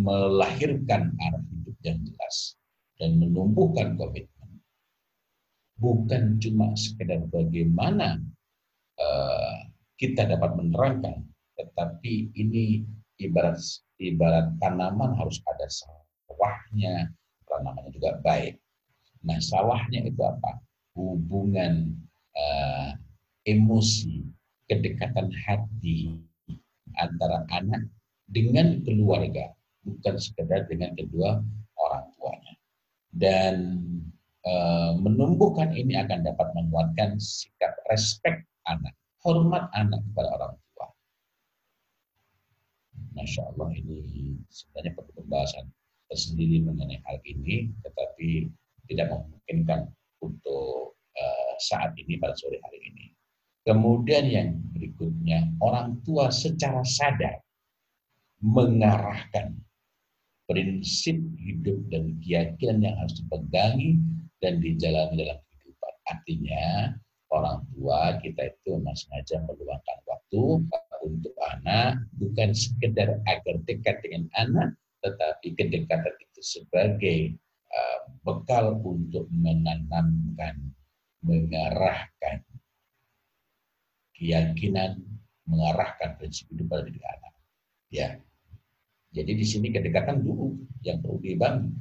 melahirkan 0.00 1.12
arah 1.12 1.44
hidup 1.52 1.76
yang 1.84 2.00
jelas 2.08 2.56
dan 2.96 3.20
menumbuhkan 3.20 4.00
komitmen. 4.00 4.50
Bukan 5.76 6.40
cuma 6.40 6.72
sekedar 6.78 7.26
bagaimana 7.28 8.22
uh, 8.96 9.56
kita 10.00 10.24
dapat 10.24 10.56
menerangkan, 10.56 11.26
tetapi 11.58 12.32
ini 12.32 12.86
ibarat 13.20 13.58
ibarat 13.98 14.54
tanaman 14.62 15.18
harus 15.18 15.42
ada 15.50 15.66
wahnya, 16.38 17.10
apa 17.54 17.70
namanya 17.70 17.90
juga 17.94 18.18
baik. 18.26 18.58
Nah, 19.22 19.38
salahnya 19.38 20.10
itu 20.10 20.18
apa? 20.26 20.58
Hubungan 20.98 21.94
uh, 22.34 22.98
emosi, 23.46 24.26
kedekatan 24.66 25.30
hati 25.30 26.18
antara 26.98 27.46
anak 27.54 27.86
dengan 28.26 28.82
keluarga, 28.82 29.54
bukan 29.86 30.18
sekedar 30.18 30.66
dengan 30.66 30.98
kedua 30.98 31.38
orang 31.78 32.04
tuanya. 32.18 32.54
Dan 33.14 33.54
uh, 34.42 34.98
menumbuhkan 34.98 35.70
ini 35.78 35.94
akan 35.94 36.26
dapat 36.26 36.50
menguatkan 36.58 37.22
sikap 37.22 37.70
respect 37.86 38.42
anak, 38.66 38.98
hormat 39.22 39.70
anak 39.78 40.02
kepada 40.10 40.28
orang 40.42 40.54
tua. 40.74 40.86
Masya 43.14 43.46
Allah 43.46 43.70
ini 43.78 44.42
sebenarnya 44.50 44.98
perlu 44.98 45.22
pembahasan 45.22 45.70
tersendiri 46.14 46.62
mengenai 46.62 47.02
hal 47.02 47.18
ini, 47.26 47.74
tetapi 47.82 48.46
tidak 48.86 49.10
memungkinkan 49.10 49.90
untuk 50.22 50.94
uh, 50.94 51.54
saat 51.58 51.90
ini 51.98 52.14
pada 52.22 52.38
sore 52.38 52.62
hari 52.62 52.78
ini. 52.86 53.10
Kemudian 53.66 54.30
yang 54.30 54.48
berikutnya, 54.70 55.50
orang 55.58 55.98
tua 56.06 56.30
secara 56.30 56.86
sadar 56.86 57.42
mengarahkan 58.38 59.58
prinsip 60.46 61.18
hidup 61.42 61.82
dan 61.90 62.14
keyakinan 62.22 62.78
yang 62.84 62.94
harus 63.02 63.18
dipegangi 63.18 63.98
dan 64.38 64.62
dijalani 64.62 65.16
dalam 65.18 65.38
kehidupan. 65.40 65.94
Artinya, 66.12 66.64
orang 67.32 67.58
tua 67.74 68.20
kita 68.22 68.52
itu 68.54 68.78
memang 68.78 68.94
sengaja 68.94 69.42
meluangkan 69.48 69.98
waktu 70.06 70.42
untuk 71.04 71.34
anak, 71.56 72.04
bukan 72.20 72.52
sekedar 72.52 73.16
agar 73.24 73.56
dekat 73.64 73.96
dengan 74.04 74.28
anak, 74.36 74.76
tetapi 75.04 75.52
kedekatan 75.52 76.16
itu 76.16 76.40
sebagai 76.40 77.36
uh, 77.68 77.98
bekal 78.24 78.80
untuk 78.80 79.28
menanamkan, 79.28 80.56
mengarahkan 81.20 82.40
keyakinan, 84.16 85.04
mengarahkan 85.44 86.16
prinsip 86.16 86.48
hidup 86.48 86.72
pada 86.72 86.88
diri 86.88 87.04
anak. 87.04 87.32
Ya, 87.92 88.08
jadi 89.12 89.32
di 89.36 89.46
sini 89.46 89.68
kedekatan 89.68 90.24
dulu 90.24 90.56
yang 90.80 91.04
perlu 91.04 91.20
dibangun. 91.20 91.76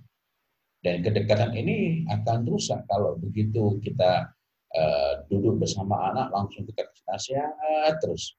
Dan 0.84 0.99
kedekatan 0.99 1.55
ini 1.55 2.03
akan 2.11 2.43
rusak 2.43 2.84
kalau 2.91 3.15
begitu 3.15 3.80
kita 3.80 4.36
uh, 4.76 5.13
duduk 5.32 5.63
bersama 5.63 6.11
anak 6.11 6.28
langsung 6.36 6.67
kita 6.67 6.84
kasih 6.84 7.07
nasihat 7.07 7.93
terus 8.03 8.36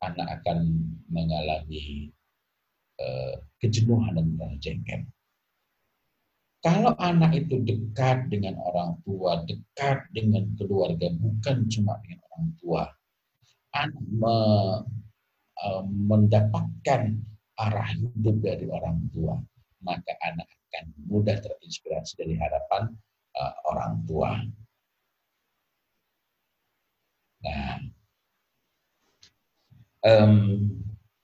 anak 0.00 0.40
akan 0.40 0.72
mengalami 1.12 2.08
kejenuhan 3.60 4.16
dan 4.36 4.56
jengkel. 4.60 5.04
Kalau 6.66 6.98
anak 6.98 7.46
itu 7.46 7.62
dekat 7.62 8.26
dengan 8.26 8.58
orang 8.58 8.98
tua, 9.06 9.44
dekat 9.46 10.02
dengan 10.10 10.50
keluarga, 10.58 11.14
bukan 11.14 11.68
cuma 11.70 11.94
dengan 12.02 12.18
orang 12.26 12.46
tua, 12.58 12.82
anak 13.76 14.02
me, 14.10 14.36
uh, 15.62 15.84
mendapatkan 15.86 17.14
arah 17.56 17.88
hidup 17.94 18.36
dari 18.42 18.66
orang 18.66 18.98
tua, 19.14 19.38
maka 19.86 20.10
anak 20.26 20.48
akan 20.48 20.90
mudah 21.06 21.38
terinspirasi 21.38 22.18
dari 22.18 22.34
harapan 22.34 22.90
uh, 23.38 23.54
orang 23.70 24.02
tua. 24.10 24.30
Nah, 27.46 27.78
um, 30.02 30.34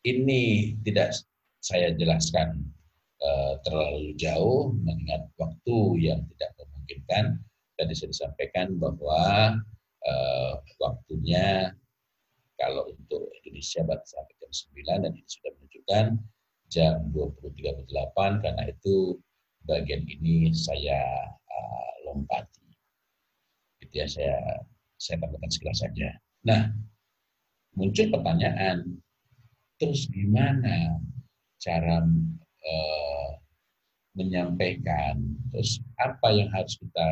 ini 0.07 0.77
tidak 0.87 1.19
saya 1.63 1.95
jelaskan 1.95 2.59
uh, 3.23 3.55
terlalu 3.63 4.19
jauh 4.19 4.75
mengingat 4.83 5.31
waktu 5.39 5.79
yang 6.11 6.21
tidak 6.35 6.51
memungkinkan. 6.59 7.39
Tadi 7.79 7.93
saya 7.95 8.11
disampaikan 8.11 8.77
bahwa 8.83 9.55
uh, 10.03 10.53
waktunya 10.83 11.71
kalau 12.59 12.91
untuk 12.91 13.31
Indonesia 13.43 13.87
baru 13.87 14.03
sampai 14.03 14.35
jam 14.43 14.51
9 14.51 15.03
dan 15.07 15.13
ini 15.15 15.31
sudah 15.31 15.51
menunjukkan 15.55 16.07
jam 16.67 16.95
20.38 17.15 18.43
karena 18.43 18.63
itu 18.67 18.97
bagian 19.63 20.03
ini 20.03 20.51
saya 20.51 21.31
uh, 21.31 21.93
lompati. 22.11 22.75
Itu 23.87 24.03
ya 24.03 24.07
saya 24.11 24.67
saya 24.99 25.23
tambahkan 25.23 25.51
sekilas 25.51 25.79
saja. 25.83 26.11
Nah, 26.43 26.71
muncul 27.79 28.11
pertanyaan, 28.11 28.99
terus 29.79 30.07
gimana 30.11 30.99
cara 31.63 32.03
uh, 32.03 33.31
menyampaikan, 34.19 35.23
terus 35.55 35.79
apa 35.97 36.29
yang 36.35 36.51
harus 36.51 36.75
kita 36.77 37.09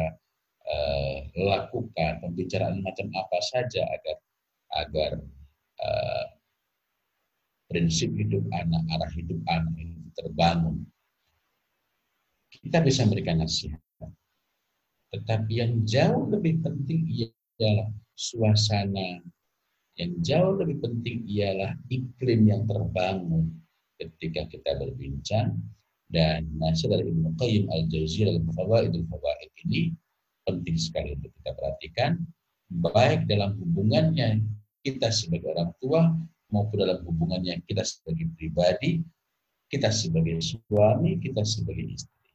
uh, 0.67 1.17
lakukan, 1.39 2.21
pembicaraan 2.21 2.83
macam 2.83 3.09
apa 3.15 3.39
saja 3.41 3.87
agar 3.87 4.17
agar 4.85 5.11
uh, 5.81 6.27
prinsip 7.71 8.11
hidup 8.19 8.43
anak, 8.51 8.83
arah 8.91 9.11
hidup 9.15 9.39
anak 9.47 9.75
ini 9.79 10.11
terbangun. 10.19 10.83
Kita 12.51 12.83
bisa 12.83 13.07
memberikan 13.07 13.41
nasihat. 13.41 13.81
Tetapi 15.11 15.53
yang 15.59 15.73
jauh 15.87 16.27
lebih 16.29 16.63
penting 16.63 17.07
ialah 17.07 17.89
suasana. 18.19 19.23
Yang 19.99 20.13
jauh 20.23 20.55
lebih 20.59 20.83
penting 20.83 21.27
ialah 21.27 21.75
iklim 21.91 22.47
yang 22.47 22.63
terbangun 22.67 23.60
ketika 24.01 24.49
kita 24.49 24.71
berbincang 24.81 25.61
dan 26.09 26.49
nasihat 26.57 26.99
dari 26.99 27.13
Ibnu 27.13 27.37
Qayyim 27.37 27.65
al-Jauziyah 27.69 28.35
dalam 28.35 28.45
Fawaidul 28.57 29.07
Fawaid 29.07 29.51
ini 29.69 29.93
penting 30.49 30.77
sekali 30.81 31.15
untuk 31.15 31.31
kita 31.39 31.53
perhatikan 31.55 32.19
baik 32.71 33.29
dalam 33.29 33.55
hubungannya 33.61 34.41
kita 34.81 35.13
sebagai 35.13 35.53
orang 35.53 35.71
tua 35.79 36.17
maupun 36.51 36.77
dalam 36.83 37.03
hubungannya 37.05 37.63
kita 37.69 37.85
sebagai 37.87 38.27
pribadi, 38.35 39.05
kita 39.71 39.93
sebagai 39.93 40.43
suami, 40.43 41.21
kita 41.21 41.47
sebagai 41.47 41.95
istri. 41.95 42.31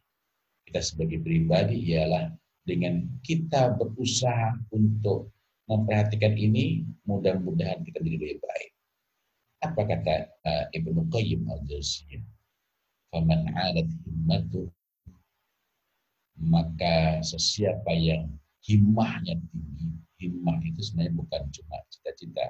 Kita 0.65 0.81
sebagai 0.81 1.19
pribadi 1.21 1.93
ialah 1.93 2.31
dengan 2.65 3.05
kita 3.21 3.75
berusaha 3.77 4.57
untuk 4.73 5.29
memperhatikan 5.69 6.33
ini, 6.37 6.85
mudah-mudahan 7.05 7.81
kita 7.85 8.01
menjadi 8.01 8.37
lebih 8.37 8.41
baik. 8.41 8.71
Apa 9.65 9.81
kata 9.81 10.15
uh, 10.45 10.65
Ibnu 10.73 11.09
Qayyim 11.09 11.49
al-Jauziyah? 11.49 12.21
Faman 13.09 13.49
'alat 13.49 13.89
himmatu 14.05 14.69
maka 16.35 17.23
sesiapa 17.23 17.95
yang 17.95 18.27
himmahnya 18.67 19.39
tinggi, 19.51 19.89
himmah 20.19 20.59
itu 20.67 20.81
sebenarnya 20.83 21.13
bukan 21.15 21.41
cuma 21.53 21.77
cita-cita 21.87 22.45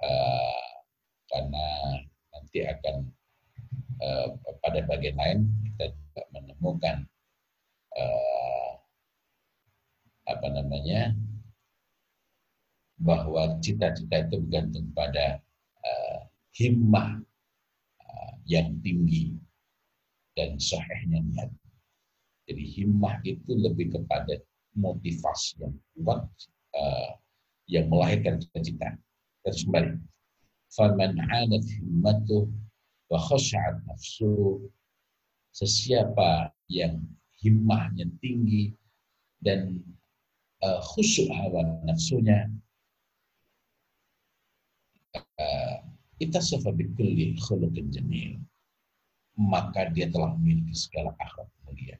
uh, 0.00 0.72
karena 1.28 1.66
nanti 2.32 2.64
akan 2.64 2.96
uh, 4.00 4.28
pada 4.64 4.80
bagian 4.88 5.16
lain 5.20 5.38
kita 5.68 5.92
juga 5.92 6.22
menemukan 6.32 6.96
uh, 7.98 8.72
apa 10.30 10.46
namanya 10.48 11.12
bahwa 13.00 13.56
cita-cita 13.60 14.28
itu 14.28 14.40
bergantung 14.44 14.86
pada 14.92 15.40
uh, 15.84 16.20
himmah 16.56 17.22
uh, 18.02 18.32
yang 18.46 18.74
tinggi 18.82 19.34
dan 20.34 20.58
sahihnya 20.58 21.22
niat. 21.26 21.50
Jadi 22.50 22.64
himmah 22.66 23.22
itu 23.22 23.52
lebih 23.54 23.94
kepada 23.94 24.40
motivasi 24.74 25.62
yang 25.62 25.74
kuat 25.94 26.26
uh, 26.74 27.10
yang 27.70 27.86
melahirkan 27.86 28.42
cita-cita. 28.42 28.98
Terus 29.46 29.62
kembali. 29.66 29.94
Faman 30.70 31.18
'adat 31.18 31.66
himmatuh 31.66 32.46
wa 33.10 33.18
khasha'at 33.18 33.82
nafsu 33.90 34.62
sesiapa 35.50 36.54
yang 36.70 37.02
himmahnya 37.42 38.06
tinggi 38.22 38.70
dan 39.42 39.82
uh, 40.62 40.78
khusyuk 40.94 41.26
hawa 41.34 41.66
nafsunya 41.82 42.46
itasafa 46.20 46.70
bikulli 46.76 47.34
khuluqin 47.40 47.88
jamil. 47.90 48.38
Maka 49.40 49.88
dia 49.90 50.06
telah 50.12 50.36
memiliki 50.36 50.76
segala 50.76 51.16
akhlak 51.16 51.48
mulia 51.64 51.96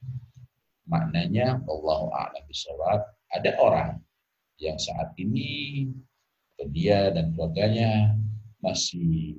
maknanya 0.90 1.62
Allah 1.70 2.00
a'lam 2.10 2.44
bisawab 2.50 3.00
ada 3.30 3.50
orang 3.62 4.02
yang 4.58 4.76
saat 4.76 5.14
ini 5.16 5.86
dia 6.74 7.08
dan 7.14 7.32
keluarganya 7.32 8.12
masih 8.60 9.38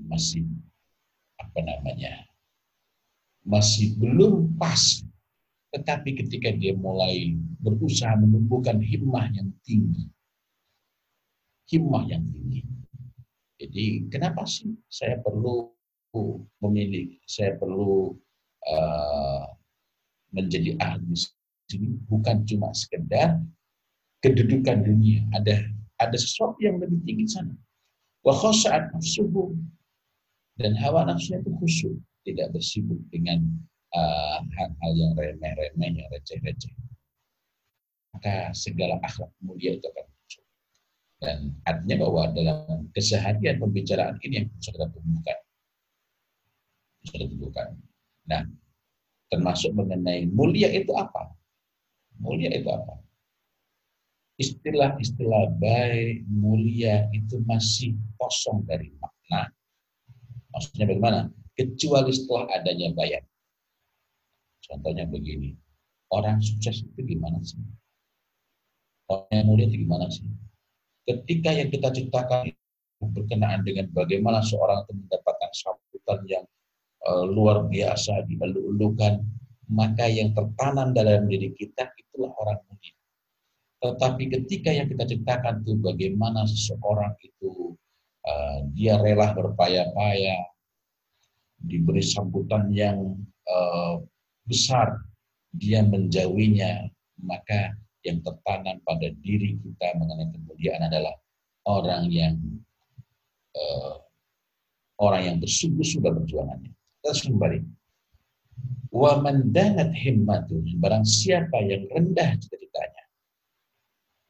masih 0.00 0.48
apa 1.36 1.60
namanya 1.60 2.24
masih 3.44 3.98
belum 4.00 4.56
pas. 4.56 5.04
Tetapi 5.70 6.18
ketika 6.24 6.50
dia 6.50 6.74
mulai 6.74 7.36
berusaha 7.62 8.16
menumbuhkan 8.18 8.80
himmah 8.80 9.30
yang 9.36 9.52
tinggi 9.62 10.08
himmah 11.70 12.04
yang 12.10 12.26
tinggi 12.26 12.66
jadi 13.60 14.10
kenapa 14.10 14.42
sih 14.44 14.74
saya 14.90 15.22
perlu 15.22 15.70
memilih 16.58 17.14
saya 17.22 17.54
perlu 17.54 18.18
uh, 18.66 19.46
menjadi 20.34 20.74
ahli 20.82 21.14
sini 21.70 22.02
bukan 22.10 22.42
cuma 22.42 22.74
sekedar 22.74 23.38
kedudukan 24.20 24.84
dunia. 24.84 25.22
Ada 25.38 25.64
ada 26.02 26.16
sesuatu 26.16 26.58
yang 26.60 26.82
lebih 26.82 26.98
tinggi 27.06 27.26
sana. 27.30 27.54
Wa 28.26 28.34
khasa'at 28.34 28.92
nafsuhu. 28.92 29.56
Dan 30.60 30.76
hawa 30.76 31.08
nafsunya 31.08 31.40
itu 31.40 31.50
khusyuk. 31.56 31.96
Tidak 32.26 32.52
bersibuk 32.52 33.00
dengan 33.08 33.40
uh, 33.96 34.44
hal-hal 34.60 34.92
uh, 34.92 34.96
yang 34.98 35.12
remeh-remeh, 35.16 36.04
yang 36.04 36.08
receh-receh. 36.12 36.74
Maka 38.12 38.52
segala 38.52 39.00
akhlak 39.00 39.32
mulia 39.40 39.78
itu 39.78 39.88
akan. 39.88 40.09
Dan 41.20 41.52
artinya 41.68 42.08
bahwa 42.08 42.32
dalam 42.32 42.88
keseharian 42.96 43.60
pembicaraan 43.60 44.16
ini 44.24 44.40
yang 44.40 44.46
kita 44.56 44.88
tumbuhkan. 44.88 45.38
Kita 47.04 47.24
tumbuhkan. 47.28 47.68
Nah, 48.24 48.48
termasuk 49.28 49.76
mengenai 49.76 50.24
mulia 50.32 50.72
itu 50.72 50.96
apa? 50.96 51.28
Mulia 52.16 52.48
itu 52.56 52.72
apa? 52.72 53.00
istilah-istilah 54.40 55.52
baik, 55.60 56.24
mulia 56.32 57.04
itu 57.12 57.44
masih 57.44 57.92
kosong 58.16 58.64
dari 58.64 58.88
makna. 58.96 59.52
Maksudnya 60.56 60.88
bagaimana? 60.88 61.20
Kecuali 61.52 62.08
setelah 62.08 62.48
adanya 62.56 62.88
bayar. 62.96 63.20
Contohnya 64.64 65.04
begini, 65.04 65.52
orang 66.08 66.40
sukses 66.40 66.80
itu 66.80 67.00
gimana 67.04 67.36
sih? 67.44 67.60
Orang 69.12 69.28
yang 69.28 69.46
mulia 69.46 69.68
itu 69.68 69.84
gimana 69.84 70.08
sih? 70.08 70.24
Ketika 71.08 71.50
yang 71.56 71.68
kita 71.72 71.88
ciptakan 71.90 72.52
berkenaan 73.00 73.64
dengan 73.64 73.88
bagaimana 73.96 74.44
seorang 74.44 74.84
itu 74.84 74.92
mendapatkan 74.92 75.50
sambutan 75.56 76.20
yang 76.28 76.44
uh, 77.08 77.24
luar 77.24 77.64
biasa, 77.64 78.28
dielu-elukan, 78.28 79.24
maka 79.72 80.10
yang 80.10 80.36
tertanam 80.36 80.92
dalam 80.92 81.24
diri 81.30 81.54
kita 81.56 81.88
itulah 81.96 82.34
orang 82.42 82.60
mulia. 82.68 82.94
Tetapi 83.80 84.22
ketika 84.28 84.70
yang 84.76 84.92
kita 84.92 85.08
ciptakan 85.08 85.64
itu 85.64 85.72
bagaimana 85.80 86.44
seseorang 86.44 87.16
itu 87.24 87.72
uh, 88.28 88.58
dia 88.76 89.00
rela 89.00 89.32
berpayah-payah, 89.32 90.44
diberi 91.64 92.04
sambutan 92.04 92.68
yang 92.72 93.16
uh, 93.48 94.00
besar, 94.44 95.00
dia 95.56 95.80
menjauhinya, 95.80 96.88
maka 97.24 97.72
yang 98.06 98.18
tertanam 98.24 98.80
pada 98.84 99.08
diri 99.20 99.60
kita 99.60 99.96
mengenai 100.00 100.28
kemuliaan 100.32 100.82
adalah 100.88 101.14
orang 101.68 102.08
yang 102.08 102.34
uh, 103.56 104.00
orang 105.00 105.22
yang 105.28 105.36
bersungguh-sungguh 105.40 106.12
berjuangannya. 106.24 106.72
Terus 107.04 107.20
kembali. 107.28 107.60
Wa 108.90 109.22
mandanat 109.22 109.94
himmatun 109.94 110.66
barang 110.82 111.06
siapa 111.06 111.62
yang 111.62 111.86
rendah 111.94 112.34
cita-citanya 112.42 113.00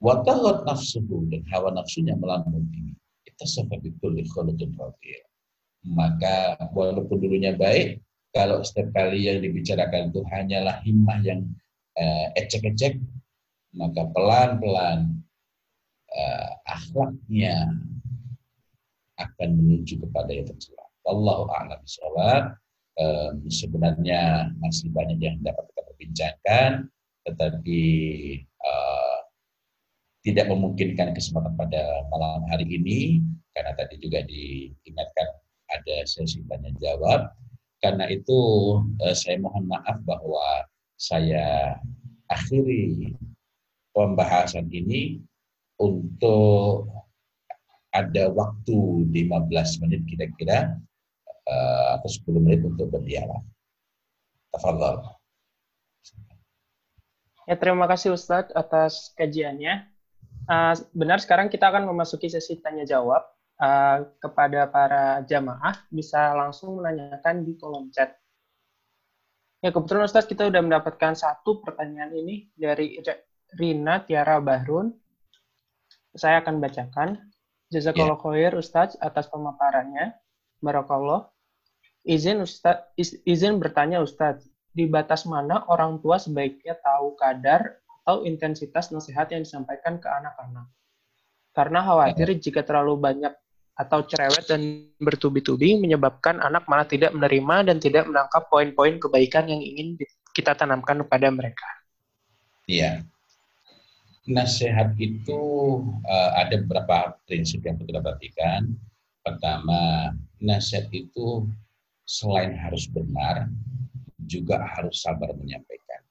Watalat 0.01 0.65
nafsuhu 0.65 1.29
dan 1.29 1.45
hawa 1.53 1.77
nafsunya 1.77 2.17
melambung 2.17 2.65
tinggi. 2.73 2.97
Kita 3.21 3.45
sebabikul 3.45 4.17
khuludun 4.33 4.73
radiyah. 4.73 5.29
Maka 5.93 6.57
walaupun 6.73 7.21
dulunya 7.21 7.53
baik, 7.53 8.01
kalau 8.33 8.65
setiap 8.65 8.97
kali 8.97 9.29
yang 9.29 9.45
dibicarakan 9.45 10.09
itu 10.09 10.25
hanyalah 10.33 10.81
himmah 10.89 11.21
yang 11.21 11.45
uh, 12.01 12.33
ecek-ecek, 12.33 12.97
maka 13.75 14.03
pelan-pelan 14.11 15.21
uh, 16.11 16.51
akhlaknya 16.67 17.71
akan 19.21 19.49
menuju 19.57 20.01
kepada 20.01 20.31
yang 20.33 20.49
tercela. 20.49 20.87
Wallahu 21.05 21.49
a'lam 21.53 21.79
bishawab. 21.85 22.57
Um, 23.01 23.49
sebenarnya 23.49 24.53
masih 24.61 24.93
banyak 24.93 25.17
yang 25.23 25.41
dapat 25.41 25.65
kita 25.73 25.83
perbincangkan, 25.89 26.71
tetapi 27.25 27.83
uh, 28.61 29.19
tidak 30.21 30.53
memungkinkan 30.53 31.17
kesempatan 31.17 31.57
pada 31.57 32.05
malam 32.13 32.45
hari 32.53 32.69
ini 32.69 33.25
karena 33.57 33.73
tadi 33.73 33.97
juga 34.01 34.21
diingatkan 34.29 35.29
ada 35.73 35.97
sesi 36.05 36.45
tanya 36.45 36.71
jawab. 36.77 37.33
Karena 37.81 38.05
itu 38.13 38.37
eh, 39.01 39.17
saya 39.17 39.41
mohon 39.41 39.65
maaf 39.65 40.05
bahwa 40.05 40.69
saya 41.01 41.81
akhiri 42.29 43.17
pembahasan 43.93 44.71
ini 44.71 45.21
untuk 45.81 46.87
ada 47.91 48.31
waktu 48.31 48.77
15 49.11 49.83
menit 49.83 50.07
kira-kira 50.07 50.79
eh, 51.49 51.87
atau 51.99 52.09
10 52.09 52.45
menit 52.45 52.61
untuk 52.63 52.91
berdialog. 52.93 53.43
Tafadhol. 54.51 55.21
Ya, 57.51 57.59
terima 57.59 57.91
kasih 57.91 58.15
Ustadz 58.15 58.55
atas 58.55 59.11
kajiannya. 59.19 59.91
Uh, 60.51 60.75
benar 60.95 61.23
sekarang 61.23 61.47
kita 61.47 61.71
akan 61.71 61.87
memasuki 61.87 62.27
sesi 62.27 62.59
tanya 62.59 62.83
jawab 62.83 63.23
uh, 63.59 64.07
kepada 64.19 64.67
para 64.67 65.23
jamaah 65.27 65.79
bisa 65.91 66.35
langsung 66.35 66.79
menanyakan 66.79 67.43
di 67.43 67.55
kolom 67.59 67.91
chat. 67.91 68.15
Ya 69.63 69.75
kebetulan 69.75 70.07
Ustadz 70.07 70.31
kita 70.31 70.47
sudah 70.47 70.63
mendapatkan 70.63 71.13
satu 71.19 71.59
pertanyaan 71.63 72.15
ini 72.15 72.55
dari 72.55 72.99
Rina 73.57 74.03
Tiara 74.05 74.39
Bahrun. 74.39 74.95
Saya 76.15 76.43
akan 76.43 76.59
bacakan. 76.59 77.19
Jazakallah 77.71 78.19
yeah. 78.19 78.25
khair 78.27 78.53
Ustadz 78.59 78.99
atas 78.99 79.31
pemaparannya. 79.31 80.15
Barakallah. 80.59 81.31
Izin 82.03 82.43
Ustadz, 82.43 82.99
izin 83.29 83.63
bertanya 83.63 84.03
Ustadz, 84.03 84.49
di 84.71 84.87
batas 84.87 85.27
mana 85.27 85.67
orang 85.67 85.99
tua 86.03 86.19
sebaiknya 86.19 86.79
tahu 86.79 87.15
kadar 87.19 87.79
atau 88.03 88.27
intensitas 88.27 88.91
nasihat 88.91 89.31
yang 89.31 89.47
disampaikan 89.47 90.03
ke 90.03 90.09
anak-anak. 90.11 90.67
Karena 91.55 91.83
khawatir 91.83 92.35
ya. 92.35 92.39
jika 92.39 92.67
terlalu 92.67 92.99
banyak 92.99 93.35
atau 93.79 94.05
cerewet 94.05 94.45
dan 94.51 94.93
bertubi-tubi 95.01 95.79
menyebabkan 95.79 96.43
anak 96.43 96.67
malah 96.69 96.85
tidak 96.85 97.15
menerima 97.17 97.71
dan 97.71 97.77
tidak 97.81 98.05
menangkap 98.11 98.51
poin-poin 98.51 98.99
kebaikan 99.01 99.49
yang 99.49 99.63
ingin 99.63 99.97
kita 100.35 100.59
tanamkan 100.59 101.01
kepada 101.07 101.33
mereka. 101.33 101.69
Iya. 102.69 103.07
Nasihat 104.31 104.95
itu 105.03 105.43
uh, 106.07 106.31
ada 106.39 106.63
beberapa 106.63 107.19
prinsip 107.27 107.67
yang 107.67 107.83
kita 107.83 107.99
perhatikan. 107.99 108.79
Pertama, 109.27 110.15
nasihat 110.39 110.87
itu 110.95 111.51
selain 112.07 112.55
harus 112.55 112.87
benar, 112.87 113.51
juga 114.31 114.63
harus 114.63 115.03
sabar 115.03 115.35
menyampaikan. 115.35 116.07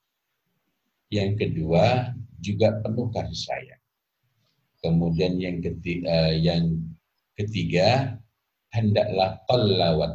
Yang 1.08 1.48
kedua 1.48 2.12
juga 2.44 2.76
penuh 2.84 3.08
kasih 3.16 3.40
sayang. 3.40 3.84
Kemudian 4.84 5.40
yang 5.40 5.64
ketiga, 5.64 6.08
uh, 6.12 6.36
yang 6.36 6.76
ketiga 7.40 8.20
hendaklah 8.76 9.40
wa 9.48 10.12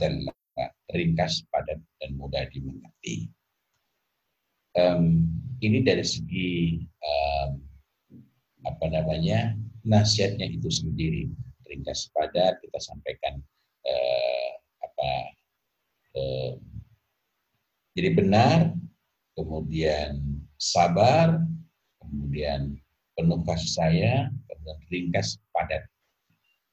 ringkas 0.92 1.40
padat 1.48 1.80
dan 1.98 2.10
mudah 2.20 2.44
dimengerti. 2.52 3.32
Um, 4.76 5.24
ini 5.64 5.80
dari 5.80 6.04
segi 6.04 6.82
um, 7.00 7.62
apa 8.64 8.84
namanya 8.88 9.56
nasihatnya 9.84 10.48
itu 10.48 10.68
sendiri 10.72 11.28
ringkas 11.68 12.08
padat 12.12 12.60
kita 12.64 12.78
sampaikan 12.80 13.40
uh, 13.84 14.50
apa 14.80 15.10
uh, 16.16 16.52
jadi 17.94 18.10
benar 18.18 18.74
kemudian 19.34 20.22
sabar, 20.58 21.42
kemudian 22.00 22.78
penuh 23.18 23.42
kasih 23.46 23.70
sayang, 23.70 24.26
kemudian 24.48 24.78
ringkas 24.90 25.38
padat. 25.50 25.84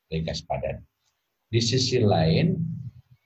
Ringkas 0.09 0.45
padat. 0.45 0.81
Di 1.51 1.59
sisi 1.59 1.99
lain, 1.99 2.57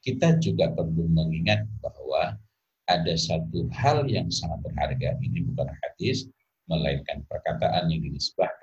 kita 0.01 0.39
juga 0.41 0.73
perlu 0.73 1.05
mengingat 1.11 1.65
bahwa 1.79 2.37
ada 2.85 3.13
satu 3.17 3.69
hal 3.73 4.05
yang 4.09 4.29
sangat 4.29 4.61
berharga. 4.65 5.17
Ini 5.21 5.45
bukan 5.53 5.69
hadis, 5.83 6.29
melainkan 6.65 7.21
perkataan 7.29 7.93
yang 7.93 8.01
dinisbahkan 8.01 8.54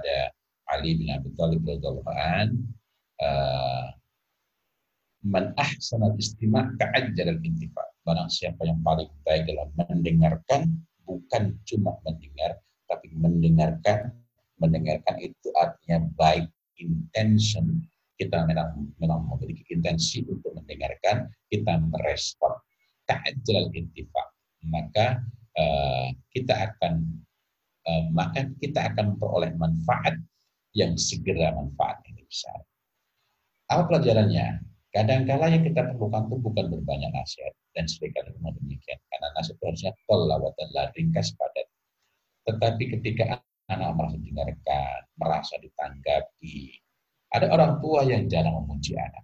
kepada 0.00 0.32
Ali 0.72 0.96
bin 0.96 1.12
Abi 1.12 1.28
Thalib 1.36 1.60
radhiyallahu 1.68 2.08
an 2.08 2.48
uh, 3.20 3.92
man 5.28 5.52
ahsana 5.60 6.16
istima' 6.16 6.72
ka'ajjal 6.80 7.36
al-intifa. 7.36 7.84
Barang 8.00 8.32
siapa 8.32 8.64
yang 8.64 8.80
paling 8.80 9.12
baik 9.28 9.44
dalam 9.44 9.68
mendengarkan 9.76 10.72
bukan 11.04 11.52
cuma 11.68 12.00
mendengar, 12.08 12.56
tapi 12.88 13.12
mendengarkan. 13.12 14.16
Mendengarkan 14.60 15.16
itu 15.20 15.48
artinya 15.56 16.08
baik 16.16 16.48
intention. 16.80 17.84
Kita 18.16 18.44
memang, 18.44 18.92
memang 19.00 19.28
memiliki 19.36 19.64
intensi 19.72 20.24
untuk 20.24 20.52
mendengarkan, 20.56 21.28
kita 21.52 21.76
merespon. 21.76 22.56
Ta'ajjal 23.04 23.72
intifak. 23.76 24.32
Maka 24.64 25.24
uh, 25.56 26.08
kita 26.32 26.72
akan 26.72 27.24
maka 28.10 28.48
kita 28.58 28.92
akan 28.92 29.16
memperoleh 29.16 29.52
manfaat 29.56 30.16
yang 30.74 30.94
segera 30.94 31.54
manfaat 31.54 32.02
ini 32.06 32.22
besar. 32.26 32.58
Apa 33.70 33.86
pelajarannya? 33.86 34.66
Kadang-kala 34.90 35.46
yang 35.54 35.62
kita 35.62 35.94
perlukan 35.94 36.26
itu 36.26 36.36
bukan 36.42 36.66
berbanyak 36.66 37.10
nasihat, 37.14 37.54
dan 37.78 37.86
sering 37.86 38.10
kali 38.10 38.34
memang 38.34 38.58
demikian. 38.58 38.98
Karena 39.06 39.30
nasihat 39.38 39.54
itu 39.54 39.64
harusnya 39.70 39.90
lawat 40.10 40.52
dan 40.58 40.90
ringkas 40.98 41.30
padat. 41.38 41.66
Tetapi 42.50 42.98
ketika 42.98 43.38
anak 43.70 43.94
merasa 43.94 44.18
didengarkan, 44.18 44.98
merasa 45.14 45.54
ditanggapi, 45.62 46.82
ada 47.30 47.46
orang 47.54 47.78
tua 47.78 48.02
yang 48.02 48.26
jarang 48.26 48.58
memuji 48.66 48.98
anak. 48.98 49.22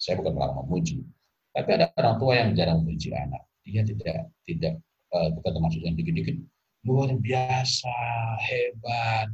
Saya 0.00 0.16
bukan 0.16 0.32
melarang 0.32 0.64
memuji, 0.64 1.04
tapi 1.52 1.68
ada 1.76 1.92
orang 2.00 2.16
tua 2.16 2.32
yang 2.40 2.56
jarang 2.56 2.80
memuji 2.80 3.12
anak. 3.12 3.44
Dia 3.68 3.84
tidak 3.84 4.32
tidak 4.48 4.80
uh, 5.12 5.28
bukan 5.36 5.50
termasuk 5.60 5.84
yang 5.84 5.92
dikit-dikit 5.92 6.40
luar 6.84 7.12
biasa, 7.16 7.92
hebat. 8.40 9.28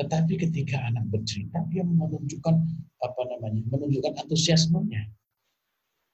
Tetapi 0.00 0.32
ketika 0.48 0.82
anak 0.88 1.04
bercerita, 1.12 1.62
dia 1.70 1.84
menunjukkan 1.84 2.56
apa 3.02 3.22
namanya, 3.28 3.62
menunjukkan 3.70 4.24
antusiasmenya. 4.24 5.06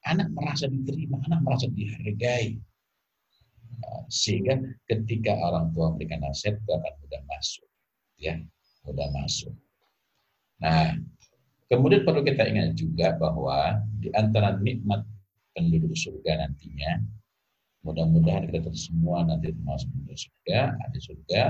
Anak 0.06 0.28
merasa 0.34 0.66
diterima, 0.68 1.22
anak 1.30 1.40
merasa 1.46 1.66
dihargai. 1.70 2.58
Eh, 3.78 4.02
sehingga 4.10 4.58
ketika 4.90 5.36
orang 5.38 5.70
tua 5.72 5.94
memberikan 5.94 6.26
nasihat, 6.26 6.58
itu 6.58 6.70
akan 6.74 6.92
mudah 7.00 7.22
masuk. 7.30 7.68
Ya, 8.18 8.34
mudah 8.82 9.08
masuk. 9.14 9.54
Nah, 10.58 10.98
kemudian 11.70 12.02
perlu 12.02 12.26
kita 12.26 12.50
ingat 12.50 12.74
juga 12.74 13.14
bahwa 13.14 13.78
di 14.02 14.10
antara 14.10 14.58
nikmat 14.58 15.06
penduduk 15.54 15.94
surga 15.94 16.42
nantinya, 16.42 16.98
mudah-mudahan 17.86 18.50
kita 18.50 18.74
semua 18.74 19.22
nanti 19.22 19.54
termasuk 19.54 19.86
penduduk 19.94 20.18
surga, 20.18 20.60
ada 20.74 20.98
surga, 20.98 21.42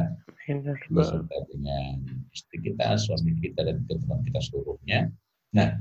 surga 0.93 1.37
dengan 1.49 1.95
istri 2.31 2.57
kita, 2.61 3.01
suami 3.01 3.33
kita, 3.41 3.65
dan 3.65 3.81
keturunan 3.89 4.21
kita 4.29 4.41
seluruhnya. 4.45 5.09
Nah, 5.57 5.81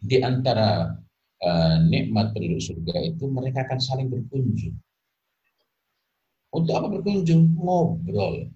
di 0.00 0.16
antara 0.24 0.96
uh, 1.44 1.76
nikmat 1.84 2.32
penduduk 2.32 2.64
surga 2.64 3.12
itu 3.12 3.24
mereka 3.28 3.68
akan 3.68 3.78
saling 3.80 4.08
berkunjung. 4.08 4.76
Untuk 6.50 6.74
apa 6.74 6.88
berkunjung? 6.90 7.54
Ngobrol. 7.54 8.48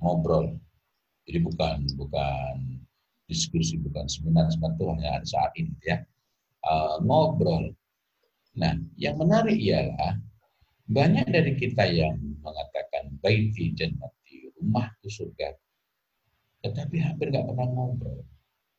Ngobrol. 0.00 0.56
Jadi 1.28 1.38
bukan 1.38 1.76
bukan 1.94 2.54
diskusi, 3.30 3.78
bukan 3.78 4.10
seminar, 4.10 4.50
seminar 4.50 4.74
itu 4.74 4.84
hanya 4.90 5.22
saat 5.22 5.52
ini 5.54 5.72
ya. 5.86 6.02
Uh, 6.66 6.98
ngobrol. 7.06 7.70
Nah, 8.58 8.76
yang 9.00 9.16
menarik 9.16 9.56
ialah 9.56 10.20
banyak 10.88 11.26
dari 11.30 11.52
kita 11.56 11.88
yang 11.88 12.20
mengatakan 12.44 13.16
baiti 13.22 13.72
jannati, 13.72 14.52
rumahku 14.60 15.08
surga. 15.08 15.56
Tetapi 16.62 16.96
hampir 17.00 17.32
nggak 17.32 17.48
pernah 17.48 17.68
ngobrol. 17.70 18.22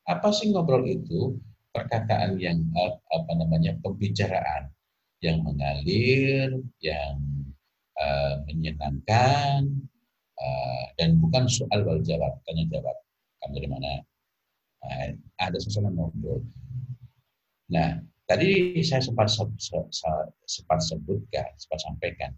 Apa 0.05 0.29
sih 0.29 0.53
ngobrol 0.53 0.85
itu? 0.85 1.37
Perkataan 1.73 2.37
yang 2.37 2.61
apa 3.09 3.31
namanya 3.33 3.73
pembicaraan 3.81 4.69
yang 5.25 5.41
mengalir, 5.41 6.53
yang 6.77 7.17
uh, 7.97 8.45
menyenangkan, 8.45 9.89
Eh, 10.43 10.85
dan 10.99 11.21
bukan 11.21 11.45
soal 11.45 11.85
wal 11.87 12.01
jawab, 12.01 12.35
tanya 12.43 12.65
jawab. 12.67 12.97
Kamu 13.39 13.53
dari 13.55 13.69
mana? 13.69 14.01
Nah, 14.83 15.15
ada 15.39 15.57
suasana 15.61 15.93
ngobrol. 15.93 16.43
Nah, 17.71 18.03
tadi 18.29 18.79
saya 18.83 19.01
sempat 19.03 19.27
sempat 19.31 20.79
sebutkan, 20.81 21.49
sempat 21.59 21.79
sampaikan, 21.83 22.31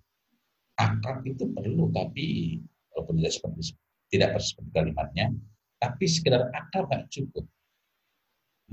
akrab 0.78 1.24
itu 1.28 1.48
perlu, 1.52 1.92
tapi 1.94 2.58
walaupun 2.94 3.22
tidak 3.22 3.34
seperti 3.34 3.62
tidak 4.14 4.30
seperti 4.40 4.70
kalimatnya, 4.74 5.26
tapi 5.82 6.06
sekedar 6.06 6.50
akrab 6.54 6.90
nggak 6.90 7.08
cukup. 7.10 7.46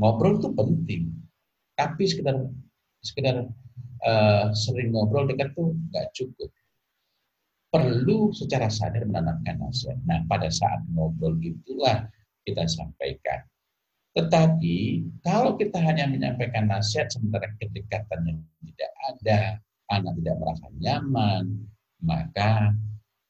Ngobrol 0.00 0.40
itu 0.40 0.48
penting, 0.56 1.02
tapi 1.76 2.02
sekedar 2.08 2.36
sekedar 3.04 3.44
uh, 4.06 4.46
sering 4.56 4.94
ngobrol 4.94 5.28
dekat 5.28 5.52
tuh 5.52 5.76
nggak 5.92 6.08
cukup 6.16 6.48
perlu 7.72 8.28
secara 8.36 8.68
sadar 8.68 9.08
menanamkan 9.08 9.56
nasihat. 9.56 9.96
Nah, 10.04 10.20
pada 10.28 10.52
saat 10.52 10.84
ngobrol 10.92 11.40
itulah 11.40 12.04
kita 12.44 12.68
sampaikan. 12.68 13.48
Tetapi 14.12 14.76
kalau 15.24 15.56
kita 15.56 15.80
hanya 15.80 16.04
menyampaikan 16.04 16.68
nasihat 16.68 17.08
sementara 17.08 17.48
kedekatannya 17.56 18.44
tidak 18.60 18.92
ada, 19.08 19.40
anak 19.88 20.12
tidak 20.20 20.36
merasa 20.36 20.66
nyaman, 20.76 21.44
maka 22.04 22.76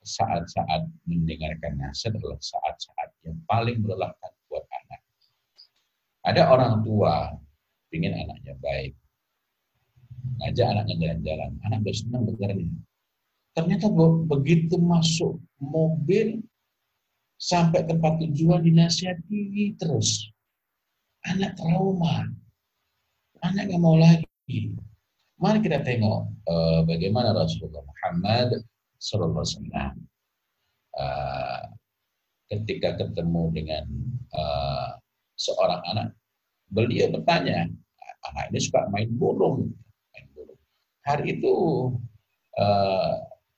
saat-saat 0.02 0.90
mendengarkan 1.06 1.78
nasihat 1.78 2.18
adalah 2.18 2.40
saat-saat 2.42 3.14
yang 3.22 3.38
paling 3.46 3.78
melelahkan 3.78 4.32
buat 4.50 4.66
anak. 4.66 5.00
Ada 6.26 6.50
orang 6.50 6.82
tua 6.82 7.30
ingin 7.94 8.18
anaknya 8.18 8.58
baik, 8.58 8.98
ngajak 10.42 10.66
anaknya 10.66 10.94
jalan-jalan, 10.98 11.50
anak 11.62 11.78
udah 11.86 11.94
senang 11.94 12.22
dengarnya, 12.26 12.66
Ternyata 13.52 13.92
begitu 14.24 14.80
masuk 14.80 15.36
mobil 15.60 16.40
sampai 17.36 17.84
tempat 17.84 18.16
tujuan 18.24 18.64
dinasihati 18.64 19.76
terus. 19.76 20.31
Anak 21.22 21.54
trauma. 21.54 22.26
Anak 23.46 23.70
nggak 23.70 23.82
mau 23.82 23.94
lagi. 23.94 24.74
Mari 25.38 25.58
kita 25.62 25.82
tengok 25.82 26.26
uh, 26.50 26.80
bagaimana 26.86 27.34
Rasulullah 27.34 27.82
Muhammad 27.82 28.62
Wasallam 29.02 29.94
uh, 30.94 31.62
ketika 32.46 32.94
ketemu 32.98 33.50
dengan 33.50 33.84
uh, 34.34 34.98
seorang 35.34 35.82
anak, 35.94 36.08
beliau 36.70 37.10
bertanya, 37.10 37.66
anak 38.30 38.44
ini 38.54 38.58
suka 38.62 38.86
main 38.94 39.10
burung, 39.18 39.74
main 40.14 40.26
burung. 40.34 40.60
Hari 41.06 41.38
itu 41.38 41.54
uh, 42.58 43.14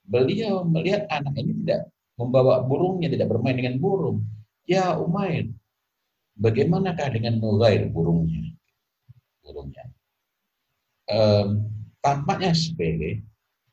beliau 0.09 0.65
melihat 0.65 1.05
anak 1.13 1.33
ini 1.37 1.53
tidak 1.65 1.89
membawa 2.17 2.65
burungnya, 2.65 3.09
tidak 3.09 3.29
bermain 3.29 3.57
dengan 3.57 3.77
burung. 3.77 4.25
Ya 4.65 4.97
Umair, 4.97 5.53
bagaimanakah 6.39 7.07
dengan 7.15 7.39
Nugair 7.39 7.87
burungnya? 7.91 8.55
Burungnya. 9.43 9.85
Um, 11.05 11.69
tampaknya 12.01 12.51
sepele, 12.51 13.21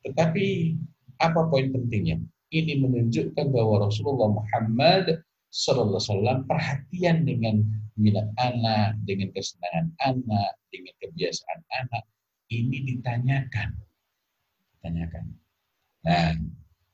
tetapi 0.05 0.77
apa 1.23 1.49
poin 1.49 1.73
pentingnya? 1.73 2.21
Ini 2.53 2.85
menunjukkan 2.85 3.49
bahwa 3.49 3.89
Rasulullah 3.89 4.29
Muhammad 4.29 5.25
Wasallam 5.53 6.49
perhatian 6.49 7.29
dengan 7.29 7.65
minat 8.01 8.29
anak, 8.41 8.97
dengan 9.05 9.29
kesenangan 9.37 9.93
anak, 10.01 10.53
dengan 10.73 10.97
kebiasaan 11.01 11.61
anak. 11.77 12.05
Ini 12.49 12.77
ditanyakan, 12.89 13.69
ditanyakan. 14.77 15.25
Nah, 16.05 16.37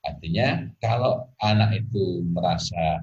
artinya 0.07 0.71
kalau 0.83 1.27
anak 1.43 1.87
itu 1.87 2.23
merasa 2.31 3.03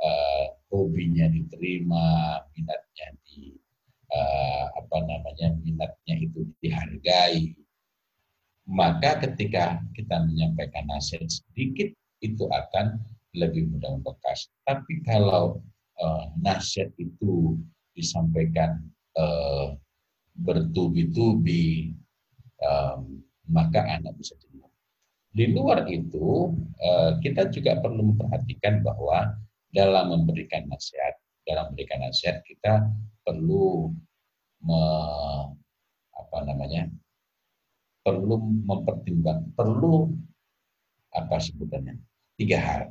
uh, 0.00 0.46
hobinya 0.74 1.30
diterima, 1.30 2.38
minatnya 2.50 3.08
di 3.22 3.54
uh, 4.10 4.66
apa 4.74 4.96
namanya 5.06 5.54
minatnya 5.62 6.14
itu 6.18 6.50
dihargai, 6.58 7.54
maka 8.66 9.22
ketika 9.22 9.78
kita 9.94 10.26
menyampaikan 10.26 10.90
nasihat 10.90 11.30
sedikit 11.30 11.94
itu 12.18 12.44
akan 12.50 12.98
lebih 13.38 13.70
mudah 13.70 13.94
membekas. 13.94 14.50
Tapi 14.66 15.02
kalau 15.06 15.62
uh, 16.02 16.24
nasihat 16.42 16.90
itu 16.98 17.54
disampaikan 17.94 18.82
uh, 19.14 19.78
bertubi-tubi, 20.34 21.94
um, 22.58 23.22
maka 23.46 23.86
anak 23.86 24.18
bisa 24.18 24.34
jenuh. 24.42 24.66
Di 25.34 25.50
luar 25.50 25.90
itu, 25.90 26.54
eh, 26.78 27.18
kita 27.18 27.50
juga 27.50 27.82
perlu 27.82 28.14
memperhatikan 28.14 28.86
bahwa 28.86 29.34
dalam 29.74 30.14
memberikan 30.14 30.70
nasihat, 30.70 31.18
dalam 31.44 31.74
memberikan 31.74 32.06
nasihat 32.06 32.40
kita 32.46 32.86
perlu 33.26 33.90
me, 34.62 34.80
apa 36.14 36.38
namanya, 36.46 36.86
perlu 38.06 38.38
mempertimbang, 38.64 39.50
perlu 39.58 40.14
apa 41.10 41.36
sebutannya, 41.42 41.98
tiga 42.38 42.58
hal. 42.62 42.82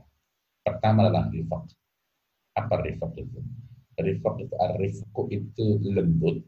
Pertama 0.64 1.08
adalah 1.08 1.32
rifak. 1.32 1.72
Apa 2.60 2.84
rifak 2.84 3.16
itu? 3.16 3.40
Rifak 3.96 4.36
itu, 4.44 4.54
rifku 4.80 5.22
itu 5.32 5.66
lembut, 5.88 6.44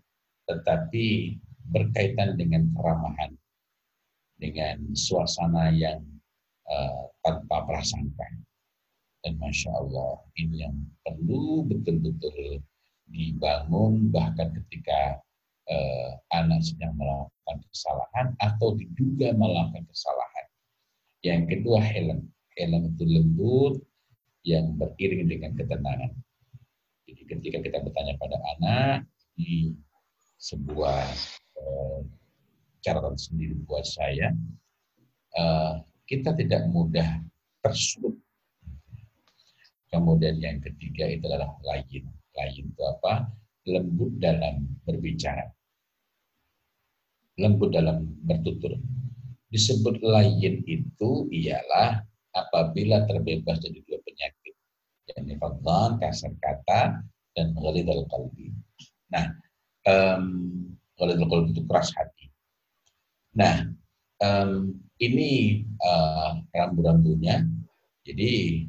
tetapi 0.52 1.38
berkaitan 1.72 2.38
dengan 2.38 2.70
keramahan 2.76 3.34
dengan 4.36 4.94
suasana 4.94 5.72
yang 5.72 6.04
uh, 6.68 7.08
tanpa 7.24 7.64
prasangka. 7.66 8.28
Dan 9.26 9.42
Masya 9.42 9.74
Allah, 9.74 10.22
ini 10.38 10.62
yang 10.62 10.78
perlu 11.02 11.66
betul-betul 11.66 12.62
dibangun 13.10 14.14
bahkan 14.14 14.54
ketika 14.54 15.18
uh, 15.66 16.14
anak 16.30 16.62
sedang 16.62 16.94
melakukan 16.94 17.58
kesalahan 17.74 18.38
atau 18.38 18.78
diduga 18.78 19.34
melakukan 19.34 19.82
kesalahan. 19.90 20.46
Yang 21.26 21.42
kedua, 21.58 21.82
helm. 21.82 22.30
Helm 22.54 22.94
itu 22.94 23.04
lembut 23.04 23.82
yang 24.46 24.78
beriring 24.78 25.26
dengan 25.26 25.58
ketenangan. 25.58 26.14
Jadi 27.10 27.22
ketika 27.26 27.58
kita 27.66 27.78
bertanya 27.82 28.14
pada 28.22 28.38
anak 28.58 29.10
di 29.34 29.74
sebuah 30.38 31.02
uh, 31.58 32.00
catatan 32.86 33.18
sendiri 33.18 33.58
buat 33.66 33.90
saya, 33.90 34.38
uh, 35.34 35.82
kita 36.06 36.38
tidak 36.38 36.70
mudah 36.70 37.26
tersulut. 37.66 38.14
Kemudian 39.96 40.36
yang 40.44 40.60
ketiga 40.60 41.08
itu 41.08 41.24
adalah 41.32 41.56
lain. 41.64 42.04
Lain 42.36 42.64
itu 42.68 42.84
apa? 42.84 43.32
Lembut 43.64 44.12
dalam 44.20 44.68
berbicara. 44.84 45.48
Lembut 47.40 47.72
dalam 47.72 48.04
bertutur. 48.28 48.76
Disebut 49.48 50.04
lain 50.04 50.68
itu 50.68 51.32
ialah 51.32 52.04
apabila 52.36 53.08
terbebas 53.08 53.64
dari 53.64 53.80
dua 53.88 54.04
penyakit. 54.04 54.52
yakni 55.06 55.38
fadlan, 55.38 56.02
kasar 56.02 56.34
kata, 56.44 56.98
dan 57.38 57.54
ghalidul 57.56 58.10
qalbi. 58.12 58.52
Nah, 59.14 59.32
um, 59.88 60.26
ghalidul 61.00 61.30
qalbi 61.32 61.56
itu 61.56 61.64
keras 61.72 61.94
hati. 61.96 62.28
Nah, 63.38 63.70
um, 64.20 64.76
ini 65.00 65.64
uh, 65.80 66.42
rambu-rambunya. 66.52 67.48
Jadi 68.02 68.66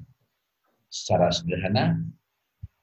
secara 1.02 1.28
sederhana 1.28 2.00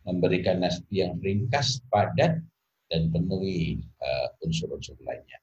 memberikan 0.05 0.59
nasihat 0.61 0.87
yang 0.91 1.13
ringkas, 1.23 1.81
padat, 1.87 2.43
dan 2.91 3.01
penuhi 3.09 3.81
uh, 4.03 4.27
unsur-unsur 4.45 4.93
lainnya. 5.01 5.39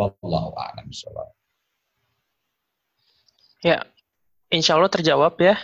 Wallahu 0.00 0.56
a'lam 0.56 0.88
Ya, 3.64 3.82
insya 4.48 4.78
Allah 4.78 4.92
terjawab 4.92 5.36
ya. 5.42 5.58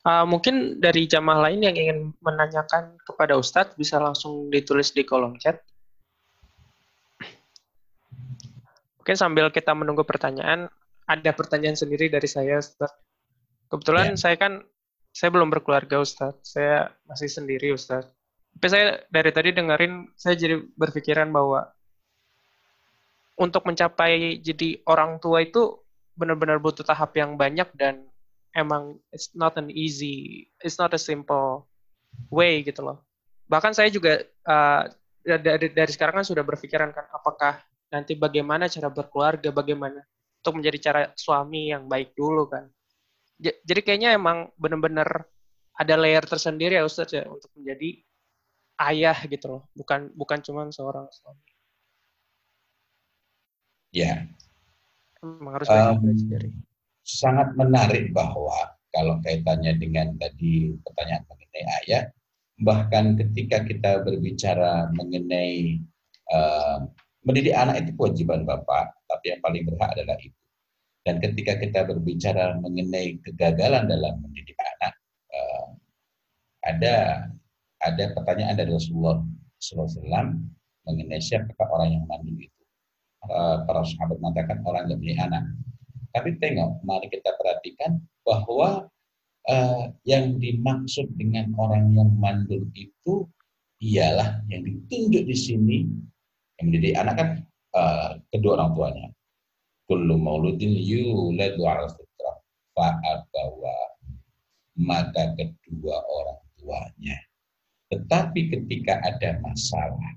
Uh, 0.00 0.24
mungkin 0.24 0.80
dari 0.80 1.04
jamaah 1.04 1.50
lain 1.50 1.60
yang 1.60 1.76
ingin 1.76 1.98
menanyakan 2.24 2.96
kepada 3.04 3.36
Ustadz 3.36 3.76
bisa 3.76 4.00
langsung 4.00 4.48
ditulis 4.48 4.96
di 4.96 5.04
kolom 5.04 5.36
chat. 5.36 5.60
Oke, 9.00 9.12
sambil 9.12 9.52
kita 9.52 9.76
menunggu 9.76 10.04
pertanyaan, 10.08 10.72
ada 11.04 11.30
pertanyaan 11.36 11.76
sendiri 11.76 12.08
dari 12.08 12.28
saya, 12.30 12.60
Ustadz. 12.60 12.96
Kebetulan 13.68 14.16
ya. 14.16 14.20
saya 14.20 14.36
kan, 14.40 14.64
saya 15.10 15.30
belum 15.34 15.50
berkeluarga, 15.50 15.98
Ustadz. 15.98 16.54
Saya 16.54 16.94
masih 17.06 17.28
sendiri, 17.30 17.74
Ustadz. 17.74 18.10
Tapi 18.54 18.66
saya 18.66 18.86
dari 19.10 19.30
tadi 19.30 19.54
dengerin, 19.54 20.10
saya 20.18 20.34
jadi 20.34 20.58
berpikiran 20.74 21.30
bahwa 21.30 21.70
untuk 23.40 23.64
mencapai 23.64 24.42
jadi 24.42 24.84
orang 24.84 25.16
tua 25.22 25.40
itu 25.40 25.80
benar-benar 26.18 26.60
butuh 26.60 26.84
tahap 26.84 27.16
yang 27.16 27.40
banyak 27.40 27.64
dan 27.78 28.04
emang 28.52 29.00
it's 29.14 29.32
not 29.32 29.56
an 29.56 29.72
easy, 29.72 30.44
it's 30.60 30.76
not 30.76 30.92
a 30.92 31.00
simple 31.00 31.64
way 32.28 32.60
gitu 32.66 32.84
loh. 32.84 33.00
Bahkan 33.48 33.72
saya 33.72 33.88
juga 33.88 34.20
uh, 34.44 34.82
dari, 35.24 35.72
dari 35.72 35.90
sekarang 35.90 36.20
kan 36.20 36.26
sudah 36.26 36.44
berpikiran 36.44 36.92
kan 36.92 37.06
apakah 37.14 37.62
nanti 37.90 38.14
bagaimana 38.14 38.68
cara 38.68 38.92
berkeluarga, 38.92 39.50
bagaimana 39.50 40.04
untuk 40.40 40.60
menjadi 40.60 40.78
cara 40.80 41.00
suami 41.16 41.72
yang 41.72 41.88
baik 41.88 42.12
dulu 42.12 42.46
kan. 42.50 42.68
Jadi 43.40 43.80
kayaknya 43.80 44.12
emang 44.12 44.52
benar-benar 44.60 45.24
ada 45.72 45.94
layer 45.96 46.20
tersendiri 46.28 46.76
ya 46.76 46.84
Ustaz 46.84 47.08
ya 47.16 47.24
untuk 47.24 47.48
menjadi 47.56 48.04
ayah 48.84 49.16
gitu 49.24 49.46
loh, 49.48 49.62
bukan 49.72 50.12
bukan 50.12 50.38
cuma 50.44 50.68
seorang 50.68 51.08
suami. 51.08 51.40
Ya. 53.96 54.28
Emang 55.24 55.56
harus 55.56 55.68
um, 55.68 56.04
sangat 57.04 57.52
menarik 57.56 58.12
bahwa 58.12 58.76
kalau 58.92 59.20
kaitannya 59.24 59.76
dengan 59.76 60.16
tadi 60.20 60.76
pertanyaan 60.84 61.24
mengenai 61.28 61.64
ayah, 61.84 62.02
bahkan 62.60 63.16
ketika 63.16 63.64
kita 63.64 64.04
berbicara 64.04 64.88
mengenai 64.96 65.80
uh, 66.32 66.84
mendidik 67.24 67.56
anak 67.56 67.84
itu 67.84 67.92
kewajiban 67.96 68.48
bapak, 68.48 68.96
tapi 69.08 69.36
yang 69.36 69.40
paling 69.44 69.64
berhak 69.68 69.92
adalah 69.92 70.16
ibu. 70.20 70.36
Dan 71.00 71.16
ketika 71.24 71.56
kita 71.56 71.88
berbicara 71.88 72.60
mengenai 72.60 73.16
kegagalan 73.24 73.88
dalam 73.88 74.20
mendidik 74.20 74.56
anak, 74.76 74.92
uh, 75.32 75.66
ada 76.68 76.94
ada 77.80 78.04
pertanyaan 78.12 78.60
dari 78.60 78.76
Rasulullah 78.76 79.24
SAW 79.56 80.36
mengenai 80.84 81.20
siapakah 81.20 81.68
orang 81.72 81.96
yang 81.96 82.04
mandul 82.04 82.36
itu. 82.36 82.62
Uh, 83.24 83.64
para 83.68 83.84
sahabat 83.84 84.16
mengatakan 84.20 84.60
orang 84.68 84.88
yang 84.88 85.00
mendidik 85.00 85.20
anak. 85.24 85.44
Tapi 86.10 86.36
tengok, 86.42 86.82
mari 86.84 87.06
kita 87.08 87.32
perhatikan 87.38 88.00
bahwa 88.26 88.90
uh, 89.48 89.84
yang 90.04 90.36
dimaksud 90.36 91.08
dengan 91.16 91.54
orang 91.56 91.96
yang 91.96 92.10
mandul 92.18 92.66
itu 92.76 93.24
ialah 93.80 94.44
yang 94.52 94.60
ditunjuk 94.68 95.24
di 95.24 95.36
sini 95.36 95.78
yang 96.60 96.64
mendidik 96.68 96.94
anak 97.00 97.14
kan 97.16 97.28
uh, 97.72 98.10
kedua 98.28 98.60
orang 98.60 98.70
tuanya. 98.76 99.06
Kullu 99.90 100.14
mauludin 100.14 100.70
yuladu 100.70 101.66
ala 101.66 101.90
fitrah. 101.90 102.38
Fa'abawa 102.78 103.90
maka 104.80 105.36
kedua 105.36 106.00
orang 106.08 106.40
tuanya. 106.56 107.18
Tetapi 107.90 108.54
ketika 108.54 109.02
ada 109.02 109.42
masalah, 109.42 110.14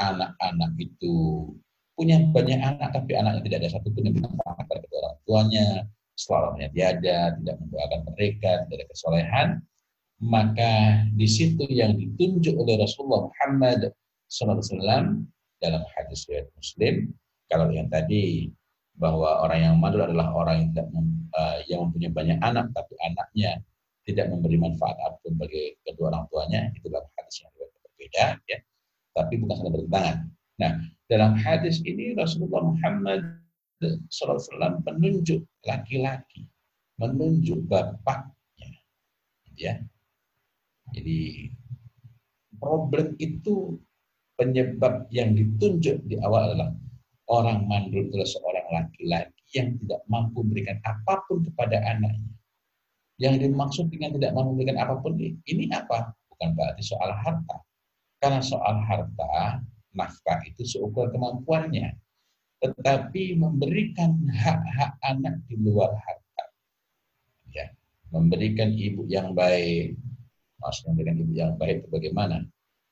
anak-anak 0.00 0.72
itu 0.80 1.46
punya 1.98 2.22
banyak 2.30 2.62
anak 2.62 2.94
tapi 2.94 3.18
anaknya 3.18 3.42
tidak 3.44 3.58
ada 3.66 3.70
satu 3.74 3.90
pun 3.90 4.06
yang 4.06 4.14
bermanfaat 4.16 4.64
pada 4.70 4.80
kedua 4.86 4.98
orang 5.02 5.18
tuanya, 5.26 5.66
selamanya 6.14 6.68
tiada, 6.70 7.18
tidak 7.38 7.56
mendoakan 7.58 8.00
mereka, 8.14 8.50
tidak 8.66 8.76
ada 8.78 8.86
kesolehan, 8.94 9.48
maka 10.22 10.72
di 11.14 11.28
situ 11.28 11.66
yang 11.68 11.98
ditunjuk 11.98 12.54
oleh 12.54 12.78
Rasulullah 12.78 13.26
Muhammad 13.26 13.90
SAW 14.30 15.26
dalam 15.58 15.82
hadis 15.98 16.26
riwayat 16.30 16.48
Muslim, 16.54 16.94
kalau 17.50 17.66
yang 17.74 17.90
tadi 17.90 18.50
bahwa 18.98 19.46
orang 19.46 19.60
yang 19.62 19.74
mandul 19.78 20.04
adalah 20.04 20.34
orang 20.34 20.54
yang 20.58 20.68
tidak 20.74 20.86
uh, 21.38 21.58
yang 21.70 21.80
mempunyai 21.86 22.12
banyak 22.12 22.38
anak 22.42 22.66
tapi 22.74 22.98
anaknya 23.02 23.62
tidak 24.08 24.32
memberi 24.32 24.56
manfaat 24.56 24.96
apa 25.04 25.20
pun 25.20 25.36
bagi 25.36 25.76
kedua 25.84 26.08
orang 26.08 26.24
tuanya, 26.32 26.60
itu 26.72 26.88
dalam 26.88 27.04
hadis 27.20 27.44
yang 27.44 27.52
berbeda, 27.52 28.24
ya. 28.48 28.58
Tapi 29.12 29.34
bukan 29.36 29.54
saling 29.60 29.74
bertentangan. 29.76 30.16
Nah, 30.58 30.72
dalam 31.12 31.32
hadis 31.36 31.84
ini 31.84 32.16
Rasulullah 32.16 32.72
Muhammad 32.72 33.20
SAW 34.08 34.80
menunjuk 34.88 35.44
laki-laki, 35.68 36.48
menunjuk 36.96 37.68
bapaknya. 37.68 38.70
Ya. 39.60 39.84
Jadi 40.96 41.52
problem 42.56 43.12
itu 43.20 43.76
penyebab 44.40 45.04
yang 45.12 45.36
ditunjuk 45.36 46.00
di 46.08 46.16
awal 46.24 46.56
adalah 46.56 46.72
orang 47.28 47.68
mandul 47.68 48.08
adalah 48.08 48.28
seorang 48.28 48.66
laki-laki 48.72 49.44
yang 49.56 49.76
tidak 49.80 50.00
mampu 50.08 50.44
memberikan 50.44 50.80
apa 50.84 51.24
pun 51.28 51.44
kepada 51.44 51.80
anaknya. 51.84 52.32
Yang 53.18 53.48
dimaksud 53.48 53.86
dengan 53.92 54.16
tidak 54.16 54.32
mampu 54.32 54.56
memberikan 54.56 54.78
apa 54.80 54.94
pun 55.00 55.16
ini 55.20 55.64
apa? 55.72 56.12
Bukan 56.32 56.48
berarti 56.56 56.82
soal 56.84 57.12
harta. 57.12 57.56
Karena 58.18 58.40
soal 58.42 58.80
harta 58.82 59.62
nafkah 59.94 60.40
itu 60.46 60.64
seukur 60.64 61.10
kemampuannya. 61.12 61.96
Tetapi 62.58 63.38
memberikan 63.38 64.18
hak-hak 64.26 64.98
anak 65.06 65.38
di 65.46 65.54
luar 65.58 65.94
harta. 65.94 66.44
Ya, 67.54 67.70
memberikan 68.10 68.74
ibu 68.74 69.06
yang 69.06 69.34
baik. 69.36 69.94
Maksudnya 70.58 70.90
memberikan 70.90 71.16
ibu 71.22 71.32
yang 71.38 71.52
baik 71.54 71.86
itu 71.86 71.88
bagaimana? 71.90 72.42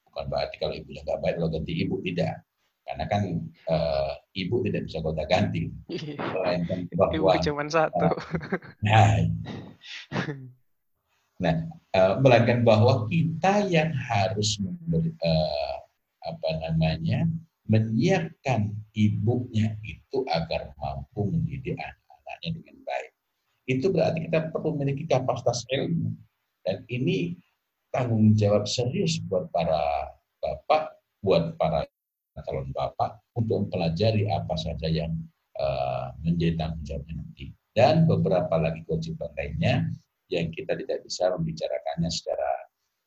Bukan 0.07 0.25
berarti 0.31 0.57
kalau 0.63 0.75
ibunya 0.79 1.03
nggak 1.03 1.21
baik 1.21 1.37
lo 1.43 1.47
ganti 1.51 1.73
ibu 1.83 1.99
tidak. 2.07 2.47
Karena 2.87 3.05
kan 3.11 3.23
uh, 3.67 4.13
ibu 4.39 4.63
tidak 4.63 4.87
bisa 4.87 5.03
gonta 5.03 5.27
ganti. 5.27 5.75
Melainkan 6.17 6.87
bahwa 6.95 7.13
ibu 7.13 7.29
cuma 7.43 7.67
satu. 7.67 8.07
Nah, 8.87 9.27
nah 11.43 11.57
uh, 11.99 12.15
melainkan 12.23 12.63
bahwa 12.63 13.11
kita 13.11 13.67
yang 13.67 13.91
harus 13.91 14.63
memberi, 14.63 15.11
uh, 15.19 15.77
apa 16.23 16.51
namanya 16.63 17.27
menyiapkan 17.67 18.71
ibunya 18.95 19.75
itu 19.83 20.23
agar 20.31 20.71
mampu 20.79 21.35
mendidik 21.35 21.75
anak-anaknya 21.75 22.51
dengan 22.63 22.77
baik. 22.87 23.11
Itu 23.67 23.91
berarti 23.91 24.31
kita 24.31 24.55
perlu 24.55 24.79
memiliki 24.79 25.11
kapasitas 25.11 25.67
ilmu. 25.75 26.15
Dan 26.63 26.87
ini 26.87 27.35
tanggung 27.91 28.39
jawab 28.39 28.71
serius 28.71 29.19
buat 29.27 29.51
para 29.51 30.15
bapak, 30.39 30.95
buat 31.27 31.59
para 31.59 31.83
calon 32.45 32.69
bapak 32.75 33.23
untuk 33.39 33.67
mempelajari 33.69 34.29
apa 34.29 34.55
saja 34.59 34.89
yang 34.91 35.13
uh, 35.57 36.13
menjadi 36.21 36.61
tanggung 36.61 36.85
jawabnya 36.85 37.15
nanti. 37.23 37.45
Dan 37.77 38.09
beberapa 38.09 38.57
lagi 38.57 38.81
kewajiban 38.89 39.33
lainnya 39.37 39.89
yang 40.33 40.49
kita 40.53 40.75
tidak 40.77 41.05
bisa 41.05 41.31
membicarakannya 41.33 42.11
secara 42.11 42.53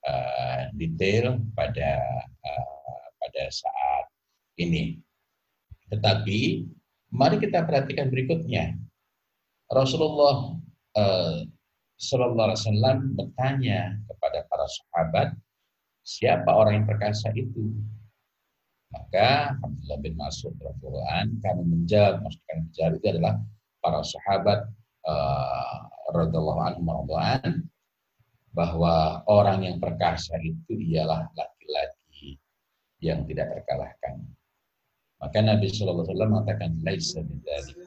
uh, 0.07 0.61
detail 0.77 1.41
pada 1.57 1.99
uh, 2.45 3.05
pada 3.19 3.43
saat 3.49 4.05
ini. 4.61 4.97
Tetapi 5.89 6.69
mari 7.13 7.37
kita 7.41 7.65
perhatikan 7.65 8.13
berikutnya. 8.13 8.77
Rasulullah 9.69 10.57
Wasallam 11.99 13.13
bertanya 13.13 13.93
kepada 14.09 14.47
para 14.49 14.65
sahabat, 14.65 15.27
siapa 16.01 16.49
orang 16.49 16.81
yang 16.81 16.87
perkasa 16.89 17.29
itu? 17.37 17.69
Maka 18.89 19.53
Abdullah 19.61 19.99
bin 20.01 20.17
Mas'ud 20.17 20.57
radhiyallahu 20.57 21.37
kami 21.45 21.63
menjawab, 21.65 22.25
maksud 22.25 22.41
kami 22.49 22.61
menjawab 22.65 22.91
itu 22.97 23.07
adalah 23.13 23.33
para 23.85 24.01
sahabat 24.01 24.59
uh, 25.05 25.77
radhiyallahu 26.09 26.61
anhum 26.73 26.89
bahwa 28.49 29.21
orang 29.29 29.61
yang 29.61 29.77
perkasa 29.77 30.33
itu 30.41 30.73
ialah 30.73 31.29
laki-laki 31.37 32.41
yang 32.97 33.23
tidak 33.29 33.53
terkalahkan. 33.61 34.25
Maka 35.19 35.37
Nabi 35.43 35.69
Shallallahu 35.69 36.07
Alaihi 36.07 36.11
Wasallam 36.15 36.31
mengatakan, 36.31 36.71
"Laisa 36.81 37.19
bidzalik, 37.21 37.77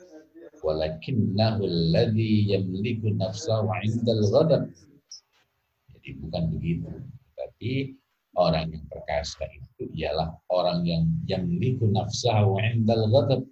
walakinnahu 0.62 1.64
alladhi 1.64 2.46
yamliku 2.52 3.10
nafsahu 3.16 3.72
'indal 3.82 4.22
ghadab." 4.30 4.62
Jadi 5.90 6.08
bukan 6.22 6.42
begitu, 6.52 6.88
tapi 7.34 7.96
orang 8.36 8.72
yang 8.72 8.84
perkasa 8.88 9.44
itu 9.52 9.88
ialah 9.92 10.32
orang 10.48 10.84
yang 10.88 11.04
yamliku 11.28 11.84
nafsahu 11.88 12.56
'indal 12.60 13.04
ghadab 13.12 13.42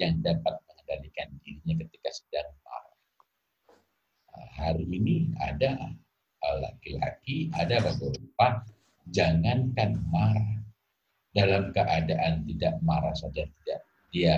yang 0.00 0.16
dapat 0.24 0.56
mengendalikan 0.64 1.28
dirinya 1.44 1.74
ketika 1.84 2.10
sedang 2.12 2.48
marah. 2.64 2.96
Hari 4.56 4.84
ini 4.88 5.28
ada 5.36 5.92
laki-laki, 6.40 7.52
ada 7.52 7.84
beberapa 7.84 8.64
jangankan 9.12 10.00
marah 10.08 10.60
dalam 11.36 11.70
keadaan 11.70 12.42
tidak 12.48 12.74
marah 12.82 13.14
saja 13.14 13.46
tidak 13.46 13.80
dia 14.10 14.34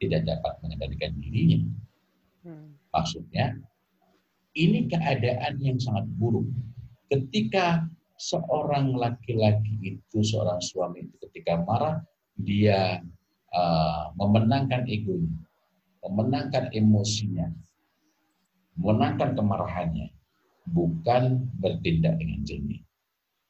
tidak 0.00 0.24
dapat 0.24 0.52
mengendalikan 0.64 1.12
dirinya. 1.20 1.60
Hmm. 2.42 2.74
Maksudnya 2.94 3.58
ini 4.56 4.88
keadaan 4.88 5.60
yang 5.60 5.78
sangat 5.78 6.08
buruk. 6.16 6.48
Ketika 7.12 7.84
seorang 8.18 8.94
laki-laki 8.94 9.96
itu, 9.96 10.18
seorang 10.22 10.60
suami 10.62 11.06
itu 11.06 11.16
ketika 11.28 11.60
marah, 11.62 12.00
dia 12.38 13.02
uh, 13.52 14.04
memenangkan 14.16 14.88
egonya, 14.88 15.36
memenangkan 16.02 16.72
emosinya, 16.72 17.46
memenangkan 18.78 19.36
kemarahannya 19.36 20.08
bukan 20.70 21.50
bertindak 21.58 22.16
dengan 22.18 22.40
jernih. 22.46 22.82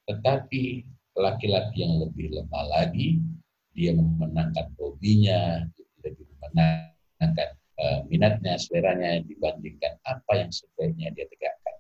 Tetapi 0.09 0.63
laki-laki 1.17 1.85
yang 1.85 2.03
lebih 2.03 2.33
lemah 2.33 2.65
lagi, 2.73 3.21
dia 3.73 3.93
memenangkan 3.97 4.73
hobinya, 4.77 5.65
lebih 6.05 6.25
memenangkan 6.37 7.51
uh, 7.81 8.01
minatnya, 8.09 8.57
seleranya 8.57 9.21
dibandingkan 9.25 9.97
apa 10.09 10.33
yang 10.37 10.51
sebaiknya 10.51 11.13
dia 11.13 11.29
tegakkan. 11.29 11.77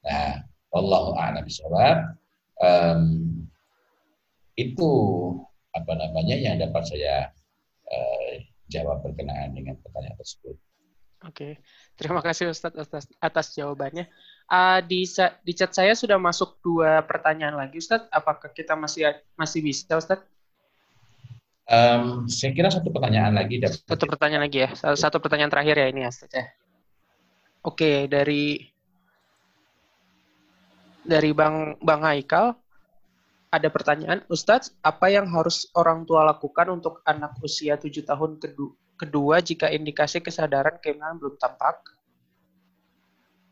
Nah, 0.00 0.32
Allah 0.70 1.04
a'lam 1.18 1.46
um, 2.62 3.02
itu 4.54 4.90
apa 5.74 5.92
namanya 5.94 6.36
yang 6.36 6.58
dapat 6.58 6.82
saya 6.86 7.30
uh, 7.90 8.32
jawab 8.70 9.02
berkenaan 9.02 9.54
dengan 9.54 9.74
pertanyaan 9.82 10.18
tersebut. 10.18 10.56
Oke, 11.20 11.60
terima 12.00 12.24
kasih 12.24 12.48
Ustadz 12.48 12.80
atas, 12.80 13.04
atas 13.20 13.46
jawabannya. 13.52 14.08
Uh, 14.48 14.80
di, 14.80 15.04
di 15.44 15.52
chat 15.52 15.68
saya 15.70 15.92
sudah 15.92 16.16
masuk 16.16 16.56
dua 16.64 17.04
pertanyaan 17.04 17.60
lagi, 17.60 17.76
Ustadz. 17.76 18.08
Apakah 18.08 18.48
kita 18.56 18.72
masih 18.72 19.12
masih 19.36 19.60
bisa, 19.60 20.00
Ustadz? 20.00 20.24
Um, 21.70 22.24
saya 22.24 22.56
kira 22.56 22.72
satu 22.72 22.88
pertanyaan 22.88 23.36
lagi. 23.36 23.60
Satu 23.62 24.08
pertanyaan 24.08 24.48
lagi 24.48 24.64
ya. 24.64 24.70
Satu 24.74 25.20
pertanyaan 25.20 25.52
terakhir 25.52 25.76
ya 25.76 25.86
ini 25.92 26.00
ya, 26.02 26.10
Ustadz 26.10 26.34
ya. 26.34 26.44
Oke, 27.68 28.08
dari 28.08 28.64
dari 31.04 31.32
Bang 31.32 31.76
Bang 31.80 32.04
Haikal 32.04 32.56
ada 33.50 33.66
pertanyaan, 33.66 34.22
Ustadz, 34.30 34.78
apa 34.78 35.10
yang 35.10 35.26
harus 35.26 35.66
orang 35.74 36.06
tua 36.06 36.22
lakukan 36.22 36.70
untuk 36.70 37.02
anak 37.02 37.34
usia 37.42 37.74
tujuh 37.74 38.06
tahun 38.06 38.38
kedua 38.94 39.42
jika 39.42 39.66
indikasi 39.66 40.22
kesadaran 40.22 40.78
keimanan 40.78 41.18
belum 41.18 41.34
tampak. 41.34 41.82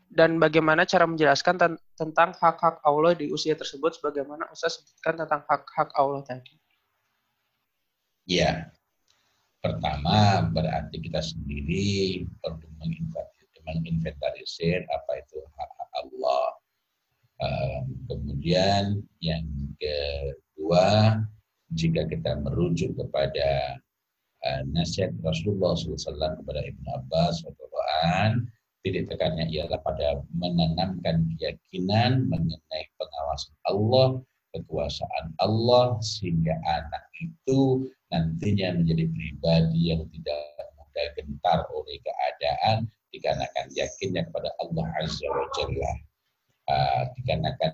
Dan 0.09 0.39
bagaimana 0.39 0.87
cara 0.87 1.05
menjelaskan 1.05 1.55
ten 1.59 1.73
tentang 1.93 2.33
hak-hak 2.33 2.81
Allah 2.81 3.13
di 3.13 3.29
usia 3.29 3.53
tersebut 3.53 3.99
sebagaimana 3.99 4.49
Ustaz 4.49 4.79
sebutkan 4.81 5.19
tentang 5.21 5.43
hak-hak 5.45 5.91
Allah 5.93 6.23
tadi. 6.25 6.55
Ya, 8.25 8.71
pertama 9.59 10.47
berarti 10.49 10.97
kita 10.97 11.21
sendiri 11.21 12.23
perlu 12.39 12.65
menginventarisir 13.67 14.87
apa 14.89 15.11
itu 15.21 15.43
hak-hak 15.43 15.91
Allah. 16.07 16.58
Kemudian 18.09 18.99
yang 19.23 19.45
kedua, 19.79 21.19
jika 21.71 22.03
kita 22.09 22.39
merujuk 22.43 22.97
kepada 22.97 23.79
uh, 24.43 24.61
nasihat 24.73 25.15
Rasulullah 25.23 25.77
SAW 25.77 26.39
kepada 26.43 26.61
Ibnu 26.65 26.87
Abbas 26.91 27.45
radhiallahu 27.45 27.69
titik 28.83 29.11
tekannya 29.11 29.51
ialah 29.51 29.79
pada 29.83 30.23
menanamkan 30.31 31.27
keyakinan 31.35 32.31
mengenai 32.31 32.83
pengawasan 32.95 33.55
Allah, 33.67 34.23
kekuasaan 34.55 35.35
Allah 35.43 35.99
sehingga 35.99 36.55
anak 36.63 37.03
itu 37.19 37.85
nantinya 38.09 38.79
menjadi 38.79 39.05
pribadi 39.11 39.93
yang 39.93 40.07
tidak 40.15 40.41
mudah 40.79 41.07
gentar 41.19 41.59
oleh 41.75 41.97
keadaan 42.01 42.87
dikarenakan 43.11 43.67
yakinnya 43.75 44.25
kepada 44.31 44.49
Allah 44.63 44.85
Azza 45.03 45.27
wa 45.27 45.45
Jalla. 45.53 45.91
Dikarenakan 47.17 47.73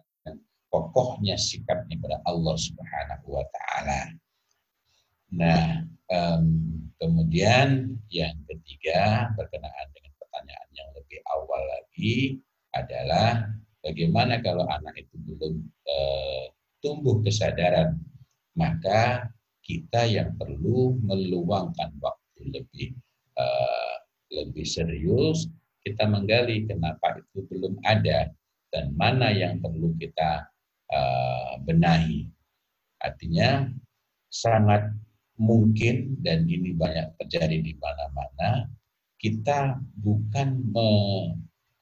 kokohnya 0.71 1.39
sikapnya 1.39 1.95
kepada 1.95 2.19
Allah 2.27 2.55
Subhanahu 2.59 3.27
wa 3.39 3.45
taala. 3.47 4.01
Nah, 5.35 5.83
um, 6.11 6.45
kemudian 6.99 7.95
yang 8.11 8.35
ketiga 8.47 9.31
berkenaan 9.39 9.87
dengan 9.95 10.13
pertanyaan 10.19 10.69
yang 10.75 10.89
lebih 10.95 11.19
awal 11.31 11.61
lagi 11.63 12.39
adalah 12.75 13.47
bagaimana 13.79 14.43
kalau 14.43 14.67
anak 14.67 14.99
itu 14.99 15.15
belum 15.23 15.63
uh, 15.87 16.45
tumbuh 16.83 17.23
kesadaran, 17.23 17.95
maka 18.59 19.31
kita 19.63 20.05
yang 20.05 20.35
perlu 20.37 20.99
meluangkan 21.01 21.89
waktu 22.03 22.41
lebih 22.51 22.93
uh, 23.39 23.95
lebih 24.29 24.67
serius, 24.67 25.47
kita 25.87 26.03
menggali 26.05 26.67
kenapa 26.67 27.17
itu 27.17 27.47
belum 27.49 27.79
ada 27.87 28.29
dan 28.75 28.91
mana 28.99 29.31
yang 29.31 29.63
perlu 29.63 29.95
kita 29.95 30.51
uh, 30.91 31.55
benahi. 31.63 32.27
Artinya 32.99 33.71
sangat 34.27 34.91
mungkin 35.39 36.19
dan 36.19 36.43
ini 36.43 36.75
banyak 36.75 37.15
terjadi 37.23 37.63
di 37.63 37.71
mana-mana 37.79 38.67
kita 39.15 39.79
bukan 39.99 40.59
me, 40.75 40.87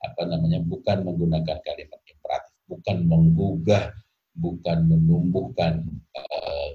apa 0.06 0.22
namanya 0.30 0.61
bukan 0.61 1.02
menggunakan 1.02 1.57
kalimat 1.65 2.02
imperatif 2.06 2.53
bukan 2.70 2.98
menggugah 3.10 3.94
bukan 4.38 4.78
menumbuhkan 4.90 5.86
uh, 6.18 6.70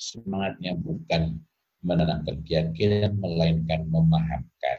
semangatnya 0.00 0.78
bukan 0.78 1.42
menanamkan 1.82 2.40
keyakinan 2.46 3.18
melainkan 3.18 3.86
memahamkan 3.90 4.78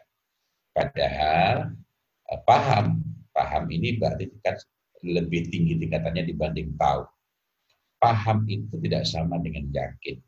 padahal 0.71 1.75
uh, 2.31 2.39
paham 2.47 3.10
paham 3.31 3.67
ini 3.71 3.97
berarti 3.97 4.27
tingkat 4.27 4.63
lebih 5.01 5.49
tinggi 5.49 5.79
tingkatannya 5.81 6.29
dibanding 6.29 6.77
tahu 6.77 7.07
paham 7.97 8.45
itu 8.45 8.77
tidak 8.81 9.07
sama 9.09 9.41
dengan 9.41 9.65
yakin 9.71 10.21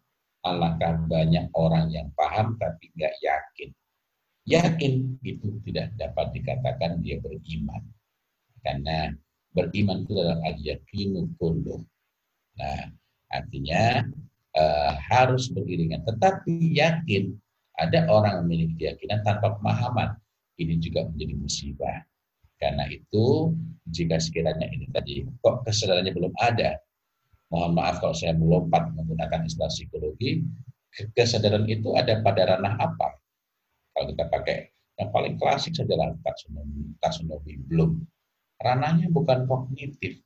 alangkah 0.44 1.00
banyak 1.08 1.48
orang 1.56 1.90
yang 1.90 2.12
paham 2.14 2.60
tapi 2.60 2.92
nggak 2.94 3.16
yakin. 3.24 3.70
Yakin 4.44 4.94
itu 5.24 5.56
tidak 5.64 5.96
dapat 5.96 6.36
dikatakan 6.36 7.00
dia 7.00 7.16
beriman. 7.24 7.84
Karena 8.60 9.16
beriman 9.56 10.04
itu 10.04 10.12
adalah 10.20 10.40
al-yakinu 10.44 11.32
kulluh. 11.40 11.80
Nah, 12.60 12.92
artinya 13.32 14.04
uh, 14.60 14.94
harus 15.00 15.48
beriringan. 15.48 16.04
Tetapi 16.04 16.76
yakin, 16.76 17.32
ada 17.80 18.06
orang 18.12 18.44
memiliki 18.44 18.84
keyakinan 18.84 19.24
tanpa 19.24 19.56
pemahaman. 19.56 20.20
Ini 20.60 20.76
juga 20.84 21.08
menjadi 21.08 21.34
musibah. 21.40 22.04
Karena 22.64 22.88
itu, 22.88 23.52
jika 23.92 24.16
sekiranya 24.24 24.72
ini 24.72 24.88
tadi, 24.96 25.28
kok 25.44 25.68
kesadarannya 25.68 26.16
belum 26.16 26.32
ada, 26.40 26.80
mohon 27.52 27.76
maaf 27.76 28.00
kalau 28.00 28.16
saya 28.16 28.32
melompat 28.32 28.88
menggunakan 28.96 29.44
istilah 29.44 29.68
psikologi, 29.68 30.48
kesadaran 31.12 31.68
itu 31.68 31.92
ada 32.00 32.24
pada 32.24 32.56
ranah 32.56 32.80
apa? 32.80 33.20
Kalau 33.92 34.16
kita 34.16 34.32
pakai 34.32 34.72
yang 34.96 35.12
paling 35.12 35.36
klasik 35.36 35.76
saja 35.76 35.92
lah 36.00 36.16
taksonomi, 36.24 36.96
taksonomi 37.04 37.60
belum. 37.68 38.00
Ranahnya 38.64 39.12
bukan 39.12 39.44
kognitif, 39.44 40.24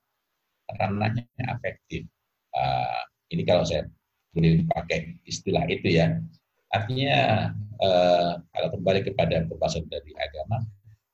ranahnya 0.77 1.25
afektif. 1.49 2.05
Uh, 2.53 3.01
ini 3.33 3.41
kalau 3.49 3.65
saya 3.65 3.89
boleh 4.37 4.61
pakai 4.69 5.17
istilah 5.25 5.65
itu 5.65 5.97
ya. 5.97 6.21
Artinya 6.69 7.49
uh, 7.81 8.37
kalau 8.53 8.69
kembali 8.77 9.09
kepada 9.09 9.41
pembahasan 9.49 9.89
dari 9.89 10.13
agama, 10.19 10.61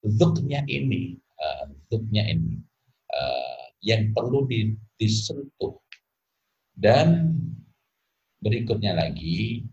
zuknya 0.04 0.64
ini, 0.68 1.16
uh, 1.40 1.72
zuknya 1.88 2.28
ini 2.28 2.60
uh, 3.12 3.64
yang 3.84 4.12
perlu 4.12 4.48
disentuh 5.00 5.80
dan 6.76 7.38
berikutnya 8.44 8.98
lagi 8.98 9.64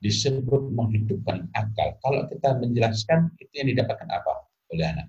disebut 0.00 0.72
menghidupkan 0.74 1.48
akal. 1.56 1.96
Kalau 2.02 2.28
kita 2.28 2.58
menjelaskan 2.58 3.32
itu 3.40 3.52
yang 3.54 3.68
didapatkan 3.72 4.08
apa 4.10 4.32
oleh 4.74 4.86
anak? 4.86 5.08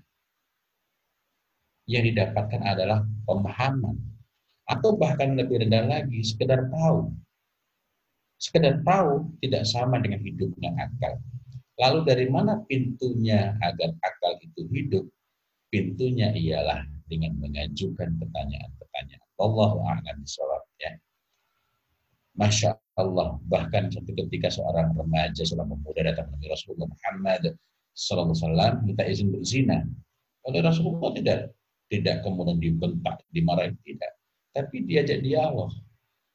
Yang 1.88 2.14
didapatkan 2.14 2.62
adalah 2.62 3.00
pemahaman 3.24 3.96
atau 4.68 4.94
bahkan 5.00 5.32
lebih 5.34 5.64
rendah 5.64 5.88
lagi 5.88 6.20
sekedar 6.20 6.68
tahu. 6.68 7.10
Sekedar 8.38 8.84
tahu 8.86 9.34
tidak 9.42 9.66
sama 9.66 9.98
dengan 9.98 10.20
hidupnya 10.22 10.70
akal. 10.78 11.18
Lalu 11.78 11.98
dari 12.02 12.26
mana 12.26 12.58
pintunya 12.66 13.54
agar 13.62 13.94
akal 14.02 14.34
itu 14.42 14.66
hidup? 14.74 15.06
Pintunya 15.70 16.34
ialah 16.34 16.82
dengan 17.06 17.38
mengajukan 17.38 18.18
pertanyaan-pertanyaan. 18.18 19.28
Allah 19.38 19.70
a'lam 19.94 20.18
ya. 20.82 20.92
Masya 22.34 22.74
Allah. 22.98 23.38
Bahkan 23.46 23.94
satu 23.94 24.10
ketika 24.14 24.50
seorang 24.50 24.94
remaja, 24.94 25.42
seorang 25.46 25.70
pemuda 25.70 26.14
datang 26.14 26.34
ke 26.34 26.46
Rasulullah 26.50 26.90
Muhammad 26.90 27.54
Sallallahu 27.94 28.34
Alaihi 28.54 28.82
minta 28.86 29.04
izin 29.06 29.34
berzina. 29.34 29.82
Oleh 30.46 30.62
Rasulullah 30.62 31.10
tidak 31.14 31.54
tidak 31.90 32.22
kemudian 32.22 32.58
dibentak, 32.62 33.22
dimarahi 33.30 33.74
tidak. 33.82 34.18
Tapi 34.54 34.86
diajak 34.86 35.22
dialog. 35.22 35.70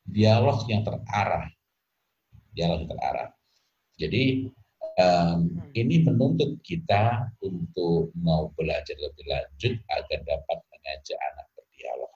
Dialog 0.04 0.68
yang 0.68 0.84
terarah. 0.84 1.48
Dialog 2.52 2.84
yang 2.84 2.92
terarah. 2.92 3.30
Jadi 3.96 4.52
um, 5.00 5.58
ini 5.74 6.06
menuntut 6.06 6.60
kita 6.62 7.30
untuk 7.42 8.14
mau 8.20 8.50
belajar 8.58 8.96
lebih 8.98 9.26
lanjut 9.26 9.74
agar 9.90 10.20
dapat 10.26 10.58
mengajak 10.70 11.20
anak 11.34 11.48
berdialog. 11.58 12.14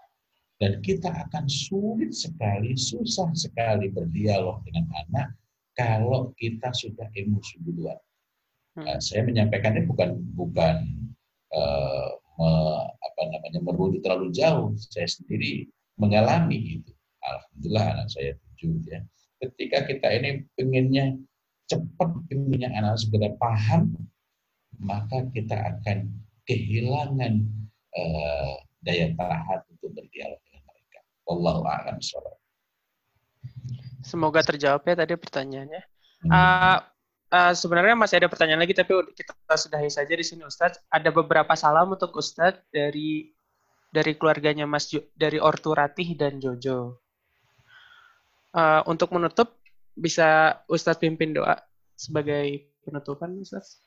Dan 0.58 0.72
kita 0.82 1.10
akan 1.28 1.46
sulit 1.46 2.14
sekali, 2.14 2.74
susah 2.74 3.30
sekali 3.38 3.90
berdialog 3.94 4.62
dengan 4.66 4.90
anak 5.08 5.34
kalau 5.78 6.34
kita 6.38 6.74
sudah 6.74 7.06
emosi 7.14 7.62
duluan. 7.62 7.98
Uh, 8.78 9.02
saya 9.02 9.26
menyampaikannya 9.26 9.90
bukan 9.90 10.22
bukan 10.38 10.86
uh, 11.50 12.10
me, 12.38 12.50
apa 12.86 13.22
namanya 13.34 13.60
merujuk 13.66 14.06
terlalu 14.06 14.30
jauh. 14.30 14.74
Saya 14.78 15.10
sendiri 15.10 15.66
mengalami 15.98 16.82
itu. 16.82 16.94
Alhamdulillah 17.26 17.86
anak 17.98 18.08
saya 18.14 18.38
tujuh 18.38 18.78
ya. 18.86 19.02
Ketika 19.42 19.86
kita 19.90 20.08
ini 20.14 20.46
pengennya 20.54 21.18
cepat 21.68 22.10
pengennya 22.32 22.72
anak 22.72 23.00
segera 23.00 23.36
paham, 23.38 23.92
maka 24.80 25.28
kita 25.36 25.56
akan 25.56 26.08
kehilangan 26.48 27.44
uh, 27.94 28.56
daya 28.82 29.12
tahan 29.20 29.60
untuk 29.76 29.92
berdialog 29.92 30.40
dengan 30.48 30.64
mereka. 30.64 31.00
Wallahu 31.28 31.62
a'lam 31.68 32.00
Semoga 34.00 34.40
terjawab 34.40 34.88
ya 34.88 34.96
tadi 34.96 35.14
pertanyaannya. 35.20 35.82
Hmm. 36.24 36.32
Uh, 36.32 36.78
uh, 37.36 37.54
sebenarnya 37.54 38.00
masih 38.00 38.24
ada 38.24 38.32
pertanyaan 38.32 38.64
lagi, 38.64 38.72
tapi 38.72 38.96
kita 39.12 39.36
sudahi 39.60 39.92
saja 39.92 40.14
di 40.16 40.24
sini, 40.24 40.48
Ustadz. 40.48 40.80
Ada 40.88 41.12
beberapa 41.12 41.52
salam 41.60 41.92
untuk 41.92 42.16
Ustadz 42.16 42.64
dari 42.72 43.36
dari 43.92 44.16
keluarganya 44.16 44.64
Mas 44.64 44.88
jo, 44.88 45.04
dari 45.16 45.42
Ortu 45.42 45.76
Ratih 45.76 46.16
dan 46.16 46.40
Jojo. 46.40 47.02
Uh, 48.56 48.82
untuk 48.88 49.12
menutup, 49.12 49.57
bisa 49.98 50.62
Ustadz 50.70 51.02
pimpin 51.02 51.34
doa 51.34 51.58
sebagai 51.98 52.70
penutupan, 52.86 53.34
Ustadz? 53.42 53.82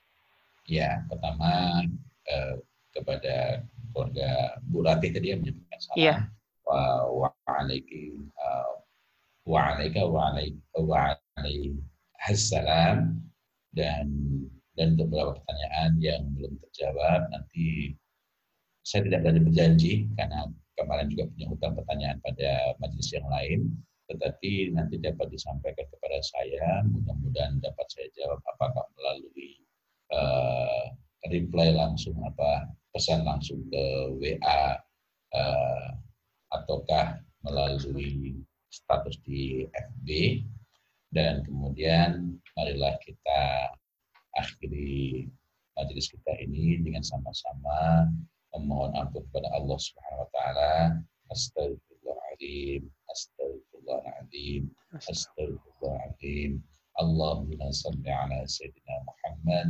Ya, 0.67 1.07
pertama 1.09 1.83
uh, 2.29 2.55
kepada 2.91 3.65
keluarga 3.95 4.61
Bu 4.67 4.83
Ratih 4.83 5.11
tadi 5.15 5.33
yang 5.33 5.41
menyebutkan 5.41 5.79
salam. 5.79 5.99
Iya. 5.99 6.15
Wa 6.67 7.31
alaiki 7.49 8.15
wa 9.51 9.75
alaika 9.75 10.07
wa 10.07 10.31
alaika 10.31 10.79
wa 10.79 11.17
alaika 11.35 11.83
assalam 12.31 13.19
dan 13.73 14.07
dan 14.77 14.95
beberapa 14.95 15.41
pertanyaan 15.41 15.97
yang 15.99 16.23
belum 16.37 16.55
terjawab 16.69 17.27
nanti 17.33 17.97
saya 18.85 19.09
tidak 19.09 19.27
berani 19.27 19.43
berjanji 19.43 20.07
karena 20.15 20.47
kemarin 20.77 21.09
juga 21.13 21.25
punya 21.33 21.47
hutang 21.51 21.73
pertanyaan 21.77 22.19
pada 22.23 22.51
majelis 22.81 23.11
yang 23.13 23.27
lain 23.29 23.61
tetapi 24.11 24.75
nanti 24.75 24.99
dapat 24.99 25.31
disampaikan 25.31 25.87
kepada 25.87 26.19
saya. 26.19 26.83
Mudah-mudahan 26.91 27.63
dapat 27.63 27.87
saya 27.95 28.11
jawab 28.19 28.43
apakah 28.43 28.83
melalui 28.99 29.63
uh, 30.11 30.91
reply 31.31 31.71
langsung 31.71 32.19
apa 32.27 32.67
pesan 32.91 33.23
langsung 33.23 33.63
ke 33.71 33.85
WA 34.19 34.83
uh, 35.39 35.89
ataukah 36.51 37.23
melalui 37.47 38.43
status 38.75 39.15
di 39.23 39.63
FB 39.71 40.43
dan 41.15 41.47
kemudian 41.47 42.39
marilah 42.59 42.99
kita 43.03 43.71
akhiri 44.39 45.27
majelis 45.79 46.11
kita 46.11 46.35
ini 46.43 46.83
dengan 46.83 47.03
sama-sama 47.07 48.11
memohon 48.55 48.91
ampun 48.99 49.23
kepada 49.31 49.49
Allah 49.55 49.79
Subhanahu 49.79 50.27
wa 50.27 50.31
taala. 50.35 50.75
Astagfirullahaladzim, 51.31 52.91
Astagfirullahaladzim. 53.11 54.71
Astagfirullahaladzim. 54.95 56.63
Allahumma 57.03 57.67
salli 57.75 58.11
ala 58.11 58.39
Sayyidina 58.47 58.95
Muhammad 59.09 59.69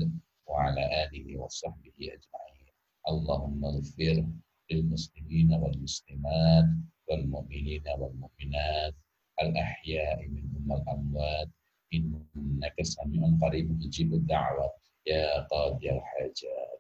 wa 0.49 0.69
ala 0.69 0.83
alihi 1.07 1.41
wa 1.41 1.49
sahbihi 1.49 2.13
ajma'in. 2.17 2.69
Allahumma 3.09 3.81
ghafir 3.81 4.25
lil 4.69 4.81
muslimina 4.93 5.57
wal 5.57 5.77
muslimat 5.81 6.67
wal 7.09 7.25
mu'minina 7.33 7.97
wal 7.97 8.13
mu'minat 8.21 8.93
al 9.41 9.51
ahya'i 9.57 10.29
minhum 10.29 10.65
wal 10.69 10.85
amwat 10.93 11.49
innaka 11.97 12.83
sami'un 12.85 13.41
qarib 13.41 13.73
mujibu 13.73 14.21
da'wat 14.29 14.75
ya 15.09 15.49
qadi 15.49 15.97
al 15.97 16.03
hajat. 16.03 16.79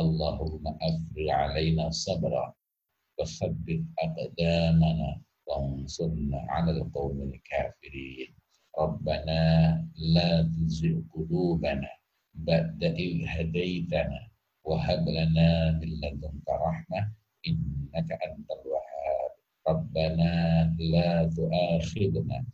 Allahumma 0.00 0.72
afri 0.78 1.26
alaina 1.28 1.92
sabra 1.92 2.54
wa 3.18 3.24
thabbit 3.26 3.82
aqdamana 3.98 5.20
وانصرنا 5.48 6.46
على 6.48 6.70
القوم 6.70 7.22
الكافرين. 7.22 8.34
ربنا 8.78 9.40
لا 9.96 10.42
تزغ 10.42 11.00
قلوبنا 11.14 11.90
بعد 12.34 12.84
إذ 12.84 13.24
هديتنا 13.26 14.28
وهب 14.64 15.08
لنا 15.08 15.72
من 15.72 15.88
لدنك 16.00 16.48
رحمة 16.48 17.12
إنك 17.48 18.12
أنت 18.12 18.48
الوهاب. 18.50 19.32
ربنا 19.68 20.32
لا 20.78 21.30
تؤاخذنا 21.36 22.44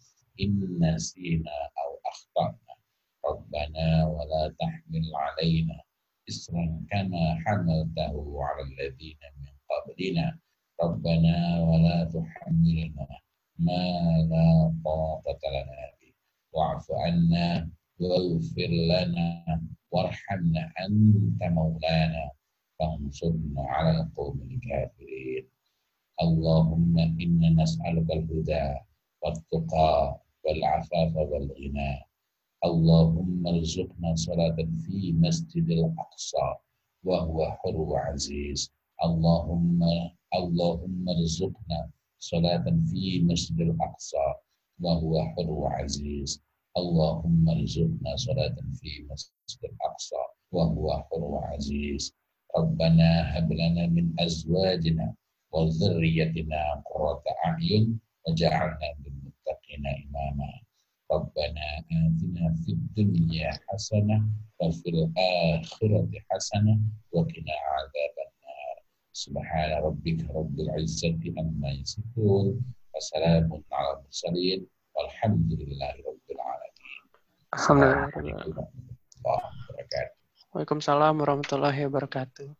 إن 0.40 0.78
نسينا 0.80 1.56
أو 1.82 1.90
أخطأنا. 2.06 2.74
ربنا 3.24 4.06
ولا 4.06 4.54
تحمل 4.60 5.04
علينا 5.14 5.80
إسرا 6.28 6.86
كما 6.90 7.38
حملته 7.46 8.14
على 8.44 8.62
الذين 8.62 9.18
من 9.40 9.52
قبلنا. 9.70 10.38
ربنا 10.82 11.60
ولا 11.68 12.04
تحملنا 12.04 13.08
ما 13.58 13.82
لا 14.30 14.74
طاقة 14.84 15.40
لنا 15.54 15.80
به. 16.00 16.12
واعف 16.52 16.86
عنا 16.92 17.70
واغفر 18.00 18.70
لنا 18.90 19.60
وارحمنا 19.90 20.72
أنت 20.86 21.42
مولانا 21.42 22.30
فانصرنا 22.78 23.62
على 23.62 24.00
القوم 24.00 24.40
الكافرين. 24.50 25.48
اللهم 26.22 26.98
إنا 26.98 27.62
نسألك 27.62 28.10
الهدى 28.10 28.78
والتقى 29.22 30.20
والعفاف 30.44 31.16
والغنى. 31.16 31.92
اللهم 32.64 33.46
ارزقنا 33.46 34.14
صلاة 34.14 34.56
في 34.56 35.12
مسجد 35.12 35.70
الأقصى 35.70 36.54
وهو 37.04 37.50
حر 37.50 37.76
وعزيز. 37.76 38.74
اللهم 39.04 39.80
اللهم 40.34 41.08
ارزقنا 41.08 41.90
صلاة 42.18 42.64
في 42.90 43.22
مسجد 43.22 43.60
الأقصى 43.60 44.26
وهو 44.80 45.22
حر 45.22 45.50
وعزيز. 45.50 46.42
اللهم 46.76 47.48
ارزقنا 47.48 48.16
صلاة 48.16 48.56
في 48.80 49.06
مسجد 49.10 49.60
الأقصى 49.64 50.22
وهو 50.52 50.86
حر 51.02 51.22
وعزيز. 51.34 52.14
ربنا 52.58 53.38
هب 53.38 53.52
لنا 53.52 53.86
من 53.86 54.20
أزواجنا 54.20 55.14
وذريتنا 55.52 56.82
قرة 56.86 57.24
أعين 57.46 58.00
وجعلنا 58.28 58.88
للمتقين 59.02 59.84
إماما. 59.86 60.50
ربنا 61.12 61.64
آتنا 61.92 62.54
في 62.64 62.72
الدنيا 62.72 63.50
حسنة 63.68 64.28
وفي 64.60 64.88
الآخرة 64.88 66.10
حسنة 66.30 66.80
وقنا 67.12 67.54
عذاب 67.74 68.14
النار. 68.18 68.33
Subhana 69.14 69.78
rabbika 69.78 70.26
rabbil 70.34 70.74
izzati 70.82 71.30
amma 71.38 71.70
yasifun. 71.70 72.58
Wassalamun 72.90 73.62
ala 73.70 74.02
mursalin. 74.02 74.66
Walhamdulillahi 74.90 76.02
rabbil 76.02 76.40
alamin. 76.42 76.82
Waalaikumsalam 80.50 81.14
warahmatullahi 81.22 81.86
wabarakatuh. 81.86 82.50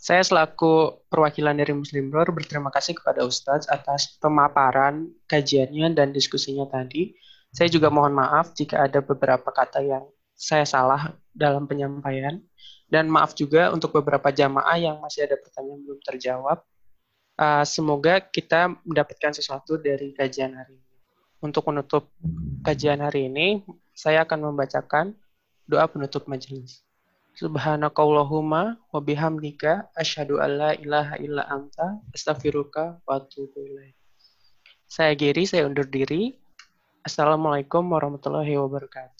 Saya 0.00 0.26
selaku 0.26 0.98
perwakilan 1.12 1.54
dari 1.54 1.76
Muslim 1.78 2.10
Bro 2.10 2.34
berterima 2.34 2.74
kasih 2.74 2.98
kepada 2.98 3.22
Ustadz 3.22 3.70
atas 3.70 4.18
pemaparan, 4.18 5.14
kajiannya, 5.30 5.94
dan 5.94 6.10
diskusinya 6.10 6.66
tadi. 6.66 7.14
Saya 7.54 7.70
juga 7.70 7.86
mohon 7.86 8.18
maaf 8.18 8.50
jika 8.58 8.82
ada 8.88 8.98
beberapa 8.98 9.52
kata 9.54 9.78
yang 9.84 10.08
saya 10.34 10.66
salah 10.66 11.14
dalam 11.30 11.70
penyampaian. 11.70 12.42
Dan 12.90 13.06
maaf 13.06 13.38
juga 13.38 13.70
untuk 13.70 13.94
beberapa 13.94 14.34
jamaah 14.34 14.74
yang 14.74 14.98
masih 14.98 15.30
ada 15.30 15.38
pertanyaan 15.38 15.80
belum 15.86 16.00
terjawab. 16.02 16.58
Uh, 17.38 17.64
semoga 17.64 18.18
kita 18.20 18.74
mendapatkan 18.82 19.32
sesuatu 19.32 19.78
dari 19.78 20.10
kajian 20.12 20.52
hari 20.58 20.74
ini. 20.74 20.90
Untuk 21.40 21.64
menutup 21.70 22.10
kajian 22.66 23.00
hari 23.00 23.30
ini, 23.30 23.64
saya 23.94 24.26
akan 24.26 24.52
membacakan 24.52 25.16
doa 25.64 25.86
penutup 25.88 26.26
majelis. 26.26 26.84
Subhanakallahumma 27.38 28.76
wa 28.76 29.00
bihamdika 29.00 29.88
asyhadu 29.96 30.42
an 30.42 30.50
la 30.60 30.70
ilaha 30.76 31.14
illa 31.22 31.46
anta 31.48 32.02
astaghfiruka 32.12 33.00
wa 33.06 33.16
atubu. 33.16 33.64
Saya 34.90 35.14
Giri, 35.14 35.46
saya 35.46 35.64
undur 35.64 35.86
diri. 35.86 36.34
Assalamualaikum 37.06 37.86
warahmatullahi 37.88 38.58
wabarakatuh. 38.60 39.19